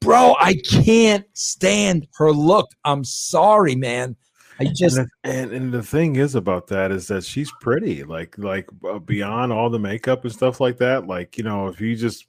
Bro, 0.00 0.36
I 0.40 0.54
can't 0.54 1.26
stand 1.34 2.06
her 2.14 2.32
look. 2.32 2.70
I'm 2.86 3.04
sorry, 3.04 3.74
man. 3.74 4.16
I 4.60 4.64
just 4.74 4.98
and, 4.98 5.08
and, 5.24 5.52
and 5.52 5.72
the 5.72 5.82
thing 5.82 6.16
is 6.16 6.34
about 6.34 6.66
that 6.68 6.92
is 6.92 7.08
that 7.08 7.24
she's 7.24 7.50
pretty, 7.60 8.04
like 8.04 8.36
like 8.38 8.68
uh, 8.88 8.98
beyond 8.98 9.52
all 9.52 9.70
the 9.70 9.78
makeup 9.78 10.24
and 10.24 10.32
stuff 10.32 10.60
like 10.60 10.78
that. 10.78 11.06
Like 11.06 11.38
you 11.38 11.44
know, 11.44 11.68
if 11.68 11.80
you 11.80 11.96
just 11.96 12.26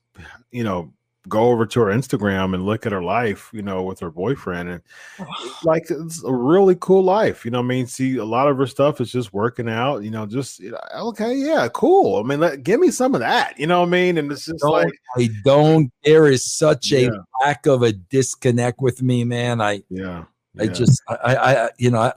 you 0.51 0.63
know 0.63 0.93
go 1.27 1.49
over 1.49 1.67
to 1.67 1.81
her 1.81 1.91
Instagram 1.91 2.55
and 2.55 2.65
look 2.65 2.85
at 2.85 2.91
her 2.91 3.03
life, 3.03 3.49
you 3.53 3.61
know, 3.61 3.83
with 3.83 3.99
her 3.99 4.09
boyfriend, 4.09 4.69
and 4.69 4.81
like 5.63 5.85
it's 5.89 6.23
a 6.23 6.33
really 6.33 6.75
cool 6.79 7.03
life. 7.03 7.45
You 7.45 7.51
know, 7.51 7.59
I 7.59 7.63
mean, 7.63 7.85
see, 7.85 8.17
a 8.17 8.25
lot 8.25 8.47
of 8.47 8.57
her 8.57 8.67
stuff 8.67 9.01
is 9.01 9.11
just 9.11 9.33
working 9.33 9.69
out. 9.69 10.03
You 10.03 10.11
know, 10.11 10.25
just 10.25 10.59
you 10.59 10.71
know, 10.71 10.79
okay, 11.09 11.35
yeah, 11.35 11.67
cool. 11.73 12.19
I 12.19 12.23
mean, 12.23 12.39
let, 12.39 12.63
give 12.63 12.79
me 12.79 12.91
some 12.91 13.13
of 13.13 13.19
that. 13.19 13.59
You 13.59 13.67
know 13.67 13.81
what 13.81 13.87
I 13.87 13.91
mean? 13.91 14.17
And 14.17 14.31
it's 14.31 14.45
just 14.45 14.59
don't, 14.59 14.71
like 14.71 14.93
I 15.17 15.29
don't. 15.43 15.91
There 16.03 16.27
is 16.27 16.43
such 16.43 16.91
a 16.93 17.11
lack 17.43 17.65
of 17.65 17.83
a 17.83 17.91
disconnect 17.91 18.81
with 18.81 19.01
me, 19.01 19.23
man. 19.23 19.61
I 19.61 19.83
yeah. 19.89 20.23
I 20.59 20.67
just 20.67 21.01
I 21.07 21.35
I 21.35 21.69
you 21.77 21.91
know. 21.91 22.01
I, 22.01 22.13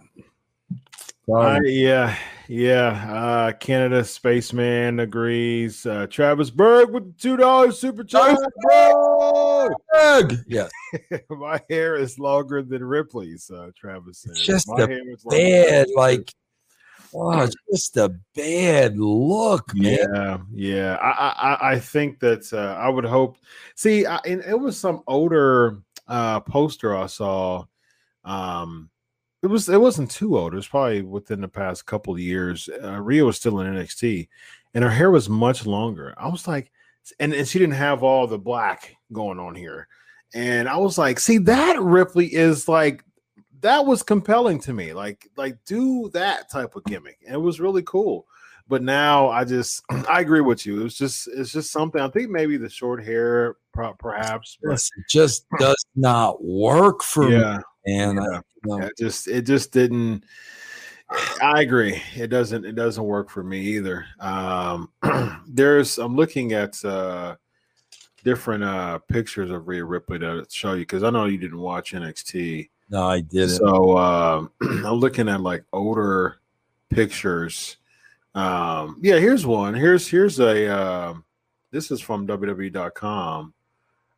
uh, 1.32 1.60
yeah, 1.62 2.16
yeah. 2.48 3.10
Uh, 3.10 3.52
Canada 3.52 4.04
spaceman 4.04 5.00
agrees. 5.00 5.86
Uh, 5.86 6.06
Travis 6.10 6.50
Berg 6.50 6.90
with 6.90 7.16
two 7.18 7.36
dollars 7.36 7.78
super 7.78 8.04
chat. 8.04 8.36
Berg. 9.92 10.34
Yeah. 10.46 10.68
My 11.30 11.60
hair 11.70 11.96
is 11.96 12.18
longer 12.18 12.62
than 12.62 12.84
Ripley's. 12.84 13.50
Uh, 13.50 13.70
Travis 13.76 14.18
said. 14.18 14.34
just 14.36 14.68
My 14.68 14.86
bad, 15.30 15.86
like. 15.94 16.32
Oh, 17.16 17.48
just 17.70 17.96
a 17.96 18.12
bad 18.34 18.98
look, 18.98 19.72
man. 19.72 19.98
Yeah, 20.12 20.38
yeah. 20.52 20.96
I 20.96 21.10
I, 21.60 21.72
I 21.74 21.78
think 21.78 22.18
that 22.18 22.52
uh, 22.52 22.76
I 22.76 22.88
would 22.88 23.04
hope. 23.04 23.38
See, 23.76 24.04
I, 24.04 24.16
and 24.26 24.42
it 24.42 24.58
was 24.58 24.76
some 24.76 25.04
older 25.06 25.78
uh, 26.08 26.40
poster 26.40 26.96
I 26.96 27.06
saw. 27.06 27.66
Um, 28.24 28.90
it 29.42 29.48
was 29.48 29.68
it 29.68 29.80
wasn't 29.80 30.10
too 30.10 30.38
old. 30.38 30.54
It 30.54 30.56
was 30.56 30.68
probably 30.68 31.02
within 31.02 31.40
the 31.40 31.48
past 31.48 31.86
couple 31.86 32.14
of 32.14 32.20
years. 32.20 32.68
Uh, 32.82 33.00
Rhea 33.00 33.24
was 33.24 33.36
still 33.36 33.60
in 33.60 33.74
NXT, 33.74 34.28
and 34.72 34.82
her 34.82 34.90
hair 34.90 35.10
was 35.10 35.28
much 35.28 35.66
longer. 35.66 36.14
I 36.16 36.28
was 36.28 36.48
like, 36.48 36.72
and, 37.20 37.34
and 37.34 37.46
she 37.46 37.58
didn't 37.58 37.74
have 37.74 38.02
all 38.02 38.26
the 38.26 38.38
black 38.38 38.96
going 39.12 39.38
on 39.38 39.54
here. 39.54 39.88
And 40.34 40.68
I 40.68 40.76
was 40.78 40.98
like, 40.98 41.20
see, 41.20 41.38
that 41.38 41.80
Ripley 41.80 42.26
is 42.34 42.68
like 42.68 43.04
that 43.60 43.86
was 43.86 44.02
compelling 44.02 44.60
to 44.60 44.72
me. 44.72 44.92
Like, 44.92 45.30
like 45.36 45.56
do 45.64 46.10
that 46.12 46.50
type 46.50 46.76
of 46.76 46.84
gimmick. 46.84 47.18
And 47.24 47.34
it 47.34 47.38
was 47.38 47.60
really 47.60 47.82
cool. 47.82 48.26
But 48.66 48.82
now 48.82 49.28
I 49.28 49.44
just 49.44 49.82
I 50.08 50.20
agree 50.20 50.40
with 50.40 50.66
you. 50.66 50.80
It 50.80 50.84
was 50.84 50.96
just 50.96 51.28
it's 51.28 51.52
just 51.52 51.70
something. 51.70 52.00
I 52.00 52.08
think 52.08 52.30
maybe 52.30 52.56
the 52.56 52.68
short 52.68 53.04
hair 53.04 53.56
perhaps 53.98 54.56
it 54.62 54.80
just 55.10 55.46
does 55.58 55.84
not 55.96 56.42
work 56.44 57.02
for 57.02 57.28
yeah, 57.30 57.56
me. 57.56 57.62
And 57.86 58.18
yeah. 58.18 58.40
No. 58.64 58.78
It 58.80 58.92
just 58.98 59.28
it 59.28 59.42
just 59.42 59.72
didn't. 59.72 60.24
I 61.42 61.60
agree. 61.60 62.00
It 62.16 62.28
doesn't 62.28 62.64
it 62.64 62.74
doesn't 62.74 63.04
work 63.04 63.30
for 63.30 63.42
me 63.44 63.60
either. 63.60 64.06
Um, 64.20 64.90
there's 65.46 65.98
I'm 65.98 66.16
looking 66.16 66.52
at 66.52 66.82
uh, 66.84 67.36
different 68.24 68.64
uh, 68.64 68.98
pictures 69.08 69.50
of 69.50 69.68
Rhea 69.68 69.84
Ripley 69.84 70.18
to 70.20 70.46
show 70.50 70.72
you 70.72 70.80
because 70.80 71.02
I 71.02 71.10
know 71.10 71.26
you 71.26 71.38
didn't 71.38 71.60
watch 71.60 71.92
NXT. 71.92 72.70
No, 72.90 73.04
I 73.04 73.20
didn't. 73.20 73.50
So 73.50 73.96
uh, 73.96 74.46
I'm 74.62 74.94
looking 74.94 75.28
at 75.28 75.40
like 75.40 75.64
older 75.72 76.38
pictures. 76.90 77.76
Um, 78.34 78.98
yeah, 79.02 79.18
here's 79.18 79.46
one. 79.46 79.74
Here's 79.74 80.08
here's 80.08 80.40
a 80.40 80.68
uh, 80.68 81.14
this 81.70 81.90
is 81.90 82.00
from 82.00 82.26
WWE.com 82.26 83.52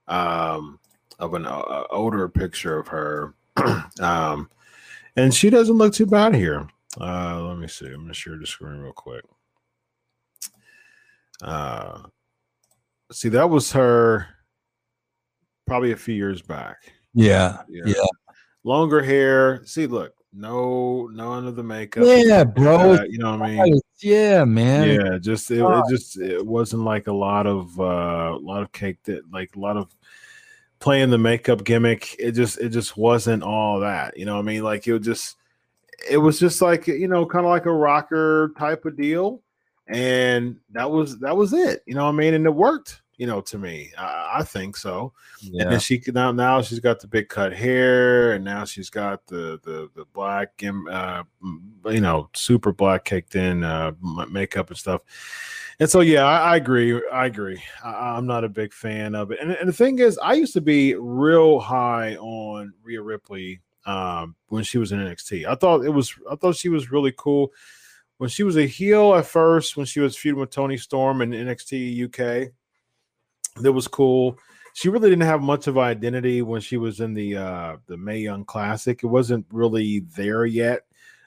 um, 0.08 0.80
of 1.18 1.34
an 1.34 1.46
uh, 1.46 1.84
older 1.90 2.28
picture 2.28 2.78
of 2.78 2.88
her 2.88 3.34
um, 4.00 4.50
and 5.16 5.34
she 5.34 5.50
doesn't 5.50 5.76
look 5.76 5.94
too 5.94 6.06
bad 6.06 6.34
here. 6.34 6.68
Uh, 7.00 7.42
let 7.42 7.58
me 7.58 7.68
see. 7.68 7.86
I'm 7.86 8.02
gonna 8.02 8.14
share 8.14 8.36
the 8.36 8.46
screen 8.46 8.78
real 8.78 8.92
quick. 8.92 9.24
Uh, 11.42 12.02
see, 13.12 13.28
that 13.30 13.48
was 13.50 13.72
her 13.72 14.26
probably 15.66 15.92
a 15.92 15.96
few 15.96 16.14
years 16.14 16.42
back. 16.42 16.76
Yeah, 17.14 17.62
yeah. 17.68 17.84
yeah. 17.86 18.04
Longer 18.64 19.02
hair. 19.02 19.64
See, 19.64 19.86
look, 19.86 20.14
no, 20.32 21.08
none 21.12 21.46
of 21.46 21.56
the 21.56 21.62
makeup. 21.62 22.04
Yeah, 22.06 22.44
bro. 22.44 22.94
Uh, 22.94 23.02
you 23.08 23.18
know 23.18 23.36
what 23.36 23.48
I 23.48 23.64
mean? 23.64 23.80
Yeah, 24.02 24.44
man. 24.44 24.88
Yeah, 24.88 25.18
just 25.18 25.50
it, 25.50 25.62
it, 25.62 25.84
just 25.88 26.18
it 26.18 26.44
wasn't 26.44 26.82
like 26.82 27.06
a 27.06 27.12
lot 27.12 27.46
of 27.46 27.78
uh, 27.80 28.32
a 28.34 28.38
lot 28.38 28.62
of 28.62 28.72
cake 28.72 29.02
that 29.04 29.30
like 29.32 29.56
a 29.56 29.58
lot 29.58 29.76
of 29.76 29.94
playing 30.78 31.10
the 31.10 31.18
makeup 31.18 31.64
gimmick 31.64 32.14
it 32.18 32.32
just 32.32 32.58
it 32.60 32.68
just 32.68 32.96
wasn't 32.96 33.42
all 33.42 33.80
that 33.80 34.16
you 34.16 34.24
know 34.24 34.38
i 34.38 34.42
mean? 34.42 34.62
Like 34.62 34.86
it 34.86 34.92
was 34.92 35.06
just 35.06 35.36
it 36.10 36.18
was 36.18 36.38
just 36.38 36.60
like 36.60 36.86
you 36.86 37.08
know 37.08 37.24
kind 37.24 37.46
of 37.46 37.50
like 37.50 37.66
a 37.66 37.72
rocker 37.72 38.52
type 38.58 38.84
of 38.84 38.96
deal 38.96 39.42
and 39.88 40.56
that 40.72 40.90
was 40.90 41.18
that 41.20 41.36
was 41.36 41.52
it 41.52 41.82
you 41.86 41.94
know 41.94 42.04
what 42.04 42.10
i 42.10 42.16
mean? 42.16 42.34
And 42.34 42.46
it 42.46 42.54
worked 42.54 43.02
you 43.16 43.26
know 43.26 43.40
to 43.40 43.58
me 43.58 43.90
i, 43.96 44.38
I 44.38 44.42
think 44.42 44.76
so. 44.76 45.12
Yeah. 45.40 45.62
and 45.62 45.72
then 45.72 45.80
she 45.80 46.02
now 46.08 46.32
now 46.32 46.60
she's 46.62 46.80
got 46.80 47.00
the 47.00 47.06
big 47.06 47.28
cut 47.28 47.52
hair 47.52 48.32
and 48.32 48.44
now 48.44 48.64
she's 48.64 48.90
got 48.90 49.26
the 49.26 49.58
the 49.62 49.88
the 49.94 50.04
black 50.12 50.62
uh 50.90 51.22
you 51.86 52.00
know 52.00 52.28
super 52.34 52.72
black 52.72 53.04
caked 53.04 53.34
in 53.34 53.64
uh 53.64 53.92
makeup 54.30 54.68
and 54.68 54.78
stuff 54.78 55.02
and 55.78 55.90
so, 55.90 56.00
yeah, 56.00 56.24
I, 56.24 56.52
I 56.52 56.56
agree. 56.56 57.00
I 57.12 57.26
agree. 57.26 57.62
I, 57.84 58.16
am 58.16 58.26
not 58.26 58.44
a 58.44 58.48
big 58.48 58.72
fan 58.72 59.14
of 59.14 59.30
it. 59.30 59.38
And, 59.40 59.52
and, 59.52 59.68
the 59.68 59.72
thing 59.72 59.98
is, 59.98 60.18
I 60.18 60.32
used 60.32 60.54
to 60.54 60.60
be 60.60 60.94
real 60.94 61.60
high 61.60 62.16
on 62.16 62.72
Rhea 62.82 63.02
Ripley 63.02 63.60
um, 63.84 64.34
when 64.48 64.64
she 64.64 64.78
was 64.78 64.92
in 64.92 65.00
NXT. 65.00 65.46
I 65.46 65.54
thought 65.54 65.84
it 65.84 65.90
was. 65.90 66.14
I 66.30 66.36
thought 66.36 66.56
she 66.56 66.70
was 66.70 66.90
really 66.90 67.12
cool 67.16 67.52
when 68.18 68.30
she 68.30 68.42
was 68.42 68.56
a 68.56 68.66
heel 68.66 69.14
at 69.14 69.26
first. 69.26 69.76
When 69.76 69.86
she 69.86 70.00
was 70.00 70.16
feuding 70.16 70.40
with 70.40 70.50
Toni 70.50 70.78
Storm 70.78 71.20
in 71.20 71.30
NXT 71.30 72.06
UK, 72.06 72.52
that 73.62 73.72
was 73.72 73.86
cool. 73.86 74.38
She 74.72 74.88
really 74.88 75.10
didn't 75.10 75.26
have 75.26 75.42
much 75.42 75.66
of 75.66 75.78
identity 75.78 76.42
when 76.42 76.60
she 76.60 76.78
was 76.78 77.00
in 77.00 77.12
the 77.12 77.36
uh, 77.36 77.76
the 77.86 77.98
Mae 77.98 78.18
Young 78.18 78.46
Classic. 78.46 79.02
It 79.02 79.06
wasn't 79.06 79.44
really 79.50 80.00
there 80.16 80.46
yet. 80.46 80.85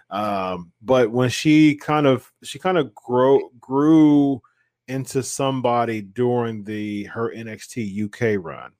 Um, 0.10 0.72
but 0.82 1.12
when 1.12 1.30
she 1.30 1.76
kind 1.76 2.07
of 2.07 2.32
she 2.43 2.60
kind 2.60 2.78
of 2.78 2.93
grow 2.95 3.49
grew 3.60 4.41
into 4.88 5.22
somebody 5.22 6.01
during 6.01 6.64
the 6.64 7.03
her 7.05 7.34
NXT 7.36 8.05
UK 8.05 8.43
run, 8.43 8.72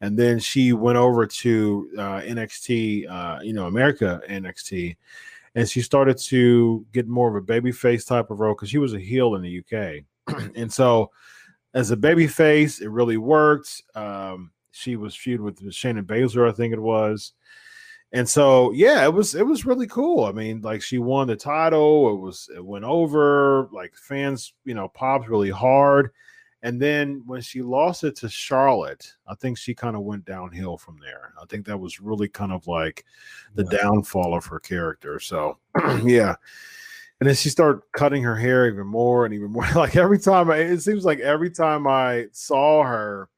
and 0.00 0.18
then 0.18 0.38
she 0.38 0.72
went 0.72 0.98
over 0.98 1.26
to 1.26 1.90
uh, 1.96 2.20
NXT, 2.20 3.10
uh, 3.10 3.40
you 3.42 3.54
know, 3.54 3.66
America 3.66 4.20
NXT, 4.28 4.96
and 5.54 5.68
she 5.68 5.80
started 5.80 6.18
to 6.18 6.84
get 6.92 7.08
more 7.08 7.34
of 7.34 7.42
a 7.42 7.46
babyface 7.46 8.06
type 8.06 8.30
of 8.30 8.40
role 8.40 8.54
because 8.54 8.68
she 8.68 8.78
was 8.78 8.92
a 8.92 9.00
heel 9.00 9.34
in 9.34 9.42
the 9.42 9.60
UK, 9.60 10.04
and 10.56 10.70
so 10.72 11.10
as 11.72 11.90
a 11.90 11.96
babyface, 11.96 12.80
it 12.80 12.90
really 12.90 13.16
worked. 13.16 13.82
Um, 13.94 14.50
she 14.72 14.96
was 14.96 15.16
feud 15.16 15.40
with 15.40 15.62
Shayna 15.70 16.02
Baszler, 16.02 16.48
I 16.48 16.52
think 16.52 16.74
it 16.74 16.80
was 16.80 17.32
and 18.16 18.26
so 18.26 18.72
yeah 18.72 19.04
it 19.04 19.12
was 19.12 19.34
it 19.34 19.46
was 19.46 19.66
really 19.66 19.86
cool. 19.86 20.24
I 20.24 20.32
mean 20.32 20.62
like 20.62 20.80
she 20.80 20.96
won 20.96 21.28
the 21.28 21.36
title. 21.36 22.14
It 22.14 22.16
was 22.16 22.48
it 22.56 22.64
went 22.64 22.86
over 22.86 23.68
like 23.72 23.94
fans 23.94 24.54
you 24.64 24.72
know 24.72 24.88
popped 24.88 25.28
really 25.28 25.50
hard. 25.50 26.12
And 26.62 26.80
then 26.80 27.22
when 27.26 27.42
she 27.42 27.60
lost 27.60 28.02
it 28.02 28.16
to 28.16 28.28
charlotte 28.28 29.12
i 29.28 29.34
think 29.34 29.56
she 29.56 29.72
kind 29.74 29.94
of 29.94 30.02
went 30.02 30.24
downhill 30.24 30.78
from 30.78 30.98
there. 30.98 31.34
I 31.40 31.44
think 31.44 31.66
that 31.66 31.78
was 31.78 32.00
really 32.00 32.26
kind 32.26 32.52
of 32.52 32.66
like 32.66 33.04
the 33.54 33.64
downfall 33.64 34.34
of 34.34 34.46
her 34.46 34.60
character. 34.60 35.20
So 35.20 35.58
yeah. 36.02 36.36
And 37.20 37.28
then 37.28 37.34
she 37.34 37.50
started 37.50 37.82
cutting 37.92 38.22
her 38.22 38.36
hair 38.36 38.66
even 38.66 38.86
more 38.86 39.26
and 39.26 39.34
even 39.34 39.50
more. 39.50 39.66
Like 39.74 39.96
every 39.96 40.18
time 40.18 40.50
I, 40.50 40.56
it 40.56 40.80
seems 40.80 41.04
like 41.04 41.20
every 41.20 41.50
time 41.50 41.86
i 41.86 42.28
saw 42.32 42.82
her 42.82 43.28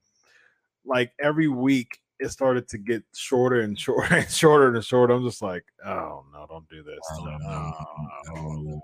like 0.85 1.12
every 1.20 1.49
week 1.49 2.01
it 2.21 2.31
started 2.31 2.69
to 2.69 2.79
get 2.79 3.03
shorter 3.14 3.61
and 3.61 3.79
shorter 3.81 4.16
and 4.16 4.31
shorter 4.31 4.75
and 4.75 4.85
shorter. 4.85 5.14
I'm 5.14 5.25
just 5.25 5.43
like, 5.43 5.64
oh 5.85 6.25
no, 6.33 6.47
don't 6.49 6.69
do 6.69 6.83
this. 6.83 6.99
Oh, 7.12 7.25
no, 7.25 8.62
no. 8.62 8.81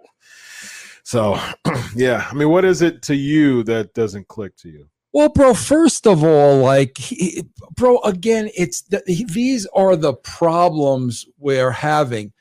So, 1.04 1.38
yeah, 1.94 2.26
I 2.30 2.34
mean, 2.34 2.48
what 2.48 2.64
is 2.64 2.82
it 2.82 3.02
to 3.02 3.14
you 3.14 3.62
that 3.64 3.94
doesn't 3.94 4.28
click 4.28 4.56
to 4.56 4.70
you? 4.70 4.88
Well, 5.12 5.28
bro, 5.28 5.54
first 5.54 6.08
of 6.08 6.24
all, 6.24 6.58
like, 6.58 6.98
he, 6.98 7.44
bro, 7.76 8.00
again, 8.00 8.50
it's 8.56 8.80
the, 8.82 9.02
these 9.32 9.64
are 9.66 9.94
the 9.94 10.14
problems 10.14 11.26
we're 11.38 11.70
having. 11.70 12.32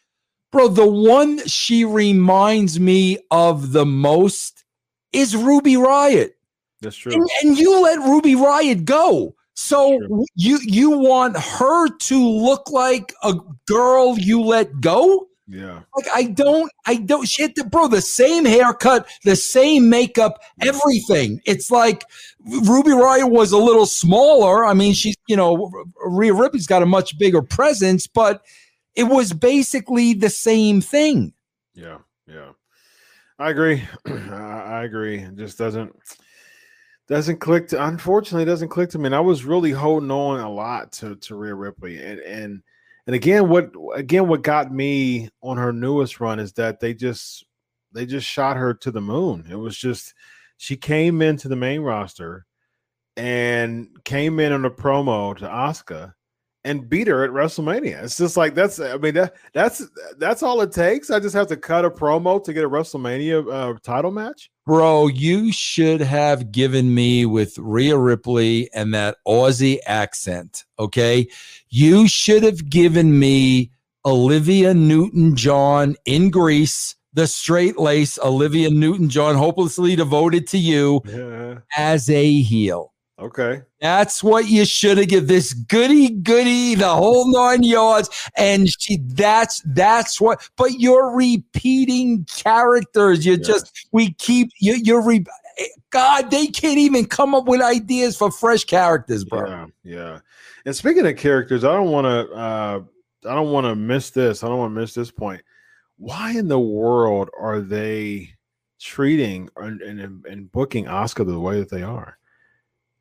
Bro, 0.52 0.70
the 0.70 0.88
one 0.88 1.46
she 1.46 1.86
reminds 1.86 2.80
me 2.80 3.20
of 3.30 3.74
the 3.74 3.86
most 3.86 4.64
is 5.12 5.36
Ruby 5.36 5.76
Riott. 5.76 6.32
That's 6.82 6.96
true. 6.96 7.14
And, 7.14 7.30
and 7.44 7.58
you 7.58 7.82
let 7.82 8.00
Ruby 8.00 8.34
Riott 8.34 8.86
go 8.86 9.36
So 9.56 10.00
Sure. 10.00 10.24
you 10.36 10.60
you 10.64 10.90
want 10.92 11.38
her 11.38 11.90
to 11.90 12.30
look 12.30 12.70
like 12.72 13.14
a 13.24 13.36
girl 13.68 14.18
you 14.18 14.42
let 14.42 14.82
go? 14.82 15.28
Yeah. 15.48 15.82
Like 15.96 16.08
I 16.14 16.24
don't, 16.24 16.72
I 16.88 16.96
don't 16.96 17.28
shit, 17.28 17.56
the, 17.56 17.66
bro. 17.66 17.88
The 17.88 18.02
same 18.02 18.46
haircut, 18.46 19.08
the 19.26 19.36
same 19.36 19.90
makeup, 19.90 20.42
everything. 20.62 21.42
It's 21.46 21.70
like 21.70 22.06
Ruby 22.46 22.92
Riott 22.92 23.30
was 23.30 23.52
a 23.52 23.58
little 23.58 23.86
smaller. 23.86 24.66
I 24.66 24.74
mean, 24.74 24.94
she's 24.94 25.16
you 25.28 25.36
know 25.36 25.70
Rhea 26.06 26.34
Ripley's 26.34 26.66
got 26.68 26.82
a 26.82 26.88
much 26.88 27.18
bigger 27.20 27.42
presence, 27.42 28.08
but 28.08 28.42
it 28.96 29.04
was 29.04 29.34
basically 29.34 30.14
the 30.14 30.30
same 30.30 30.80
thing. 30.82 31.34
Yeah, 31.76 31.98
yeah, 32.26 32.52
I 33.38 33.50
agree. 33.50 33.84
I, 34.06 34.12
I 34.80 34.84
agree. 34.86 35.20
It 35.20 35.36
just 35.36 35.58
doesn't 35.58 35.94
doesn't 37.08 37.40
click. 37.40 37.68
To, 37.70 37.86
unfortunately, 37.86 38.46
doesn't 38.46 38.70
click 38.70 38.90
to 38.92 39.00
me. 39.00 39.08
And 39.08 39.16
I 39.16 39.20
was 39.20 39.46
really 39.46 39.72
holding 39.72 40.12
on 40.12 40.40
a 40.40 40.50
lot 40.50 40.92
to 40.94 41.16
to 41.16 41.36
Rhea 41.36 41.56
Ripley, 41.56 42.02
and 42.02 42.20
and 42.20 42.64
and 43.08 43.16
again, 43.16 43.50
what 43.50 43.72
again 43.96 44.28
what 44.28 44.44
got 44.44 44.72
me 44.72 45.30
on 45.42 45.58
her 45.58 45.74
newest 45.74 46.20
run 46.20 46.40
is 46.40 46.54
that 46.54 46.80
they 46.80 46.94
just 46.94 47.46
they 47.92 48.06
just 48.06 48.28
shot 48.28 48.58
her 48.58 48.74
to 48.76 48.92
the 48.92 49.02
moon. 49.02 49.46
It 49.50 49.56
was 49.56 49.78
just 49.78 50.14
she 50.58 50.78
came 50.78 51.22
into 51.22 51.48
the 51.48 51.56
main 51.56 51.82
roster 51.82 52.46
and 53.18 53.90
came 54.06 54.40
in 54.40 54.52
on 54.52 54.66
a 54.66 54.72
promo 54.72 55.38
to 55.38 55.46
Asuka 55.46 56.14
and 56.64 56.90
beat 56.90 57.08
her 57.08 57.24
at 57.24 57.32
WrestleMania. 57.32 58.04
It's 58.04 58.18
just 58.18 58.38
like 58.38 58.56
that's 58.56 58.80
I 58.80 58.98
mean 58.98 59.14
that 59.16 59.34
that's 59.54 59.84
that's 60.18 60.44
all 60.44 60.62
it 60.62 60.72
takes. 60.72 61.12
I 61.12 61.20
just 61.20 61.36
have 61.36 61.48
to 61.48 61.58
cut 61.58 61.86
a 61.86 61.90
promo 61.90 62.44
to 62.44 62.54
get 62.54 62.64
a 62.64 62.70
WrestleMania 62.70 63.52
uh, 63.52 63.80
title 63.84 64.12
match. 64.12 64.50
Bro, 64.66 65.08
you 65.08 65.52
should 65.52 66.00
have 66.00 66.52
given 66.52 66.94
me 66.96 67.26
with 67.26 67.58
Rhea 67.58 67.98
Ripley 67.98 68.70
and 68.74 68.94
that 68.94 69.18
Aussie 69.28 69.80
accent. 69.86 70.64
Okay. 70.80 71.28
You 71.70 72.08
should 72.08 72.44
have 72.44 72.70
given 72.70 73.20
me 73.20 73.72
Olivia 74.06 74.74
Newton 74.74 75.36
John 75.36 75.96
in 76.06 76.30
Grease, 76.30 76.96
the 77.14 77.28
straight 77.28 77.78
lace 77.78 78.18
Olivia 78.24 78.70
Newton 78.70 79.10
John, 79.10 79.36
hopelessly 79.36 79.98
devoted 79.98 80.48
to 80.48 80.58
you 80.58 81.02
Yeah. 81.06 81.60
as 81.78 82.10
a 82.10 82.42
heel. 82.42 82.93
Okay. 83.24 83.62
That's 83.80 84.22
what 84.24 84.48
you 84.48 84.66
should 84.66 84.98
have 84.98 85.08
given 85.08 85.28
this 85.28 85.54
goody 85.54 86.10
goody, 86.10 86.76
the 86.76 86.90
whole 86.90 87.32
nine 87.32 87.64
yards. 87.64 88.10
And 88.38 88.68
she 88.70 88.98
that's 89.06 89.62
that's 89.74 90.20
what 90.20 90.48
but 90.58 90.80
you're 90.80 91.16
repeating 91.16 92.26
characters. 92.26 93.26
You 93.26 93.34
Yes. 93.34 93.48
just 93.48 93.88
we 93.94 94.14
keep 94.14 94.50
you 94.60 94.74
you're 94.74 95.02
re, 95.02 95.24
God, 95.90 96.32
they 96.32 96.48
can't 96.48 96.78
even 96.80 97.06
come 97.06 97.34
up 97.34 97.46
with 97.46 97.62
ideas 97.62 98.18
for 98.18 98.30
fresh 98.30 98.66
characters, 98.66 99.24
bro. 99.24 99.48
Yeah. 99.48 99.66
Yeah. 99.84 100.20
And 100.66 100.76
speaking 100.76 101.06
of 101.08 101.16
characters, 101.16 101.64
I 101.64 101.74
don't 101.74 101.92
want 101.92 102.06
to. 102.06 102.34
uh 102.36 102.82
I 103.26 103.36
don't 103.36 103.54
want 103.54 103.66
to 103.68 103.76
miss 103.76 104.10
this. 104.10 104.44
I 104.44 104.50
don't 104.50 104.58
want 104.58 104.76
to 104.76 104.82
miss 104.82 104.94
this 104.94 105.10
point. 105.10 105.42
Why 105.96 106.32
in 106.32 106.50
the 106.50 106.60
world 106.60 107.30
are 107.40 107.62
they 107.62 108.32
treating 108.82 109.48
and, 109.56 109.82
and, 109.82 110.26
and 110.26 110.52
booking 110.52 110.86
Asuka 110.86 111.26
the 111.26 111.40
way 111.40 111.58
that 111.60 111.70
they 111.70 111.84
are? 111.84 112.18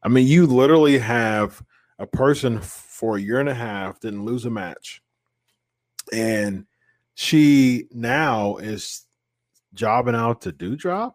I 0.03 0.09
mean, 0.09 0.27
you 0.27 0.47
literally 0.47 0.99
have 0.99 1.63
a 1.99 2.07
person 2.07 2.61
for 2.61 3.17
a 3.17 3.21
year 3.21 3.39
and 3.39 3.49
a 3.49 3.55
half 3.55 4.01
didn't 4.01 4.25
lose 4.25 4.45
a 4.45 4.51
match, 4.51 5.01
and 6.13 6.67
she 7.15 7.87
now 7.93 8.57
is 8.57 9.05
jobbing 9.75 10.15
out 10.15 10.43
to 10.43 10.53
Doudrop. 10.53 11.13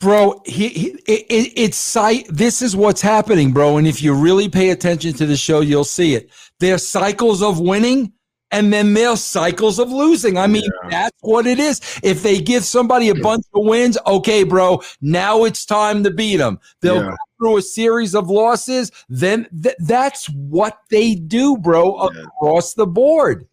Bro, 0.00 0.42
he, 0.44 0.68
he 0.68 0.86
it, 1.06 1.26
it, 1.30 1.52
it's 1.54 1.76
site. 1.76 2.26
This 2.28 2.60
is 2.60 2.74
what's 2.74 3.00
happening, 3.00 3.52
bro. 3.52 3.76
And 3.76 3.86
if 3.86 4.02
you 4.02 4.14
really 4.14 4.48
pay 4.48 4.70
attention 4.70 5.12
to 5.14 5.26
the 5.26 5.36
show, 5.36 5.60
you'll 5.60 5.84
see 5.84 6.16
it. 6.16 6.30
There's 6.58 6.86
cycles 6.86 7.40
of 7.40 7.60
winning, 7.60 8.12
and 8.52 8.72
then 8.72 8.94
there's 8.94 9.20
cycles 9.24 9.78
of 9.80 9.90
losing. 9.90 10.38
I 10.38 10.46
mean, 10.46 10.62
Yeah. 10.84 10.90
that's 10.90 11.16
what 11.22 11.46
it 11.46 11.58
is. 11.58 11.80
If 12.02 12.22
they 12.22 12.40
give 12.40 12.64
somebody 12.64 13.08
a 13.08 13.14
bunch 13.14 13.44
of 13.54 13.64
wins, 13.64 13.98
okay, 14.06 14.44
bro. 14.44 14.80
Now 15.00 15.44
it's 15.44 15.64
time 15.66 16.04
to 16.04 16.10
beat 16.10 16.36
them. 16.36 16.60
They'll 16.80 16.96
Yeah. 17.02 17.10
go 17.10 17.16
through 17.38 17.56
a 17.56 17.62
series 17.62 18.14
of 18.14 18.30
losses. 18.30 18.92
Then 19.08 19.48
th- 19.62 19.74
that's 19.80 20.26
what 20.26 20.78
they 20.90 21.14
do, 21.16 21.56
bro, 21.56 22.08
Yeah. 22.14 22.22
across 22.22 22.74
the 22.74 22.86
board. 22.86 23.46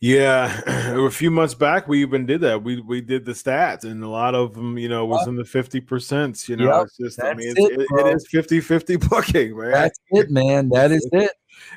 Yeah, 0.00 0.60
a 1.06 1.10
few 1.10 1.28
months 1.30 1.54
back 1.54 1.88
we 1.88 2.02
even 2.02 2.24
did 2.24 2.40
that. 2.42 2.62
We 2.62 2.80
we 2.80 3.00
did 3.00 3.24
the 3.24 3.32
stats, 3.32 3.82
and 3.82 4.00
a 4.04 4.08
lot 4.08 4.36
of 4.36 4.54
them, 4.54 4.78
you 4.78 4.88
know, 4.88 5.04
was 5.04 5.26
in 5.26 5.34
the 5.34 5.44
fifty 5.44 5.80
percent. 5.80 6.48
You 6.48 6.54
know, 6.56 6.66
Yep, 6.66 6.82
it's 6.86 6.96
just 6.98 7.22
I 7.24 7.34
mean, 7.34 7.48
it, 7.48 7.58
it's, 7.58 7.82
it, 7.82 7.88
bro. 7.88 8.06
it 8.06 8.14
is 8.14 8.28
50-50 8.32 8.96
booking, 9.10 9.58
man. 9.58 9.72
That's 9.72 9.98
it, 10.10 10.30
man. 10.30 10.68
That 10.68 10.92
is 10.92 11.08
it. 11.12 11.32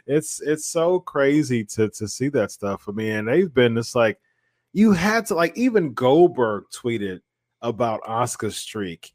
It's 0.06 0.42
it's 0.42 0.66
so 0.66 1.00
crazy 1.00 1.64
to 1.66 1.90
to 1.90 2.08
see 2.08 2.30
that 2.30 2.52
stuff. 2.52 2.86
I 2.88 2.92
mean, 2.92 3.26
they've 3.26 3.54
been 3.54 3.78
it's 3.78 3.96
like 3.96 4.20
you 4.74 4.92
had 4.92 5.26
to 5.28 5.36
like 5.36 5.56
even 5.58 5.94
Goldberg 5.94 6.66
tweeted 6.74 7.22
about 7.62 8.02
Asuka's 8.04 8.58
streak, 8.58 9.14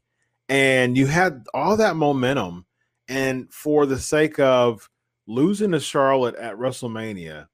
and 0.49 0.97
you 0.97 1.07
had 1.07 1.45
all 1.53 1.77
that 1.77 1.95
momentum, 1.95 2.65
and 3.07 3.51
for 3.53 3.85
the 3.85 3.99
sake 3.99 4.39
of 4.39 4.89
losing 5.27 5.71
to 5.71 5.79
Charlotte 5.79 6.35
at 6.35 6.55
WrestleMania, 6.55 7.47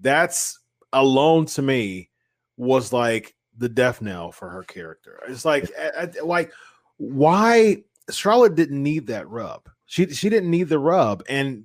that's 0.00 0.58
alone 0.92 1.46
to 1.46 1.62
me 1.62 2.10
was 2.56 2.92
like 2.92 3.34
the 3.58 3.68
death 3.68 4.02
knell 4.02 4.32
for 4.32 4.48
her 4.48 4.62
character. 4.64 5.20
It's 5.28 5.44
like 5.44 5.70
I- 5.78 6.02
I- 6.04 6.20
like 6.24 6.52
why 6.96 7.84
Charlotte 8.10 8.54
didn't 8.54 8.82
need 8.82 9.06
that 9.08 9.28
rub. 9.28 9.68
She 9.86 10.06
she 10.08 10.28
didn't 10.28 10.50
need 10.50 10.68
the 10.68 10.78
rub, 10.78 11.22
and 11.28 11.64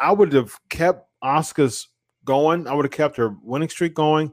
I 0.00 0.12
would 0.12 0.32
have 0.32 0.52
kept 0.68 1.08
Asuka's 1.22 1.88
going. 2.24 2.66
I 2.66 2.74
would 2.74 2.84
have 2.84 2.92
kept 2.92 3.16
her 3.16 3.36
winning 3.42 3.68
streak 3.68 3.94
going. 3.94 4.32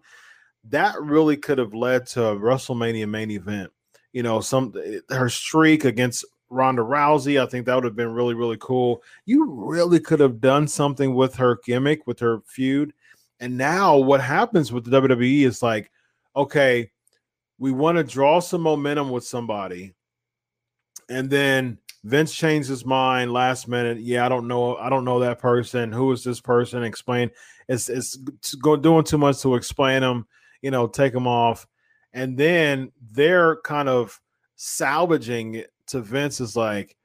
That 0.66 1.02
really 1.02 1.38
could 1.38 1.58
have 1.58 1.74
led 1.74 2.06
to 2.08 2.26
a 2.26 2.36
WrestleMania 2.36 3.10
main 3.10 3.32
event. 3.32 3.72
You 4.14 4.24
know, 4.24 4.42
some 4.42 4.74
her 5.10 5.30
streak 5.30 5.86
against 5.86 6.26
Ronda 6.50 6.82
Rousey. 6.82 7.42
I 7.42 7.46
think 7.46 7.66
that 7.66 7.76
would 7.76 7.86
have 7.86 7.96
been 7.96 8.12
really 8.12 8.34
really 8.34 8.58
cool. 8.60 9.02
You 9.26 9.50
really 9.50 10.00
could 10.00 10.20
have 10.20 10.42
done 10.42 10.68
something 10.68 11.16
with 11.16 11.36
her 11.36 11.60
gimmick, 11.66 12.06
with 12.06 12.20
her 12.20 12.42
feud. 12.46 12.94
And 13.40 13.58
now 13.58 13.98
what 13.98 14.22
happens 14.22 14.72
with 14.72 14.86
the 14.86 15.02
WWE 15.02 15.46
is 15.46 15.64
like, 15.64 15.90
okay, 16.36 16.92
we 17.58 17.72
want 17.72 17.98
to 17.98 18.04
draw 18.04 18.40
some 18.40 18.62
momentum 18.62 19.10
with 19.10 19.24
somebody, 19.24 19.94
and 21.10 21.30
then 21.30 21.78
Vince 22.04 22.34
changed 22.34 22.68
his 22.68 22.86
mind 22.86 23.32
last 23.32 23.68
minute. 23.68 24.00
Yeah, 24.00 24.26
I 24.26 24.30
don't 24.30 24.48
know. 24.48 24.76
I 24.78 24.90
don't 24.90 25.06
know 25.06 25.20
that 25.20 25.40
person. 25.40 25.92
Who 25.92 26.12
is 26.12 26.24
this 26.24 26.42
person? 26.42 26.84
Explain. 26.84 27.30
It's 27.68 27.90
it's 27.90 28.18
going 28.62 28.82
doing 28.82 29.04
too 29.04 29.20
much 29.20 29.42
to 29.42 29.56
explain 29.56 30.02
them. 30.02 30.26
You 30.62 30.72
know, 30.72 30.88
take 30.88 31.14
them 31.14 31.28
off, 31.28 31.68
and 32.14 32.38
then 32.38 32.92
they're 33.12 33.58
kind 33.58 33.90
of 33.90 34.20
salvaging 34.56 35.56
it 35.56 35.72
to 35.88 36.02
Vince 36.02 36.40
is 36.40 36.56
like, 36.56 36.96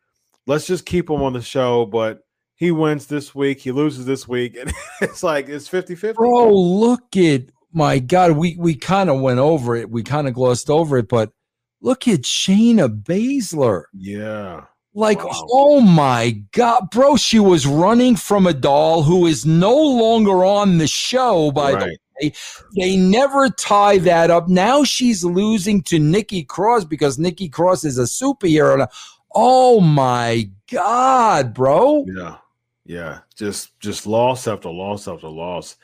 let's 0.47 0.66
just 0.66 0.86
keep 0.86 1.09
him 1.09 1.22
on 1.22 1.32
the 1.32 1.40
show, 1.40 1.86
but 1.86 2.20
he 2.55 2.70
wins 2.70 3.07
this 3.07 3.34
week, 3.34 3.61
he 3.61 3.72
loses 3.72 4.07
this 4.07 4.26
week, 4.28 4.57
and 4.61 4.72
it's 5.01 5.22
like 5.22 5.49
it's 5.49 5.68
50-50. 5.68 6.14
Bro, 6.14 6.55
look 6.55 7.16
at 7.16 7.44
my 7.72 7.99
God. 7.99 8.32
We 8.32 8.57
we 8.59 8.74
kind 8.74 9.11
of 9.11 9.20
went 9.20 9.38
over 9.38 9.76
it. 9.76 9.90
We 9.90 10.03
kind 10.03 10.28
of 10.28 10.34
glossed 10.34 10.70
over 10.70 10.99
it, 10.99 11.09
but 11.09 11.32
look 11.80 12.09
at 12.09 12.22
Shayna 12.22 13.03
Baszler. 13.03 13.84
Yeah. 13.92 14.64
Like, 14.97 15.22
Wow. 15.22 15.47
oh 15.51 15.80
my 15.82 16.42
God, 16.53 16.88
bro, 16.90 17.16
she 17.16 17.38
was 17.38 17.66
running 17.66 18.16
from 18.16 18.47
a 18.47 18.55
doll 18.55 19.03
who 19.03 19.26
is 19.26 19.44
no 19.44 19.76
longer 19.76 20.42
on 20.42 20.78
the 20.78 20.86
show, 20.86 21.51
by 21.51 21.72
the 21.72 21.84
way. 22.22 22.32
They 22.74 22.97
never 22.97 23.51
tie 23.51 23.99
that 23.99 24.30
up. 24.30 24.49
Now 24.49 24.84
she's 24.84 25.22
losing 25.22 25.82
to 25.82 25.99
Nikki 25.99 26.44
Cross 26.44 26.86
because 26.86 27.18
Nikki 27.18 27.51
Cross 27.51 27.84
is 27.84 27.99
a 27.99 28.05
superhero. 28.05 28.88
Oh 29.34 29.80
my 29.82 30.49
God, 30.72 31.53
bro. 31.53 32.07
Yeah. 32.09 32.38
Yeah. 32.86 33.18
Just 33.36 33.78
just 33.80 34.07
loss 34.07 34.49
after 34.49 34.70
loss 34.70 35.07
after 35.07 35.28
loss. 35.28 35.76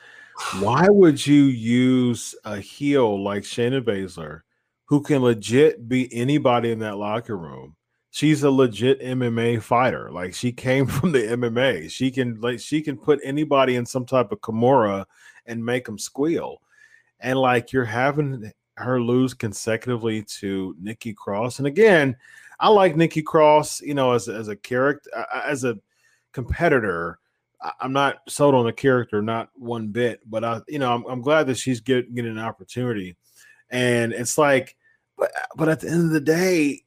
Why 0.59 0.87
would 0.89 1.27
you 1.27 1.43
use 1.43 2.33
a 2.45 2.57
heel 2.57 3.23
like 3.23 3.43
Shayna 3.43 3.81
Baszler, 3.81 4.41
who 4.85 5.03
can 5.03 5.21
legit 5.21 5.87
beat 5.87 6.09
anybody 6.11 6.71
in 6.71 6.79
that 6.79 6.97
locker 6.97 7.37
room? 7.37 7.75
She's 8.13 8.43
a 8.43 8.51
legit 8.51 9.01
MMA 9.01 9.59
fighter. 9.63 10.11
Like 10.11 10.35
she 10.35 10.51
came 10.51 10.85
from 10.87 11.11
the 11.11 11.23
MMA. 11.23 11.89
She 11.89 12.11
can 12.11 12.39
like 12.41 12.59
she 12.59 12.79
can 12.79 12.95
put 12.95 13.19
anybody 13.23 13.75
in 13.75 13.87
some 13.87 14.05
type 14.05 14.31
of 14.31 14.39
Kimura 14.39 15.05
and 15.47 15.65
make 15.65 15.85
them 15.85 15.97
squeal. 15.97 16.61
And 17.19 17.39
like 17.39 17.73
you're 17.73 17.83
having 17.83 18.51
her 18.77 19.01
lose 19.01 19.33
consecutively 19.33 20.21
to 20.21 20.75
Nikki 20.79 21.11
Cross. 21.11 21.57
And 21.57 21.65
again, 21.65 22.15
I 22.59 22.69
like 22.69 22.95
Nikki 22.95 23.23
Cross, 23.23 23.81
you 23.81 23.95
know, 23.95 24.11
as 24.11 24.29
as 24.29 24.47
a 24.47 24.55
character, 24.55 25.09
as 25.33 25.63
a 25.63 25.79
competitor. 26.33 27.17
I'm 27.79 27.93
not 27.93 28.17
sold 28.29 28.53
on 28.53 28.65
the 28.65 28.73
character, 28.73 29.23
not 29.23 29.49
one 29.55 29.87
bit. 29.87 30.19
But 30.29 30.43
I, 30.43 30.61
you 30.67 30.77
know, 30.77 30.93
I'm, 30.93 31.03
I'm 31.05 31.21
glad 31.21 31.47
that 31.47 31.57
she's 31.57 31.79
get, 31.79 32.13
getting 32.13 32.33
an 32.33 32.37
opportunity. 32.37 33.15
And 33.71 34.13
it's 34.13 34.37
like, 34.37 34.75
but 35.17 35.31
but 35.55 35.67
at 35.67 35.79
the 35.79 35.89
end 35.89 36.03
of 36.03 36.11
the 36.11 36.21
day, 36.21 36.83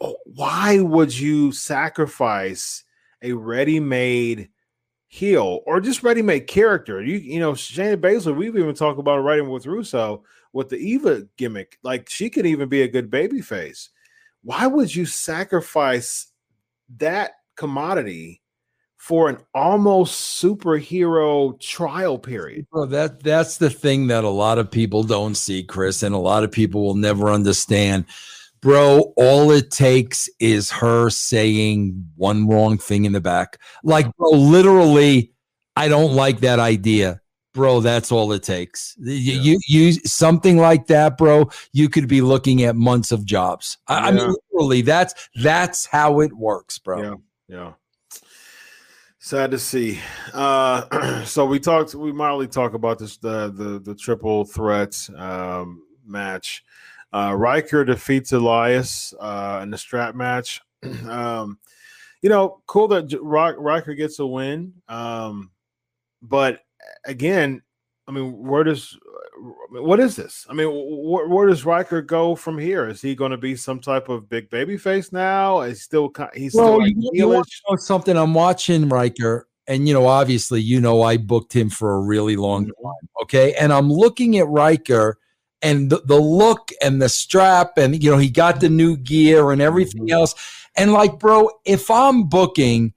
Oh, 0.00 0.16
why 0.24 0.80
would 0.80 1.16
you 1.16 1.52
sacrifice 1.52 2.84
a 3.22 3.32
ready-made 3.32 4.50
heel 5.08 5.60
or 5.66 5.80
just 5.80 6.02
ready-made 6.02 6.46
character. 6.46 7.02
You 7.02 7.16
you 7.16 7.40
know, 7.40 7.52
Shayna 7.52 7.96
Baszler, 7.96 8.36
we've 8.36 8.56
even 8.56 8.74
talked 8.74 8.98
about 8.98 9.18
writing 9.18 9.48
with 9.48 9.66
Russo 9.66 10.24
with 10.52 10.68
the 10.68 10.76
Eva 10.76 11.26
gimmick. 11.36 11.78
Like 11.82 12.08
she 12.08 12.30
could 12.30 12.46
even 12.46 12.68
be 12.68 12.82
a 12.82 12.88
good 12.88 13.10
baby 13.10 13.40
face. 13.40 13.90
Why 14.42 14.66
would 14.66 14.94
you 14.94 15.06
sacrifice 15.06 16.28
that 16.98 17.32
commodity 17.56 18.42
for 18.96 19.28
an 19.28 19.38
almost 19.54 20.42
superhero 20.42 21.58
trial 21.60 22.18
period? 22.18 22.66
Bro, 22.70 22.86
that 22.86 23.22
that's 23.22 23.58
the 23.58 23.70
thing 23.70 24.08
that 24.08 24.24
a 24.24 24.28
lot 24.28 24.58
of 24.58 24.70
people 24.70 25.02
don't 25.02 25.36
see, 25.36 25.62
Chris, 25.62 26.02
and 26.02 26.14
a 26.14 26.18
lot 26.18 26.44
of 26.44 26.52
people 26.52 26.82
will 26.82 26.94
never 26.94 27.30
understand. 27.30 28.04
Bro, 28.60 29.12
all 29.16 29.50
it 29.50 29.70
takes 29.70 30.28
is 30.40 30.70
her 30.70 31.10
saying 31.10 32.08
one 32.16 32.48
wrong 32.48 32.78
thing 32.78 33.04
in 33.04 33.12
the 33.12 33.20
back. 33.20 33.58
Like, 33.84 34.14
bro, 34.16 34.30
literally, 34.30 35.32
I 35.76 35.88
don't 35.88 36.14
like 36.14 36.40
that 36.40 36.58
idea. 36.58 37.20
Bro, 37.52 37.80
that's 37.80 38.12
all 38.12 38.32
it 38.32 38.42
takes. 38.42 38.94
You, 38.98 39.14
Yeah. 39.14 39.40
you, 39.42 39.60
you, 39.68 39.92
something 39.92 40.58
like 40.58 40.88
that, 40.88 41.16
bro. 41.16 41.50
You 41.72 41.88
could 41.88 42.06
be 42.08 42.20
looking 42.20 42.62
at 42.64 42.76
months 42.76 43.12
of 43.12 43.24
jobs. 43.24 43.78
I, 43.88 44.08
I 44.08 44.10
mean, 44.10 44.20
Yeah. 44.20 44.32
literally, 44.52 44.82
that's 44.82 45.28
that's 45.42 45.86
how 45.86 46.20
it 46.20 46.32
works, 46.34 46.78
bro. 46.78 47.02
Yeah, 47.02 47.14
yeah. 47.48 47.72
Sad 49.18 49.50
to 49.52 49.58
see. 49.58 49.98
Uh, 50.32 51.24
so 51.24 51.46
we 51.46 51.58
talked. 51.58 51.94
We 51.94 52.12
mildly 52.12 52.46
talk 52.46 52.74
about 52.74 52.98
this 52.98 53.16
the 53.16 53.50
the 53.50 53.80
the 53.80 53.94
triple 53.94 54.44
threat 54.44 55.08
um, 55.16 55.82
match. 56.06 56.62
Uh, 57.12 57.34
Ryker 57.34 57.84
defeats 57.84 58.32
Elias 58.32 59.14
uh, 59.20 59.60
in 59.62 59.70
the 59.70 59.78
strap 59.78 60.14
match. 60.14 60.60
um, 61.08 61.58
you 62.22 62.28
know, 62.28 62.60
cool 62.66 62.88
that 62.88 63.06
J- 63.06 63.18
Ri- 63.20 63.56
Ryker 63.58 63.94
gets 63.94 64.18
a 64.18 64.26
win. 64.26 64.74
Um, 64.88 65.50
but 66.22 66.60
again, 67.04 67.62
I 68.08 68.12
mean, 68.12 68.36
where 68.38 68.64
does 68.64 68.96
what 69.70 70.00
is 70.00 70.16
this? 70.16 70.46
I 70.48 70.54
mean, 70.54 70.68
wh- 70.68 71.28
where 71.30 71.46
does 71.46 71.64
Ryker 71.64 72.02
go 72.02 72.34
from 72.34 72.58
here? 72.58 72.88
Is 72.88 73.02
he 73.02 73.14
going 73.14 73.32
to 73.32 73.36
be 73.36 73.56
some 73.56 73.80
type 73.80 74.08
of 74.08 74.28
big 74.28 74.48
baby 74.50 74.76
face 74.76 75.12
now? 75.12 75.60
Is 75.60 75.82
still 75.82 76.12
he's 76.34 76.54
Bro, 76.54 76.64
still 76.64 76.78
like 76.78 76.94
you, 76.96 77.10
you 77.12 77.28
want 77.28 77.48
know 77.68 77.76
something? 77.76 78.16
I'm 78.16 78.34
watching 78.34 78.88
Ryker, 78.88 79.48
and 79.66 79.86
you 79.86 79.94
know, 79.94 80.06
obviously, 80.06 80.60
you 80.62 80.80
know, 80.80 81.02
I 81.02 81.16
booked 81.16 81.52
him 81.54 81.68
for 81.68 81.94
a 81.94 82.00
really 82.00 82.36
long 82.36 82.66
Mhm. 82.66 82.82
time. 82.82 83.08
Okay, 83.22 83.54
and 83.54 83.72
I'm 83.72 83.90
looking 83.90 84.38
at 84.38 84.48
Ryker, 84.48 85.18
and 85.62 85.90
the, 85.90 86.02
the 86.04 86.20
look 86.20 86.70
and 86.82 87.00
the 87.00 87.08
strap, 87.08 87.78
and 87.78 88.02
you 88.02 88.10
know, 88.10 88.18
he 88.18 88.28
got 88.28 88.60
the 88.60 88.68
new 88.68 88.96
gear 88.96 89.50
and 89.52 89.62
everything 89.62 90.08
Mhm. 90.08 90.12
else. 90.12 90.34
And 90.76 90.92
like, 90.92 91.18
bro, 91.18 91.50
if 91.64 91.90
I'm 91.90 92.28
booking, 92.28 92.92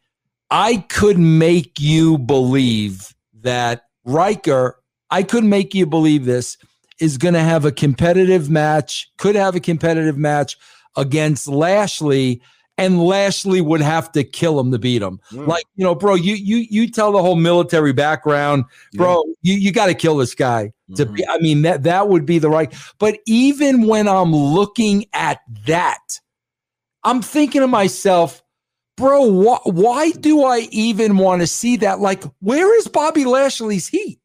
I 0.51 0.77
could 0.89 1.17
make 1.17 1.79
you 1.79 2.17
believe 2.17 3.13
that 3.41 3.83
Ryker, 4.05 4.75
I 5.09 5.23
could 5.23 5.43
make 5.43 5.73
you 5.73 5.85
believe 5.85 6.25
this 6.25 6.57
is 6.99 7.17
going 7.17 7.33
to 7.33 7.39
have 7.39 7.65
a 7.65 7.71
competitive 7.71 8.49
match, 8.49 9.09
could 9.17 9.35
have 9.35 9.55
a 9.55 9.59
competitive 9.59 10.17
match 10.17 10.57
against 10.97 11.47
Lashley, 11.47 12.41
and 12.79 13.03
Lashley 13.03 13.61
would 13.61 13.81
have 13.81 14.11
to 14.13 14.23
kill 14.23 14.59
him 14.59 14.71
to 14.71 14.79
beat 14.79 15.01
him. 15.01 15.19
Mm. 15.31 15.47
Like, 15.47 15.65
you 15.75 15.83
know, 15.83 15.93
bro, 15.95 16.15
you 16.15 16.35
you 16.35 16.65
you 16.69 16.89
tell 16.89 17.11
the 17.11 17.21
whole 17.21 17.35
military 17.35 17.93
background, 17.93 18.65
bro, 18.95 19.23
you, 19.41 19.53
you 19.55 19.71
got 19.71 19.87
to 19.87 19.93
kill 19.93 20.17
this 20.17 20.33
guy 20.35 20.71
to 20.95 21.05
Mhm. 21.05 21.13
be 21.15 21.27
I 21.27 21.37
mean 21.39 21.61
that 21.63 21.83
that 21.83 22.07
would 22.09 22.25
be 22.25 22.39
the 22.39 22.49
right. 22.49 22.73
But 22.97 23.19
even 23.27 23.87
when 23.87 24.07
I'm 24.07 24.33
looking 24.35 25.05
at 25.13 25.41
that, 25.67 26.19
I'm 27.03 27.21
thinking 27.21 27.61
to 27.61 27.67
myself, 27.67 28.43
bro, 28.97 29.29
wh- 29.43 29.65
why 29.67 30.11
do 30.11 30.43
I 30.43 30.67
even 30.71 31.17
want 31.17 31.41
to 31.41 31.47
see 31.47 31.77
that? 31.77 31.99
Like, 31.99 32.23
where 32.39 32.77
is 32.79 32.87
Bobby 32.87 33.25
Lashley's 33.25 33.87
heat? 33.87 34.19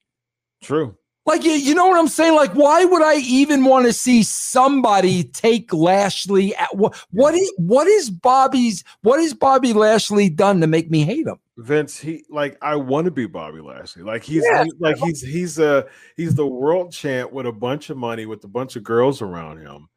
True. 0.63 0.97
Like, 1.27 1.43
you, 1.43 1.53
you 1.53 1.75
know 1.75 1.87
what 1.87 1.99
I'm 1.99 2.09
saying? 2.09 2.35
Like, 2.35 2.53
why 2.53 2.85
would 2.85 3.03
I 3.03 3.17
even 3.17 3.65
want 3.65 3.87
to 3.87 3.95
see 3.95 4.23
somebody 4.23 5.25
take 5.25 5.73
Lashley? 5.73 6.55
At, 6.55 6.77
what, 6.77 6.95
what 7.13 7.35
is 7.35 7.51
what 7.57 7.87
is 7.87 8.11
Bobby's 8.11 8.85
what 9.03 9.19
is 9.21 9.33
Bobby 9.33 9.73
Lashley 9.73 10.29
done 10.29 10.61
to 10.61 10.67
make 10.67 10.91
me 10.91 11.03
hate 11.03 11.27
him? 11.27 11.39
Vince, 11.57 11.99
he 11.99 12.25
like 12.29 12.59
I 12.61 12.77
want 12.77 13.07
to 13.07 13.11
be 13.11 13.27
Bobby 13.27 13.61
Lashley. 13.61 14.03
Like 14.03 14.23
he's 14.23 14.45
Yeah. 14.45 14.65
like 14.81 14.99
he's 14.99 15.23
he's 15.23 15.59
a 15.59 15.87
he's 16.17 16.35
the 16.35 16.47
world 16.47 16.93
champ 16.93 17.33
with 17.33 17.47
a 17.47 17.53
bunch 17.53 17.89
of 17.89 17.97
money 17.97 18.27
with 18.27 18.45
a 18.45 18.49
bunch 18.49 18.77
of 18.77 18.83
girls 18.83 19.23
around 19.23 19.59
him. 19.61 19.89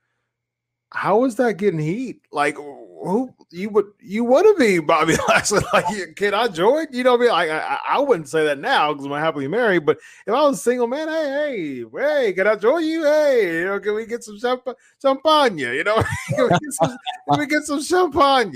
How 0.93 1.25
is 1.25 1.35
that 1.35 1.57
getting 1.57 1.79
heat? 1.79 2.21
Like 2.31 2.57
who 3.03 3.33
you 3.51 3.69
would 3.69 3.85
you 4.01 4.23
want 4.23 4.45
to 4.47 4.59
be 4.59 4.79
Bobby 4.79 5.15
Lashley? 5.27 5.61
Like 5.71 5.85
you- 5.89 6.13
can 6.15 6.33
I 6.33 6.47
join? 6.47 6.87
You 6.91 7.03
know 7.03 7.11
what 7.15 7.19
I 7.19 7.23
mean? 7.23 7.29
Like 7.31 7.49
I, 7.49 7.79
I- 7.89 7.99
wouldn't 7.99 8.27
say 8.29 8.43
that 8.45 8.59
now 8.59 8.91
because 8.93 9.05
I'm 9.05 9.11
happily 9.13 9.47
married. 9.47 9.85
But 9.85 9.97
if 10.25 10.33
I 10.33 10.41
was 10.43 10.61
single 10.61 10.87
man, 10.87 11.07
hey 11.07 11.83
hey 11.83 11.85
hey, 12.23 12.33
can 12.33 12.47
I 12.47 12.55
join 12.55 12.83
you? 12.83 13.03
Hey, 13.03 13.59
you 13.59 13.65
know, 13.65 13.79
can 13.79 13.95
we 13.95 14.05
get 14.05 14.23
some 14.23 14.37
champa- 14.39 14.75
champagne? 15.01 15.57
You 15.57 15.83
know, 15.83 15.95
can 16.29 16.43
we 16.43 16.49
get 16.49 16.73
some, 16.73 16.97
can 17.29 17.39
we 17.39 17.45
get 17.47 17.63
some 17.63 17.81
champagne? 17.81 18.53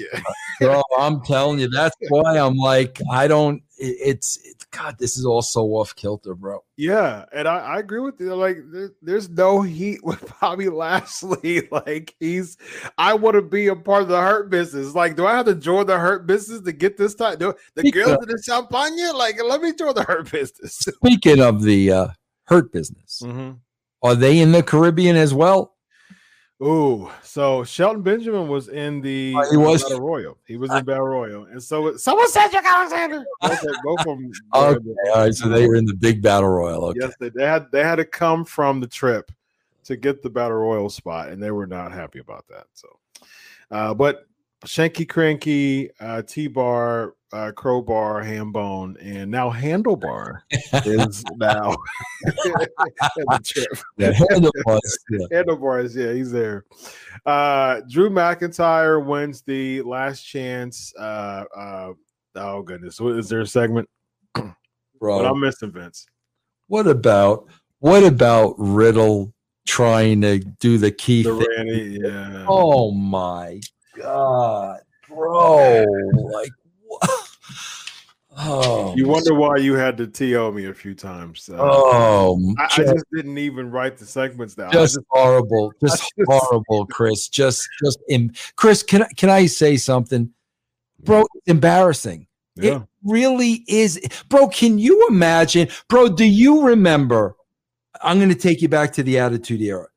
Bro, 0.60 0.82
I'm 0.98 1.22
telling 1.22 1.60
you, 1.60 1.70
that's 1.70 1.96
why 2.10 2.38
I'm 2.38 2.56
like, 2.56 3.00
I 3.12 3.28
don't. 3.28 3.62
It, 3.82 3.98
it's 4.00 4.40
it's 4.44 4.64
God, 4.66 4.98
this 5.00 5.18
is 5.18 5.26
all 5.26 5.42
so 5.42 5.66
off 5.70 5.96
kilter, 5.96 6.36
bro. 6.36 6.64
Yeah, 6.78 7.26
and 7.34 7.48
I, 7.48 7.58
I 7.58 7.80
agree 7.80 8.00
with 8.00 8.20
you. 8.20 8.36
Like, 8.36 8.58
there, 8.72 8.92
there's 9.02 9.28
no 9.28 9.64
heat 9.64 10.02
with 10.04 10.32
Bobby 10.40 10.70
Lashley. 10.70 11.68
Like, 11.72 12.16
he's. 12.20 12.58
I 12.98 13.14
want 13.14 13.36
to 13.36 13.42
be 13.42 13.68
a 13.68 13.76
part 13.76 14.04
of 14.04 14.10
the 14.10 14.22
hurt 14.22 14.50
business. 14.50 14.94
Like, 14.94 15.16
do 15.16 15.26
I 15.26 15.36
have 15.36 15.46
to 15.46 15.56
join 15.56 15.88
the 15.88 15.98
hurt 15.98 16.28
business 16.28 16.62
to 16.62 16.72
get 16.72 16.98
this 16.98 17.16
time? 17.16 17.38
Do 17.38 17.54
the 17.76 17.90
girls 17.92 18.18
in 18.22 18.28
the 18.28 18.42
champagne? 18.44 18.98
Like, 19.16 19.42
let 19.44 19.62
me 19.62 19.74
join 19.74 19.96
the 19.96 20.04
hurt 20.04 20.32
business. 20.32 20.76
Speaking 20.76 21.42
of 21.42 21.64
the 21.64 21.92
uh, 21.92 22.08
hurt 22.46 22.72
business, 22.72 23.22
mm-hmm. 23.24 23.54
are 24.04 24.16
they 24.16 24.40
in 24.40 24.52
the 24.52 24.62
Caribbean 24.62 25.16
as 25.16 25.34
well? 25.34 25.71
Ooh, 26.64 27.10
so 27.24 27.64
Shelton 27.64 28.04
Benjamin 28.04 28.48
was 28.48 28.68
in 28.70 29.02
the 29.02 29.34
Oh, 29.36 29.50
he 29.50 29.58
was? 29.58 29.82
Battle 29.84 30.02
Royal. 30.02 30.38
He 30.46 30.58
was 30.58 30.72
in 30.72 30.86
Battle 30.86 31.08
Royal, 31.08 31.46
and 31.46 31.62
so 31.62 31.98
someone 31.98 32.30
said 32.30 32.50
Cedric 32.50 32.66
Alexander. 32.66 33.26
Both, 33.42 33.64
of- 33.64 33.76
both 33.84 34.00
of 34.02 34.06
them. 34.06 34.32
Okay, 34.54 35.10
all 35.14 35.16
right, 35.22 35.34
so 35.34 35.50
they 35.50 35.68
were 35.68 35.76
in 35.76 35.86
the 35.86 35.96
big 35.96 36.22
battle 36.22 36.50
royal. 36.50 36.86
Okay. 36.86 37.00
Yes, 37.02 37.14
they, 37.20 37.30
they 37.30 37.46
had 37.46 37.72
they 37.72 37.84
had 37.84 37.96
to 37.96 38.06
come 38.06 38.46
from 38.46 38.80
the 38.80 38.86
trip 38.88 39.32
to 39.86 39.96
get 39.96 40.22
the 40.22 40.30
battle 40.30 40.58
royal 40.58 40.90
spot, 40.90 41.30
and 41.30 41.42
they 41.42 41.50
were 41.52 41.66
not 41.66 41.92
happy 41.92 42.20
about 42.20 42.46
that. 42.50 42.68
So, 42.74 42.88
uh, 43.72 43.94
but 43.96 44.28
Shanky 44.66 45.10
Cranky, 45.10 45.90
uh, 46.00 46.22
T 46.22 46.48
Bar, 46.48 47.16
uh, 47.34 47.52
Crowbar, 47.52 48.24
Hambone, 48.24 48.96
and 49.02 49.32
now 49.32 49.50
Handlebar 49.50 50.42
is 50.86 51.24
now 51.38 51.76
the 52.24 53.40
trip. 53.44 53.68
Yeah, 53.98 54.12
handlebars, 54.12 55.00
yeah. 55.10 55.26
Handlebars, 55.32 55.96
yeah, 55.96 56.14
he's 56.14 56.32
there. 56.32 56.66
Uh, 57.26 57.82
Drew 57.90 58.10
McIntyre 58.10 59.04
wins 59.04 59.42
the 59.42 59.82
last 59.82 60.22
chance. 60.22 60.94
Uh, 60.98 61.46
uh, 61.56 61.94
oh 62.36 62.62
goodness, 62.62 63.02
what 63.02 63.18
is 63.18 63.30
there 63.30 63.42
a 63.42 63.48
segment? 63.48 63.90
But. 65.00 65.26
I'm 65.26 65.40
missing 65.40 65.72
Vince. 65.72 66.06
What 66.68 66.86
about 66.86 67.50
what 67.80 68.04
about 68.04 68.54
Riddle 68.60 69.34
trying 69.66 70.22
to 70.22 70.38
do 70.38 70.78
the 70.78 70.92
key 70.92 71.24
The 71.24 71.38
thing? 71.38 71.48
Randy, 71.58 72.00
yeah. 72.04 72.46
Oh 72.48 72.92
my 72.92 73.60
god, 73.98 74.80
bro! 75.08 75.84
Like, 76.14 76.52
what? 76.88 77.10
oh, 78.38 78.94
You 78.96 79.08
wonder 79.08 79.34
why 79.34 79.58
you 79.58 79.76
had 79.76 79.98
to 79.98 80.08
TO 80.08 80.52
me 80.52 80.66
a 80.66 80.74
few 80.74 80.94
times. 80.96 81.50
Uh, 81.50 81.58
Oh, 81.60 82.54
I, 82.60 82.64
I 82.64 82.68
just, 82.68 82.94
just 82.94 83.06
didn't 83.14 83.38
even 83.38 83.72
write 83.72 83.98
the 83.98 84.06
segments 84.06 84.56
down. 84.56 84.72
Just 84.72 84.96
just- 84.96 85.06
horrible, 85.10 85.72
just 85.82 86.02
just- 86.18 86.30
horrible, 86.32 86.86
Chris. 86.88 87.28
Just, 87.28 87.68
just, 87.84 88.00
em- 88.10 88.32
Chris. 88.56 88.84
Can 88.84 89.04
I 89.04 89.08
can 89.18 89.30
I 89.30 89.46
say 89.48 89.78
something, 89.78 90.32
bro? 91.04 91.22
It's 91.36 91.48
embarrassing. 91.48 92.28
yeah. 92.56 92.78
It 92.78 92.82
really 93.04 93.64
is. 93.68 94.00
Bro, 94.30 94.50
can 94.50 94.78
you 94.78 95.08
imagine? 95.10 95.68
Bro, 95.90 96.10
do 96.10 96.26
you 96.26 96.64
remember? 96.68 97.36
I'm 98.04 98.18
going 98.18 98.30
to 98.30 98.36
take 98.36 98.62
you 98.62 98.68
back 98.68 98.94
to 98.94 99.04
the 99.04 99.20
Attitude 99.20 99.62
Era. 99.62 99.88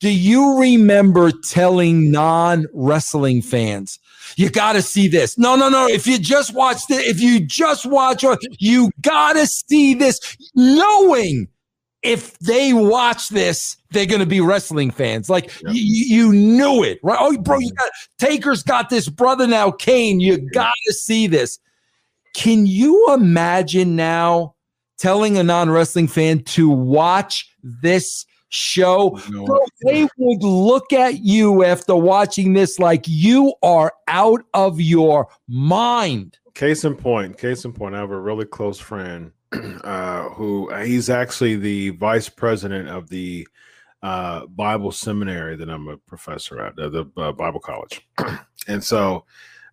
Do 0.00 0.10
you 0.10 0.58
remember 0.58 1.30
telling 1.30 2.10
non 2.10 2.66
wrestling 2.72 3.42
fans, 3.42 3.98
you 4.36 4.50
got 4.50 4.72
to 4.74 4.82
see 4.82 5.08
this? 5.08 5.38
No, 5.38 5.56
no, 5.56 5.68
no. 5.68 5.86
If 5.86 6.06
you 6.06 6.18
just 6.18 6.52
watch 6.54 6.82
it, 6.90 7.06
if 7.06 7.20
you 7.20 7.40
just 7.40 7.86
watch, 7.86 8.24
you 8.58 8.90
got 9.00 9.34
to 9.34 9.46
see 9.46 9.94
this, 9.94 10.20
knowing 10.54 11.48
if 12.04 12.38
they 12.38 12.74
watch 12.74 13.30
this, 13.30 13.76
they're 13.90 14.06
going 14.06 14.20
to 14.20 14.26
be 14.26 14.40
wrestling 14.40 14.90
fans. 14.90 15.30
Like 15.30 15.46
Yeah. 15.62 15.68
y- 15.70 15.72
y- 15.72 16.04
you 16.06 16.32
knew 16.32 16.84
it, 16.84 17.00
right? 17.02 17.18
Oh, 17.18 17.36
bro, 17.38 17.58
you 17.58 17.68
mm-hmm. 17.68 17.74
got 17.76 17.90
Taker's 18.18 18.62
got 18.62 18.90
this 18.90 19.08
brother 19.08 19.46
now, 19.46 19.70
Kane. 19.70 20.20
You 20.20 20.38
got 20.50 20.72
to 20.86 20.92
see 20.92 21.26
this. 21.26 21.58
Can 22.34 22.66
you 22.66 23.12
imagine 23.14 23.96
now 23.96 24.54
telling 24.98 25.38
a 25.38 25.42
non 25.42 25.70
wrestling 25.70 26.08
fan 26.08 26.42
to 26.44 26.68
watch 26.68 27.48
this 27.62 28.26
show? 28.50 29.18
No. 29.30 29.46
Bro, 29.46 29.60
they 29.84 30.08
would 30.16 30.42
look 30.42 30.92
at 30.92 31.20
you 31.20 31.64
after 31.64 31.94
watching 31.94 32.52
this 32.52 32.78
like 32.78 33.04
you 33.06 33.54
are 33.62 33.92
out 34.08 34.44
of 34.54 34.80
your 34.80 35.28
mind. 35.48 36.38
Case 36.54 36.84
in 36.84 36.94
point, 36.94 37.36
case 37.38 37.64
in 37.64 37.72
point, 37.72 37.94
I 37.94 37.98
have 37.98 38.10
a 38.10 38.20
really 38.20 38.44
close 38.44 38.78
friend 38.78 39.32
uh, 39.52 40.28
who 40.30 40.70
uh, 40.70 40.84
he's 40.84 41.10
actually 41.10 41.56
the 41.56 41.90
vice 41.90 42.28
president 42.28 42.88
of 42.88 43.08
the 43.08 43.46
uh, 44.02 44.46
Bible 44.46 44.92
seminary 44.92 45.56
that 45.56 45.70
I'm 45.70 45.88
a 45.88 45.96
professor 45.96 46.60
at, 46.60 46.78
uh, 46.78 46.88
the 46.90 47.10
uh, 47.16 47.32
Bible 47.32 47.60
college. 47.60 48.06
and 48.68 48.84
so 48.84 49.24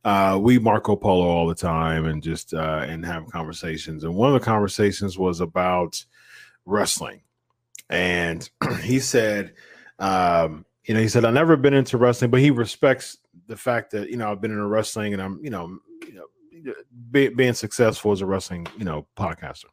uh, 0.04 0.40
we 0.42 0.58
Marco 0.58 0.96
Polo 0.96 1.28
all 1.28 1.48
the 1.48 1.56
time 1.56 2.06
and 2.06 2.24
just 2.24 2.54
uh, 2.54 2.86
and 2.88 3.06
have 3.06 3.28
conversations. 3.28 4.04
And 4.04 4.16
one 4.16 4.34
of 4.34 4.40
the 4.40 4.46
conversations 4.46 5.18
was 5.18 5.42
about 5.42 6.04
wrestling, 6.66 7.22
and 7.90 8.50
he 8.82 9.00
said, 9.00 9.54
um, 10.02 10.66
you 10.86 10.96
know, 10.96 11.00
he 11.00 11.08
said 11.08 11.24
I've 11.24 11.34
never 11.34 11.56
been 11.56 11.76
into 11.76 11.98
wrestling, 11.98 12.32
but 12.32 12.42
he 12.42 12.50
respects 12.50 13.18
the 13.48 13.56
fact 13.56 13.92
that 13.92 14.10
you 14.10 14.18
know 14.18 14.32
I've 14.32 14.42
been 14.42 14.52
in 14.52 14.62
wrestling 14.68 15.14
and 15.14 15.22
I'm 15.22 15.40
you 15.44 15.52
know, 15.52 15.78
you 16.02 16.14
know 16.64 16.74
be, 17.12 17.30
being 17.30 17.54
successful 17.54 18.12
as 18.12 18.22
a 18.22 18.26
wrestling 18.26 18.68
you 18.78 18.84
know 18.84 19.08
podcaster. 19.16 19.66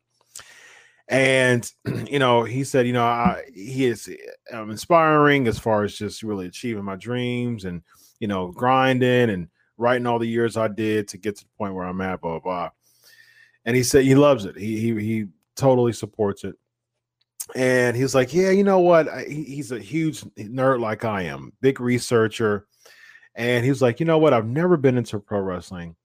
And 1.09 1.71
you 2.09 2.19
know, 2.19 2.45
he 2.45 2.63
said, 2.63 2.87
you 2.87 2.93
know, 2.93 3.05
I, 3.05 3.45
he 3.55 3.87
is 3.87 4.11
um, 4.53 4.71
inspiring 4.71 5.49
as 5.49 5.59
far 5.59 5.83
as 5.83 5.97
just 5.97 6.23
really 6.23 6.47
achieving 6.47 6.85
my 6.85 6.97
dreams 6.97 7.65
and 7.65 7.83
you 8.21 8.29
know 8.29 8.49
grinding 8.49 9.31
and 9.31 9.49
writing 9.79 10.07
all 10.07 10.19
the 10.19 10.29
years 10.29 10.59
I 10.59 10.69
did 10.69 11.09
to 11.09 11.17
get 11.17 11.37
to 11.37 11.45
the 11.45 11.51
point 11.57 11.75
where 11.75 11.87
I'm 11.87 12.01
at, 12.03 12.21
blah 12.21 12.33
blah. 12.33 12.41
blah. 12.41 12.71
And 13.65 13.75
he 13.75 13.83
said 13.83 14.05
he 14.05 14.15
loves 14.15 14.45
it. 14.45 14.59
He 14.59 14.79
he 14.79 15.01
he 15.01 15.27
totally 15.57 15.95
supports 15.95 16.45
it. 16.45 16.55
And 17.55 17.97
he's 17.97 18.15
like, 18.15 18.35
yeah, 18.35 18.51
you 18.51 18.65
know 18.65 18.81
what? 18.81 19.09
I, 19.09 19.25
he's 19.25 19.73
a 19.73 19.79
huge 19.79 20.21
nerd 20.37 20.81
like 20.81 21.05
I 21.05 21.23
am, 21.23 21.53
big 21.61 21.81
researcher. 21.81 22.67
And 23.35 23.65
he 23.65 23.71
was 23.71 23.81
like, 23.81 24.01
you 24.01 24.07
know 24.07 24.19
what? 24.19 24.35
I've 24.35 24.47
never 24.47 24.77
been 24.77 24.99
into 24.99 25.19
pro 25.19 25.41
wrestling. 25.41 25.97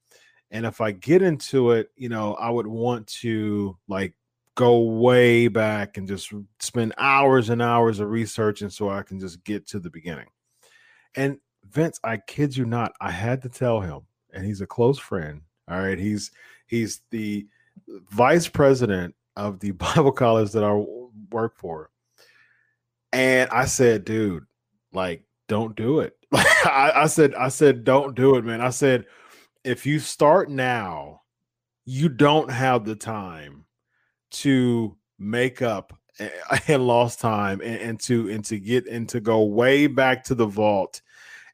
And 0.50 0.64
if 0.64 0.80
I 0.80 0.92
get 0.92 1.20
into 1.20 1.72
it, 1.72 1.90
you 1.96 2.08
know, 2.08 2.34
I 2.34 2.48
would 2.48 2.66
want 2.66 3.06
to 3.22 3.76
like 3.88 4.14
go 4.54 4.78
way 4.80 5.48
back 5.48 5.96
and 5.96 6.06
just 6.06 6.32
spend 6.60 6.94
hours 6.96 7.48
and 7.50 7.60
hours 7.60 7.98
of 7.98 8.08
researching 8.08 8.70
so 8.70 8.88
I 8.88 9.02
can 9.02 9.18
just 9.18 9.42
get 9.44 9.66
to 9.68 9.80
the 9.80 9.90
beginning. 9.90 10.28
And 11.16 11.38
Vince, 11.70 11.98
I 12.04 12.18
kid 12.18 12.56
you 12.56 12.66
not, 12.66 12.92
I 13.00 13.10
had 13.10 13.42
to 13.42 13.48
tell 13.48 13.80
him, 13.80 14.02
and 14.32 14.44
he's 14.44 14.60
a 14.60 14.66
close 14.66 14.98
friend. 14.98 15.42
All 15.68 15.80
right, 15.80 15.98
he's 15.98 16.30
he's 16.66 17.00
the 17.10 17.46
vice 18.10 18.48
president 18.48 19.14
of 19.36 19.60
the 19.60 19.70
Bible 19.72 20.12
college 20.12 20.52
that 20.52 20.64
I 20.64 20.84
work 21.30 21.56
for, 21.56 21.90
and 23.12 23.48
I 23.50 23.66
said, 23.66 24.04
dude, 24.04 24.44
like, 24.92 25.24
don't 25.48 25.76
do 25.76 26.00
it. 26.00 26.16
I, 26.32 26.92
I 26.94 27.06
said, 27.06 27.34
I 27.34 27.48
said, 27.48 27.84
don't 27.84 28.14
do 28.16 28.36
it, 28.36 28.44
man. 28.44 28.60
I 28.60 28.70
said, 28.70 29.06
if 29.62 29.86
you 29.86 29.98
start 29.98 30.50
now, 30.50 31.22
you 31.84 32.08
don't 32.08 32.50
have 32.50 32.84
the 32.84 32.96
time 32.96 33.66
to 34.30 34.96
make 35.18 35.62
up 35.62 35.96
and 36.68 36.86
lost 36.86 37.20
time 37.20 37.60
and, 37.60 37.80
and 37.80 38.00
to 38.00 38.30
and 38.30 38.44
to 38.44 38.58
get 38.58 38.86
and 38.86 39.08
to 39.08 39.20
go 39.20 39.44
way 39.44 39.86
back 39.86 40.24
to 40.24 40.34
the 40.34 40.46
vault 40.46 41.00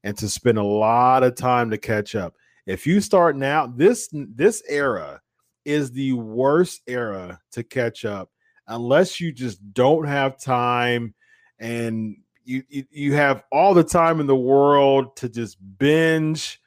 and 0.03 0.17
to 0.19 0.29
spend 0.29 0.59
a 0.59 0.63
lot 0.63 1.23
of 1.23 1.35
time 1.35 1.71
to 1.71 1.79
catch 1.79 2.15
up. 2.15 2.35
If 2.67 2.87
you 2.87 3.01
start 3.01 3.37
now, 3.37 3.67
this 3.67 4.09
this 4.13 4.63
era 4.69 5.21
is 5.65 5.93
the 5.93 6.13
worst 6.15 6.83
era 6.87 7.41
to 7.53 7.63
catch 7.63 8.05
up 8.05 8.31
unless 8.71 9.21
you 9.21 9.33
just 9.33 9.75
don't 9.75 10.07
have 10.07 10.41
time 10.41 11.13
and 11.59 12.17
you, 12.45 12.63
you 12.69 13.13
have 13.13 13.43
all 13.53 13.75
the 13.75 13.85
time 13.85 14.21
in 14.21 14.27
the 14.27 14.35
world 14.35 15.15
to 15.17 15.29
just 15.29 15.59
binge. 15.79 16.61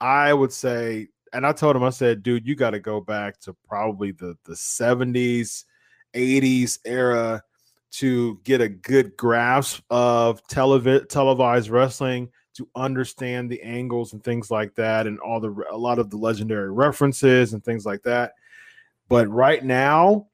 I 0.00 0.34
would 0.34 0.52
say, 0.52 1.08
and 1.32 1.46
I 1.46 1.52
told 1.52 1.76
him, 1.76 1.82
I 1.82 1.90
said, 1.90 2.22
dude, 2.22 2.46
you 2.46 2.54
got 2.54 2.70
to 2.70 2.80
go 2.80 3.00
back 3.00 3.40
to 3.40 3.56
probably 3.66 4.12
the 4.12 4.36
the 4.44 4.52
70s, 4.52 5.64
80s 6.14 6.78
era 6.84 7.42
to 7.92 8.40
get 8.42 8.60
a 8.60 8.68
good 8.68 9.16
grasp 9.16 9.82
of 9.88 10.44
televi- 10.48 11.08
televised 11.08 11.70
wrestling 11.70 12.28
to 12.54 12.68
understand 12.74 13.50
the 13.50 13.62
angles 13.62 14.12
and 14.12 14.22
things 14.22 14.50
like 14.50 14.74
that 14.74 15.06
and 15.06 15.18
all 15.20 15.40
the 15.40 15.54
a 15.70 15.76
lot 15.76 15.98
of 15.98 16.10
the 16.10 16.16
legendary 16.16 16.72
references 16.72 17.52
and 17.52 17.64
things 17.64 17.84
like 17.86 18.02
that 18.02 18.32
but 19.08 19.28
right 19.28 19.64
now 19.64 20.26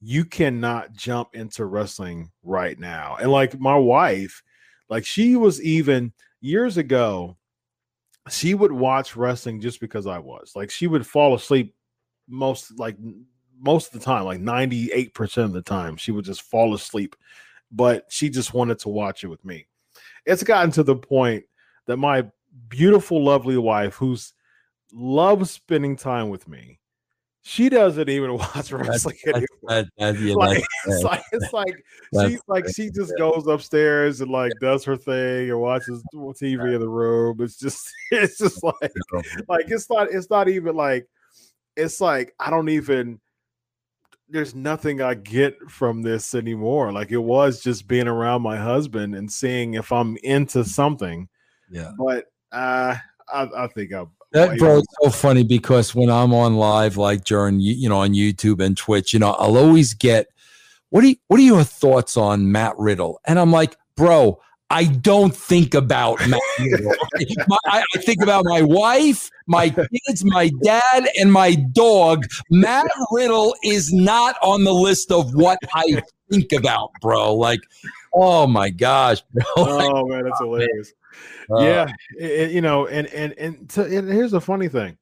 you 0.00 0.24
cannot 0.24 0.92
jump 0.92 1.30
into 1.34 1.64
wrestling 1.64 2.30
right 2.42 2.78
now. 2.78 3.16
And 3.20 3.30
like 3.30 3.58
my 3.58 3.76
wife 3.76 4.42
like 4.88 5.04
she 5.04 5.36
was 5.36 5.62
even 5.62 6.12
years 6.40 6.76
ago 6.76 7.36
she 8.28 8.54
would 8.54 8.72
watch 8.72 9.16
wrestling 9.16 9.60
just 9.60 9.80
because 9.80 10.06
I 10.06 10.18
was. 10.18 10.52
Like 10.54 10.70
she 10.70 10.86
would 10.86 11.06
fall 11.06 11.34
asleep 11.34 11.74
most 12.28 12.78
like 12.78 12.96
most 13.58 13.92
of 13.94 14.00
the 14.00 14.04
time 14.04 14.24
like 14.24 14.40
98% 14.40 15.44
of 15.44 15.52
the 15.52 15.62
time 15.62 15.96
she 15.96 16.12
would 16.12 16.24
just 16.24 16.42
fall 16.42 16.74
asleep 16.74 17.14
but 17.72 18.04
she 18.08 18.28
just 18.28 18.54
wanted 18.54 18.78
to 18.80 18.88
watch 18.88 19.24
it 19.24 19.28
with 19.28 19.44
me. 19.44 19.66
It's 20.26 20.42
gotten 20.42 20.70
to 20.72 20.82
the 20.82 20.96
point 20.96 21.44
that 21.86 21.96
my 21.96 22.26
beautiful, 22.68 23.22
lovely 23.22 23.56
wife, 23.56 23.94
who's 23.94 24.32
loves 24.92 25.50
spending 25.50 25.96
time 25.96 26.28
with 26.28 26.48
me, 26.48 26.79
she 27.42 27.68
doesn't 27.68 28.08
even 28.08 28.36
watch 28.38 28.72
wrestling 28.72 29.16
anymore. 29.26 29.46
That, 29.68 29.88
that, 29.98 30.18
yeah, 30.18 30.34
like, 30.34 30.64
it's 30.86 31.02
like 31.02 31.22
it's 31.32 31.52
like 31.52 31.84
she 32.28 32.38
like 32.46 32.64
she 32.74 32.90
just 32.90 33.12
goes 33.16 33.46
upstairs 33.46 34.20
and 34.20 34.30
like 34.30 34.52
does 34.60 34.84
her 34.84 34.96
thing 34.96 35.50
and 35.50 35.60
watches 35.60 36.02
TV 36.14 36.74
in 36.74 36.80
the 36.80 36.88
room. 36.88 37.38
It's 37.40 37.56
just 37.56 37.80
it's 38.10 38.38
just 38.38 38.62
like 38.62 38.92
like 39.48 39.64
it's 39.68 39.88
not 39.88 40.10
it's 40.10 40.30
not 40.30 40.48
even 40.48 40.76
like 40.76 41.06
it's 41.76 42.00
like 42.00 42.34
I 42.38 42.50
don't 42.50 42.68
even 42.68 43.20
there's 44.28 44.54
nothing 44.54 45.02
I 45.02 45.14
get 45.14 45.58
from 45.68 46.02
this 46.02 46.34
anymore. 46.34 46.92
Like 46.92 47.10
it 47.10 47.18
was 47.18 47.62
just 47.62 47.88
being 47.88 48.06
around 48.06 48.42
my 48.42 48.56
husband 48.56 49.16
and 49.16 49.30
seeing 49.30 49.74
if 49.74 49.90
I'm 49.90 50.16
into 50.22 50.64
something. 50.64 51.28
Yeah. 51.70 51.92
But 51.98 52.26
uh 52.52 52.96
I, 53.32 53.48
I 53.56 53.66
think 53.68 53.92
I'll 53.92 54.12
that 54.32 54.58
bro, 54.58 54.78
it's 54.78 54.94
so 55.02 55.10
funny 55.10 55.42
because 55.42 55.94
when 55.94 56.10
I'm 56.10 56.32
on 56.32 56.56
live, 56.56 56.96
like 56.96 57.24
during 57.24 57.60
you 57.60 57.88
know 57.88 57.98
on 57.98 58.10
YouTube 58.10 58.64
and 58.64 58.76
Twitch, 58.76 59.12
you 59.12 59.18
know, 59.18 59.32
I'll 59.32 59.56
always 59.56 59.94
get 59.94 60.28
what 60.90 61.02
do 61.02 61.08
you, 61.08 61.16
what 61.28 61.40
are 61.40 61.44
your 61.44 61.64
thoughts 61.64 62.16
on 62.16 62.52
Matt 62.52 62.76
Riddle? 62.76 63.20
And 63.24 63.38
I'm 63.38 63.52
like, 63.52 63.76
bro, 63.96 64.40
I 64.70 64.84
don't 64.84 65.34
think 65.34 65.74
about 65.74 66.20
Matt 66.28 66.40
Riddle. 66.58 66.94
my, 67.48 67.56
I, 67.66 67.82
I 67.94 67.98
think 67.98 68.22
about 68.22 68.44
my 68.44 68.62
wife, 68.62 69.30
my 69.46 69.70
kids, 69.70 70.24
my 70.24 70.50
dad, 70.62 71.08
and 71.18 71.32
my 71.32 71.54
dog. 71.54 72.26
Matt 72.50 72.86
Riddle 73.12 73.54
is 73.64 73.92
not 73.92 74.36
on 74.42 74.64
the 74.64 74.74
list 74.74 75.10
of 75.10 75.32
what 75.34 75.58
I 75.74 76.02
think 76.30 76.52
about, 76.52 76.90
bro. 77.00 77.34
Like, 77.34 77.60
oh 78.12 78.46
my 78.46 78.70
gosh, 78.70 79.22
bro. 79.32 79.44
Oh 79.56 80.06
man, 80.06 80.24
that's 80.24 80.38
hilarious. 80.40 80.92
Uh, 81.50 81.60
yeah, 81.60 81.92
it, 82.18 82.50
you 82.50 82.60
know, 82.60 82.86
and 82.86 83.06
and 83.08 83.32
and, 83.34 83.68
to, 83.70 83.84
and 83.84 84.08
here's 84.08 84.30
the 84.30 84.40
funny 84.40 84.68
thing, 84.68 84.96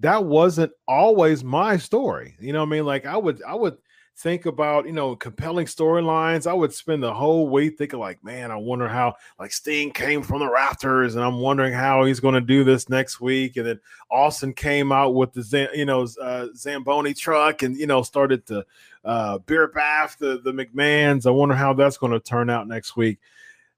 that 0.00 0.24
wasn't 0.24 0.72
always 0.88 1.44
my 1.44 1.76
story. 1.76 2.36
You 2.40 2.52
know, 2.52 2.62
I 2.62 2.66
mean, 2.66 2.84
like 2.84 3.06
I 3.06 3.16
would 3.16 3.42
I 3.42 3.54
would 3.54 3.76
think 4.16 4.44
about 4.44 4.84
you 4.86 4.92
know 4.92 5.16
compelling 5.16 5.66
storylines 5.66 6.46
i 6.46 6.52
would 6.52 6.72
spend 6.72 7.02
the 7.02 7.12
whole 7.12 7.48
week 7.48 7.78
thinking 7.78 7.98
like 7.98 8.22
man 8.22 8.50
i 8.50 8.56
wonder 8.56 8.86
how 8.86 9.14
like 9.38 9.50
sting 9.50 9.90
came 9.90 10.22
from 10.22 10.40
the 10.40 10.50
rafters 10.50 11.14
and 11.14 11.24
i'm 11.24 11.38
wondering 11.38 11.72
how 11.72 12.04
he's 12.04 12.20
going 12.20 12.34
to 12.34 12.40
do 12.40 12.62
this 12.62 12.90
next 12.90 13.22
week 13.22 13.56
and 13.56 13.66
then 13.66 13.80
austin 14.10 14.52
came 14.52 14.92
out 14.92 15.14
with 15.14 15.32
the 15.32 15.68
you 15.74 15.86
know 15.86 16.06
uh, 16.20 16.46
zamboni 16.54 17.14
truck 17.14 17.62
and 17.62 17.76
you 17.78 17.86
know 17.86 18.02
started 18.02 18.44
to 18.44 18.64
uh 19.04 19.38
beer 19.38 19.68
bath 19.68 20.16
the 20.18 20.38
the 20.44 20.52
mcmahons 20.52 21.26
i 21.26 21.30
wonder 21.30 21.54
how 21.54 21.72
that's 21.72 21.96
going 21.96 22.12
to 22.12 22.20
turn 22.20 22.50
out 22.50 22.68
next 22.68 22.96
week 22.96 23.18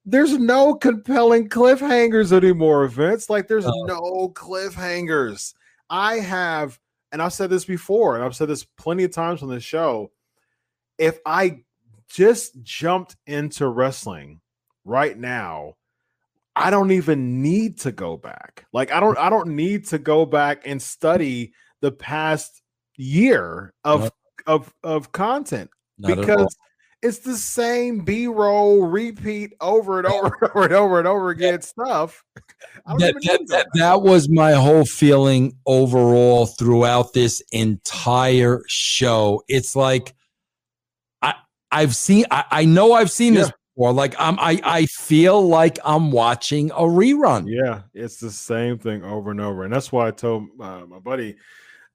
there's 0.04 0.38
no 0.38 0.74
compelling 0.74 1.48
cliffhangers 1.48 2.32
anymore, 2.32 2.86
Vince. 2.88 3.30
Like 3.30 3.48
there's 3.48 3.66
oh. 3.66 3.84
no 3.84 4.30
cliffhangers. 4.34 5.54
I 5.88 6.16
have, 6.16 6.78
and 7.12 7.22
I've 7.22 7.32
said 7.32 7.50
this 7.50 7.64
before, 7.64 8.16
and 8.16 8.24
I've 8.24 8.36
said 8.36 8.48
this 8.48 8.64
plenty 8.64 9.04
of 9.04 9.12
times 9.12 9.42
on 9.42 9.48
the 9.48 9.60
show. 9.60 10.10
If 10.98 11.18
I 11.24 11.60
just 12.08 12.62
jumped 12.62 13.16
into 13.26 13.66
wrestling 13.66 14.40
right 14.84 15.16
now, 15.16 15.74
I 16.56 16.70
don't 16.70 16.92
even 16.92 17.42
need 17.42 17.80
to 17.80 17.92
go 17.92 18.16
back. 18.16 18.66
Like 18.72 18.92
I 18.92 19.00
don't 19.00 19.18
I 19.18 19.30
don't 19.30 19.56
need 19.56 19.86
to 19.88 19.98
go 19.98 20.24
back 20.24 20.66
and 20.66 20.80
study 20.80 21.52
the 21.80 21.90
past 21.90 22.62
year 22.96 23.72
of 23.82 24.02
uh-huh. 24.02 24.10
of 24.46 24.74
of 24.84 25.12
content 25.12 25.70
Not 25.98 26.16
because 26.16 26.56
it's 27.04 27.18
the 27.18 27.36
same 27.36 28.00
B-roll 28.00 28.86
repeat 28.86 29.52
over 29.60 29.98
and 29.98 30.06
over 30.06 30.26
and 30.40 30.50
over 30.50 30.64
and 30.64 30.72
over 30.72 30.98
and 31.00 31.06
over 31.06 31.30
again 31.30 31.60
stuff. 31.60 32.24
That, 32.86 33.14
that, 33.22 33.40
that, 33.48 33.66
that, 33.74 34.00
was 34.00 34.30
my 34.30 34.52
whole 34.52 34.86
feeling 34.86 35.54
overall 35.66 36.46
throughout 36.46 37.12
this 37.12 37.42
entire 37.52 38.62
show. 38.68 39.42
It's 39.48 39.76
like 39.76 40.14
I 41.20 41.34
I've 41.70 41.94
seen 41.94 42.24
I, 42.30 42.44
I 42.50 42.64
know 42.64 42.94
I've 42.94 43.10
seen 43.10 43.34
yeah. 43.34 43.40
this 43.40 43.52
before. 43.74 43.92
Like 43.92 44.14
I'm, 44.18 44.38
I, 44.38 44.60
I 44.64 44.86
feel 44.86 45.46
like 45.46 45.78
I'm 45.84 46.10
watching 46.10 46.70
a 46.70 46.82
rerun. 46.82 47.44
Yeah, 47.46 47.82
it's 47.92 48.16
the 48.16 48.30
same 48.30 48.78
thing 48.78 49.04
over 49.04 49.30
and 49.30 49.42
over, 49.42 49.64
and 49.64 49.72
that's 49.72 49.92
why 49.92 50.08
I 50.08 50.10
told 50.10 50.48
uh, 50.58 50.86
my 50.86 51.00
buddy, 51.00 51.36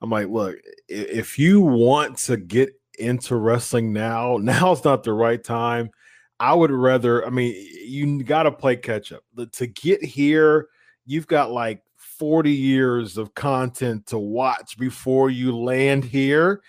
I'm 0.02 0.12
like, 0.12 0.28
look, 0.28 0.56
if 0.88 1.40
you 1.40 1.62
want 1.62 2.20
to 2.20 2.38
get 2.38 2.79
into 3.00 3.36
wrestling 3.36 3.94
now, 3.94 4.38
now's 4.42 4.84
not 4.84 5.04
the 5.04 5.14
right 5.14 5.44
time. 5.44 5.90
I 6.40 6.54
would 6.54 6.72
rather, 6.72 7.26
I 7.26 7.30
mean, 7.30 7.54
you 7.86 8.24
got 8.24 8.44
to 8.44 8.52
play 8.52 8.78
catch 8.78 9.12
up. 9.12 9.24
To 9.54 9.68
get 9.68 10.04
here, 10.04 10.68
you've 11.06 11.28
got 11.28 11.52
like 11.52 11.82
40 11.98 12.52
years 12.52 13.18
of 13.18 13.34
content 13.34 14.06
to 14.08 14.18
watch 14.18 14.78
before 14.78 15.30
you 15.30 15.58
land 15.58 16.06
here. 16.06 16.62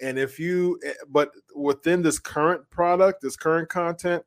And 0.00 0.18
if 0.18 0.40
you, 0.40 0.78
eh, 0.84 0.92
but 1.08 1.30
within 1.54 2.02
this 2.02 2.18
current 2.18 2.68
product, 2.70 3.22
this 3.22 3.36
current 3.36 3.68
content, 3.68 4.24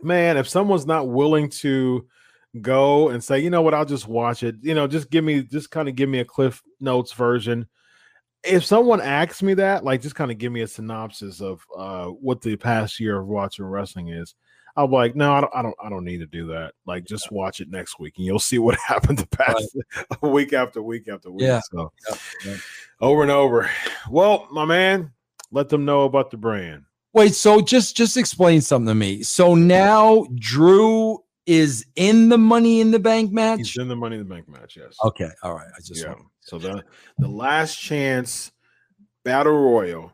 man, 0.00 0.38
if 0.38 0.48
someone's 0.48 0.86
not 0.86 1.08
willing 1.08 1.50
to 1.50 2.06
go 2.60 3.10
and 3.10 3.22
say, 3.22 3.40
you 3.40 3.50
know 3.50 3.62
what, 3.62 3.74
I'll 3.74 3.84
just 3.84 4.08
watch 4.08 4.42
it, 4.42 4.56
you 4.62 4.74
know, 4.74 4.86
just 4.86 5.10
give 5.10 5.24
me, 5.24 5.42
just 5.42 5.70
kind 5.70 5.88
of 5.88 5.96
give 5.96 6.08
me 6.08 6.20
a 6.20 6.24
Cliff 6.24 6.62
Notes 6.80 7.12
version. 7.12 7.66
If 8.44 8.64
someone 8.64 9.00
asks 9.00 9.42
me 9.42 9.54
that, 9.54 9.84
like, 9.84 10.02
just 10.02 10.14
kind 10.14 10.30
of 10.30 10.38
give 10.38 10.52
me 10.52 10.62
a 10.62 10.66
synopsis 10.66 11.40
of 11.40 11.64
uh, 11.76 12.06
what 12.06 12.40
the 12.40 12.56
past 12.56 12.98
year 12.98 13.18
of 13.18 13.26
watching 13.26 13.64
wrestling 13.64 14.08
is. 14.08 14.34
I'm 14.74 14.90
like, 14.90 15.14
no, 15.14 15.32
I 15.32 15.40
don't, 15.42 15.52
I 15.54 15.62
don't, 15.62 15.74
I 15.84 15.90
don't 15.90 16.04
need 16.04 16.18
to 16.18 16.26
do 16.26 16.46
that. 16.46 16.72
Like, 16.86 17.04
just 17.04 17.30
watch 17.30 17.60
it 17.60 17.70
next 17.70 17.98
week, 17.98 18.14
and 18.16 18.24
you'll 18.24 18.38
see 18.38 18.58
what 18.58 18.78
happened 18.86 19.18
the 19.18 19.26
past 19.26 19.76
right. 19.94 20.22
week 20.32 20.52
after 20.52 20.82
week 20.82 21.08
after 21.08 21.30
week. 21.30 21.42
Yeah. 21.42 21.60
So, 21.70 21.92
yeah. 22.44 22.56
over 23.00 23.22
and 23.22 23.30
over. 23.30 23.70
Well, 24.10 24.48
my 24.50 24.64
man, 24.64 25.12
let 25.50 25.68
them 25.68 25.84
know 25.84 26.04
about 26.04 26.30
the 26.30 26.38
brand. 26.38 26.84
Wait, 27.14 27.34
so 27.34 27.60
just 27.60 27.94
just 27.94 28.16
explain 28.16 28.62
something 28.62 28.86
to 28.86 28.94
me. 28.94 29.22
So 29.22 29.54
now 29.54 30.26
Drew 30.36 31.21
is 31.46 31.86
in 31.96 32.28
the 32.28 32.38
Money 32.38 32.80
in 32.80 32.90
the 32.90 32.98
Bank 32.98 33.32
match. 33.32 33.58
He's 33.58 33.78
in 33.78 33.88
the 33.88 33.96
Money 33.96 34.16
in 34.16 34.22
the 34.26 34.34
Bank 34.34 34.48
match. 34.48 34.76
Yes. 34.76 34.96
Okay. 35.04 35.28
All 35.42 35.54
right. 35.54 35.68
I 35.74 35.80
just 35.80 36.04
yeah. 36.04 36.14
So 36.40 36.58
the 36.58 36.82
the 37.18 37.28
last 37.28 37.76
chance 37.76 38.52
battle 39.24 39.52
royal 39.52 40.12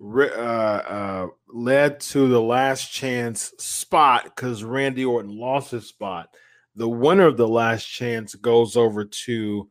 uh, 0.00 0.04
uh, 0.04 1.26
led 1.48 2.00
to 2.00 2.28
the 2.28 2.40
last 2.40 2.92
chance 2.92 3.52
spot 3.58 4.24
because 4.24 4.62
Randy 4.62 5.04
Orton 5.04 5.36
lost 5.36 5.70
his 5.70 5.88
spot. 5.88 6.28
The 6.74 6.88
winner 6.88 7.26
of 7.26 7.38
the 7.38 7.48
last 7.48 7.86
chance 7.86 8.34
goes 8.34 8.76
over 8.76 9.04
to 9.04 9.70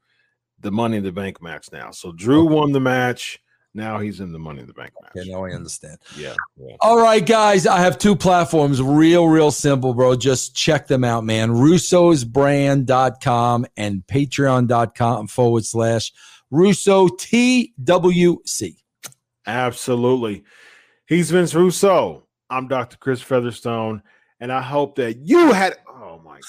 the 0.59 0.71
Money 0.71 0.97
in 0.97 1.03
the 1.03 1.11
Bank 1.11 1.41
match 1.41 1.67
now. 1.71 1.91
So 1.91 2.11
Drew 2.11 2.45
okay. 2.45 2.55
won 2.55 2.71
the 2.71 2.79
match. 2.79 3.39
Now 3.75 3.99
he's 3.99 4.19
in 4.21 4.31
the 4.31 4.39
Money 4.39 4.61
in 4.61 4.67
the 4.67 4.73
Bank 4.73 4.93
match. 5.01 5.11
Okay, 5.17 5.29
now 5.29 5.43
I 5.43 5.51
understand. 5.51 5.97
Yeah, 6.17 6.33
yeah. 6.55 6.77
All 6.79 6.97
right, 6.97 7.25
guys. 7.25 7.67
I 7.67 7.81
have 7.81 7.97
two 7.97 8.15
platforms. 8.15 8.81
Real, 8.81 9.27
real 9.27 9.51
simple, 9.51 9.93
bro. 9.93 10.15
Just 10.15 10.55
check 10.55 10.87
them 10.87 11.03
out, 11.03 11.25
man. 11.25 11.49
Russo'sBrand.com 11.49 13.65
and 13.75 14.07
patreon.com 14.07 15.27
forward 15.27 15.65
slash 15.65 16.13
Russo 16.51 17.09
TWC. 17.09 18.77
Absolutely. 19.45 20.45
He's 21.05 21.29
Vince 21.29 21.53
Russo. 21.53 22.27
I'm 22.49 22.69
Dr. 22.69 22.95
Chris 22.95 23.21
Featherstone. 23.21 24.01
And 24.39 24.53
I 24.53 24.61
hope 24.61 24.95
that 24.95 25.17
you 25.17 25.51
had. 25.51 25.75
Oh 25.87 26.21
my 26.23 26.39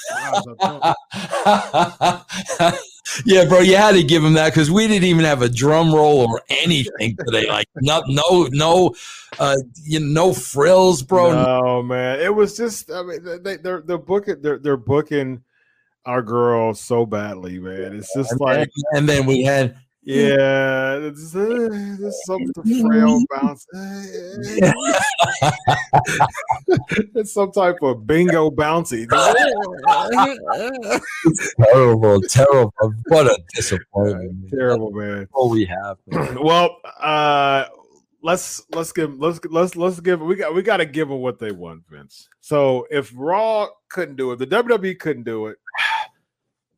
God. 1.13 2.73
yeah, 3.25 3.45
bro, 3.45 3.61
you 3.61 3.77
had 3.77 3.93
to 3.93 4.03
give 4.03 4.25
him 4.25 4.35
that 4.35 4.53
because 4.53 4.71
we 4.71 4.87
didn't 4.87 5.05
even 5.05 5.25
have 5.25 5.43
a 5.43 5.49
drum 5.49 5.95
roll 5.95 6.27
or 6.27 6.43
anything 6.49 7.17
today. 7.25 7.49
Like 7.49 7.69
no, 7.77 8.03
no, 8.07 8.49
no, 8.51 8.95
uh, 9.39 9.57
you 9.83 10.01
know, 10.01 10.27
no 10.27 10.33
frills, 10.33 11.03
bro. 11.03 11.33
No, 11.33 11.83
man, 11.83 12.21
it 12.21 12.35
was 12.35 12.57
just. 12.57 12.91
I 12.91 13.03
mean, 13.03 13.43
they, 13.43 13.57
they're 13.57 13.83
they're 13.83 13.99
booking 13.99 14.41
they're 14.41 14.59
they're 14.59 14.77
booking 14.77 15.43
our 16.05 16.23
girl 16.23 16.75
so 16.75 17.07
badly, 17.07 17.59
man. 17.59 17.97
It's 17.97 18.15
just 18.15 18.33
and 18.33 18.41
like. 18.41 18.59
Then, 18.59 18.99
and 18.99 19.09
then 19.09 19.27
we 19.27 19.43
had 19.43 19.77
yeah, 20.07 20.99
it's, 20.99 21.35
uh, 21.35 21.69
it's 22.01 22.23
some 22.27 22.47
frail 22.81 23.21
bounce. 23.31 23.67
it's 27.17 27.35
some 27.35 27.51
type 27.51 27.79
of 27.83 28.07
bingo 28.07 28.51
bouncy. 28.51 29.09
terrible, 31.73 32.21
terrible. 32.23 32.73
What 33.09 33.27
a 33.27 33.37
disappointment. 33.53 34.51
Terrible, 34.51 34.93
man. 34.93 35.27
All 35.33 35.51
we 35.51 35.65
have. 35.65 35.97
Man. 36.07 36.41
well, 36.43 36.77
uh, 37.01 37.65
let's 38.23 38.63
let's 38.71 38.93
give 38.93 39.19
let's 39.19 39.41
let's 39.51 39.75
let's 39.75 39.99
give 39.99 40.21
we 40.21 40.37
got 40.37 40.55
we 40.55 40.63
got 40.63 40.77
to 40.77 40.87
give 40.87 41.09
them 41.09 41.19
what 41.19 41.41
they 41.41 41.51
want, 41.51 41.83
Vince. 41.91 42.29
So 42.41 42.87
if 42.91 43.11
Raw 43.13 43.67
couldn't 43.89 44.15
do 44.15 44.31
it, 44.31 44.39
the 44.39 44.47
WWE 44.47 45.01
couldn't 45.01 45.25
do 45.25 45.49
it 45.49 45.59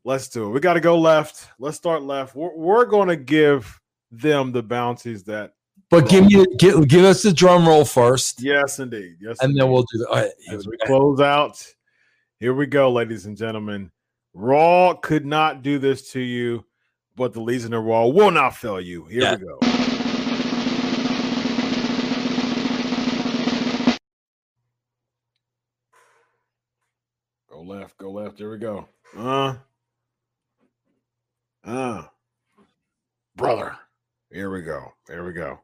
Let's 0.09 0.27
do 0.27 0.47
it. 0.47 0.49
We 0.49 0.61
got 0.61 0.73
to 0.73 0.81
go 0.81 0.99
left. 0.99 1.51
Let's 1.59 1.77
start 1.77 2.03
left. 2.03 2.35
We're, 2.35 2.57
we're 2.57 2.87
going 2.87 3.09
to 3.09 3.17
give 3.17 3.79
them 4.11 4.53
the 4.53 4.63
bounties 4.63 5.23
that. 5.25 5.53
But 5.91 6.09
give 6.09 6.25
me 6.25 6.47
give, 6.57 6.89
give 6.89 7.05
us 7.05 7.23
the 7.23 7.31
drum 7.31 7.69
roll 7.69 7.85
first. 7.85 8.43
Yes, 8.43 8.79
indeed. 8.79 9.17
Yes, 9.21 9.37
and 9.43 9.51
indeed. 9.51 9.61
then 9.61 9.71
we'll 9.71 9.85
do 9.93 9.99
that. 9.99 10.09
Right, 10.11 10.31
As 10.51 10.67
we 10.67 10.79
close 10.87 11.21
out, 11.21 11.63
here 12.41 12.55
we 12.55 12.65
go, 12.65 12.91
ladies 12.91 13.27
and 13.27 13.37
gentlemen. 13.37 13.91
Raw 14.33 14.95
could 14.95 15.27
not 15.27 15.61
do 15.61 15.79
this 15.79 16.11
to 16.13 16.21
you, 16.21 16.65
but 17.15 17.35
the 17.35 17.43
Legion 17.43 17.75
of 17.75 17.85
Raw 17.85 18.07
will 18.07 18.31
not 18.31 18.57
fail 18.57 18.81
you. 18.81 19.05
Here 19.05 19.21
yeah. 19.21 19.35
we 19.35 19.45
go. 19.45 19.59
Go 27.51 27.61
left, 27.61 27.99
go 27.99 28.11
left. 28.11 28.39
There 28.39 28.49
we 28.49 28.57
go. 28.57 28.89
Uh 29.15 29.57
uh, 31.69 32.03
brother. 33.37 33.77
Here 34.31 34.51
we 34.51 34.63
go. 34.63 34.93
Here 35.07 35.25
we 35.25 35.33
go. 35.33 35.59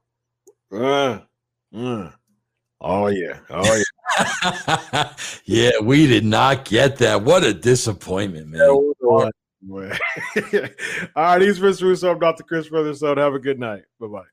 Uh, 0.72 1.20
uh. 1.76 2.10
Oh 2.80 3.06
yeah. 3.06 3.38
Oh 3.50 3.82
yeah. 3.82 5.14
yeah, 5.44 5.70
we 5.82 6.06
did 6.06 6.24
not 6.24 6.64
get 6.64 6.98
that. 6.98 7.22
What 7.22 7.44
a 7.44 7.54
disappointment, 7.54 8.48
man. 8.48 8.60
All 11.16 11.22
right, 11.22 11.40
he's 11.40 11.58
Chris 11.58 11.80
Russo. 11.80 12.12
I'm 12.12 12.18
Dr. 12.18 12.42
Chris 12.42 12.68
Featherstone. 12.68 13.16
Have 13.16 13.34
a 13.34 13.38
good 13.38 13.58
night. 13.58 13.84
Bye 13.98 14.08
bye. 14.08 14.24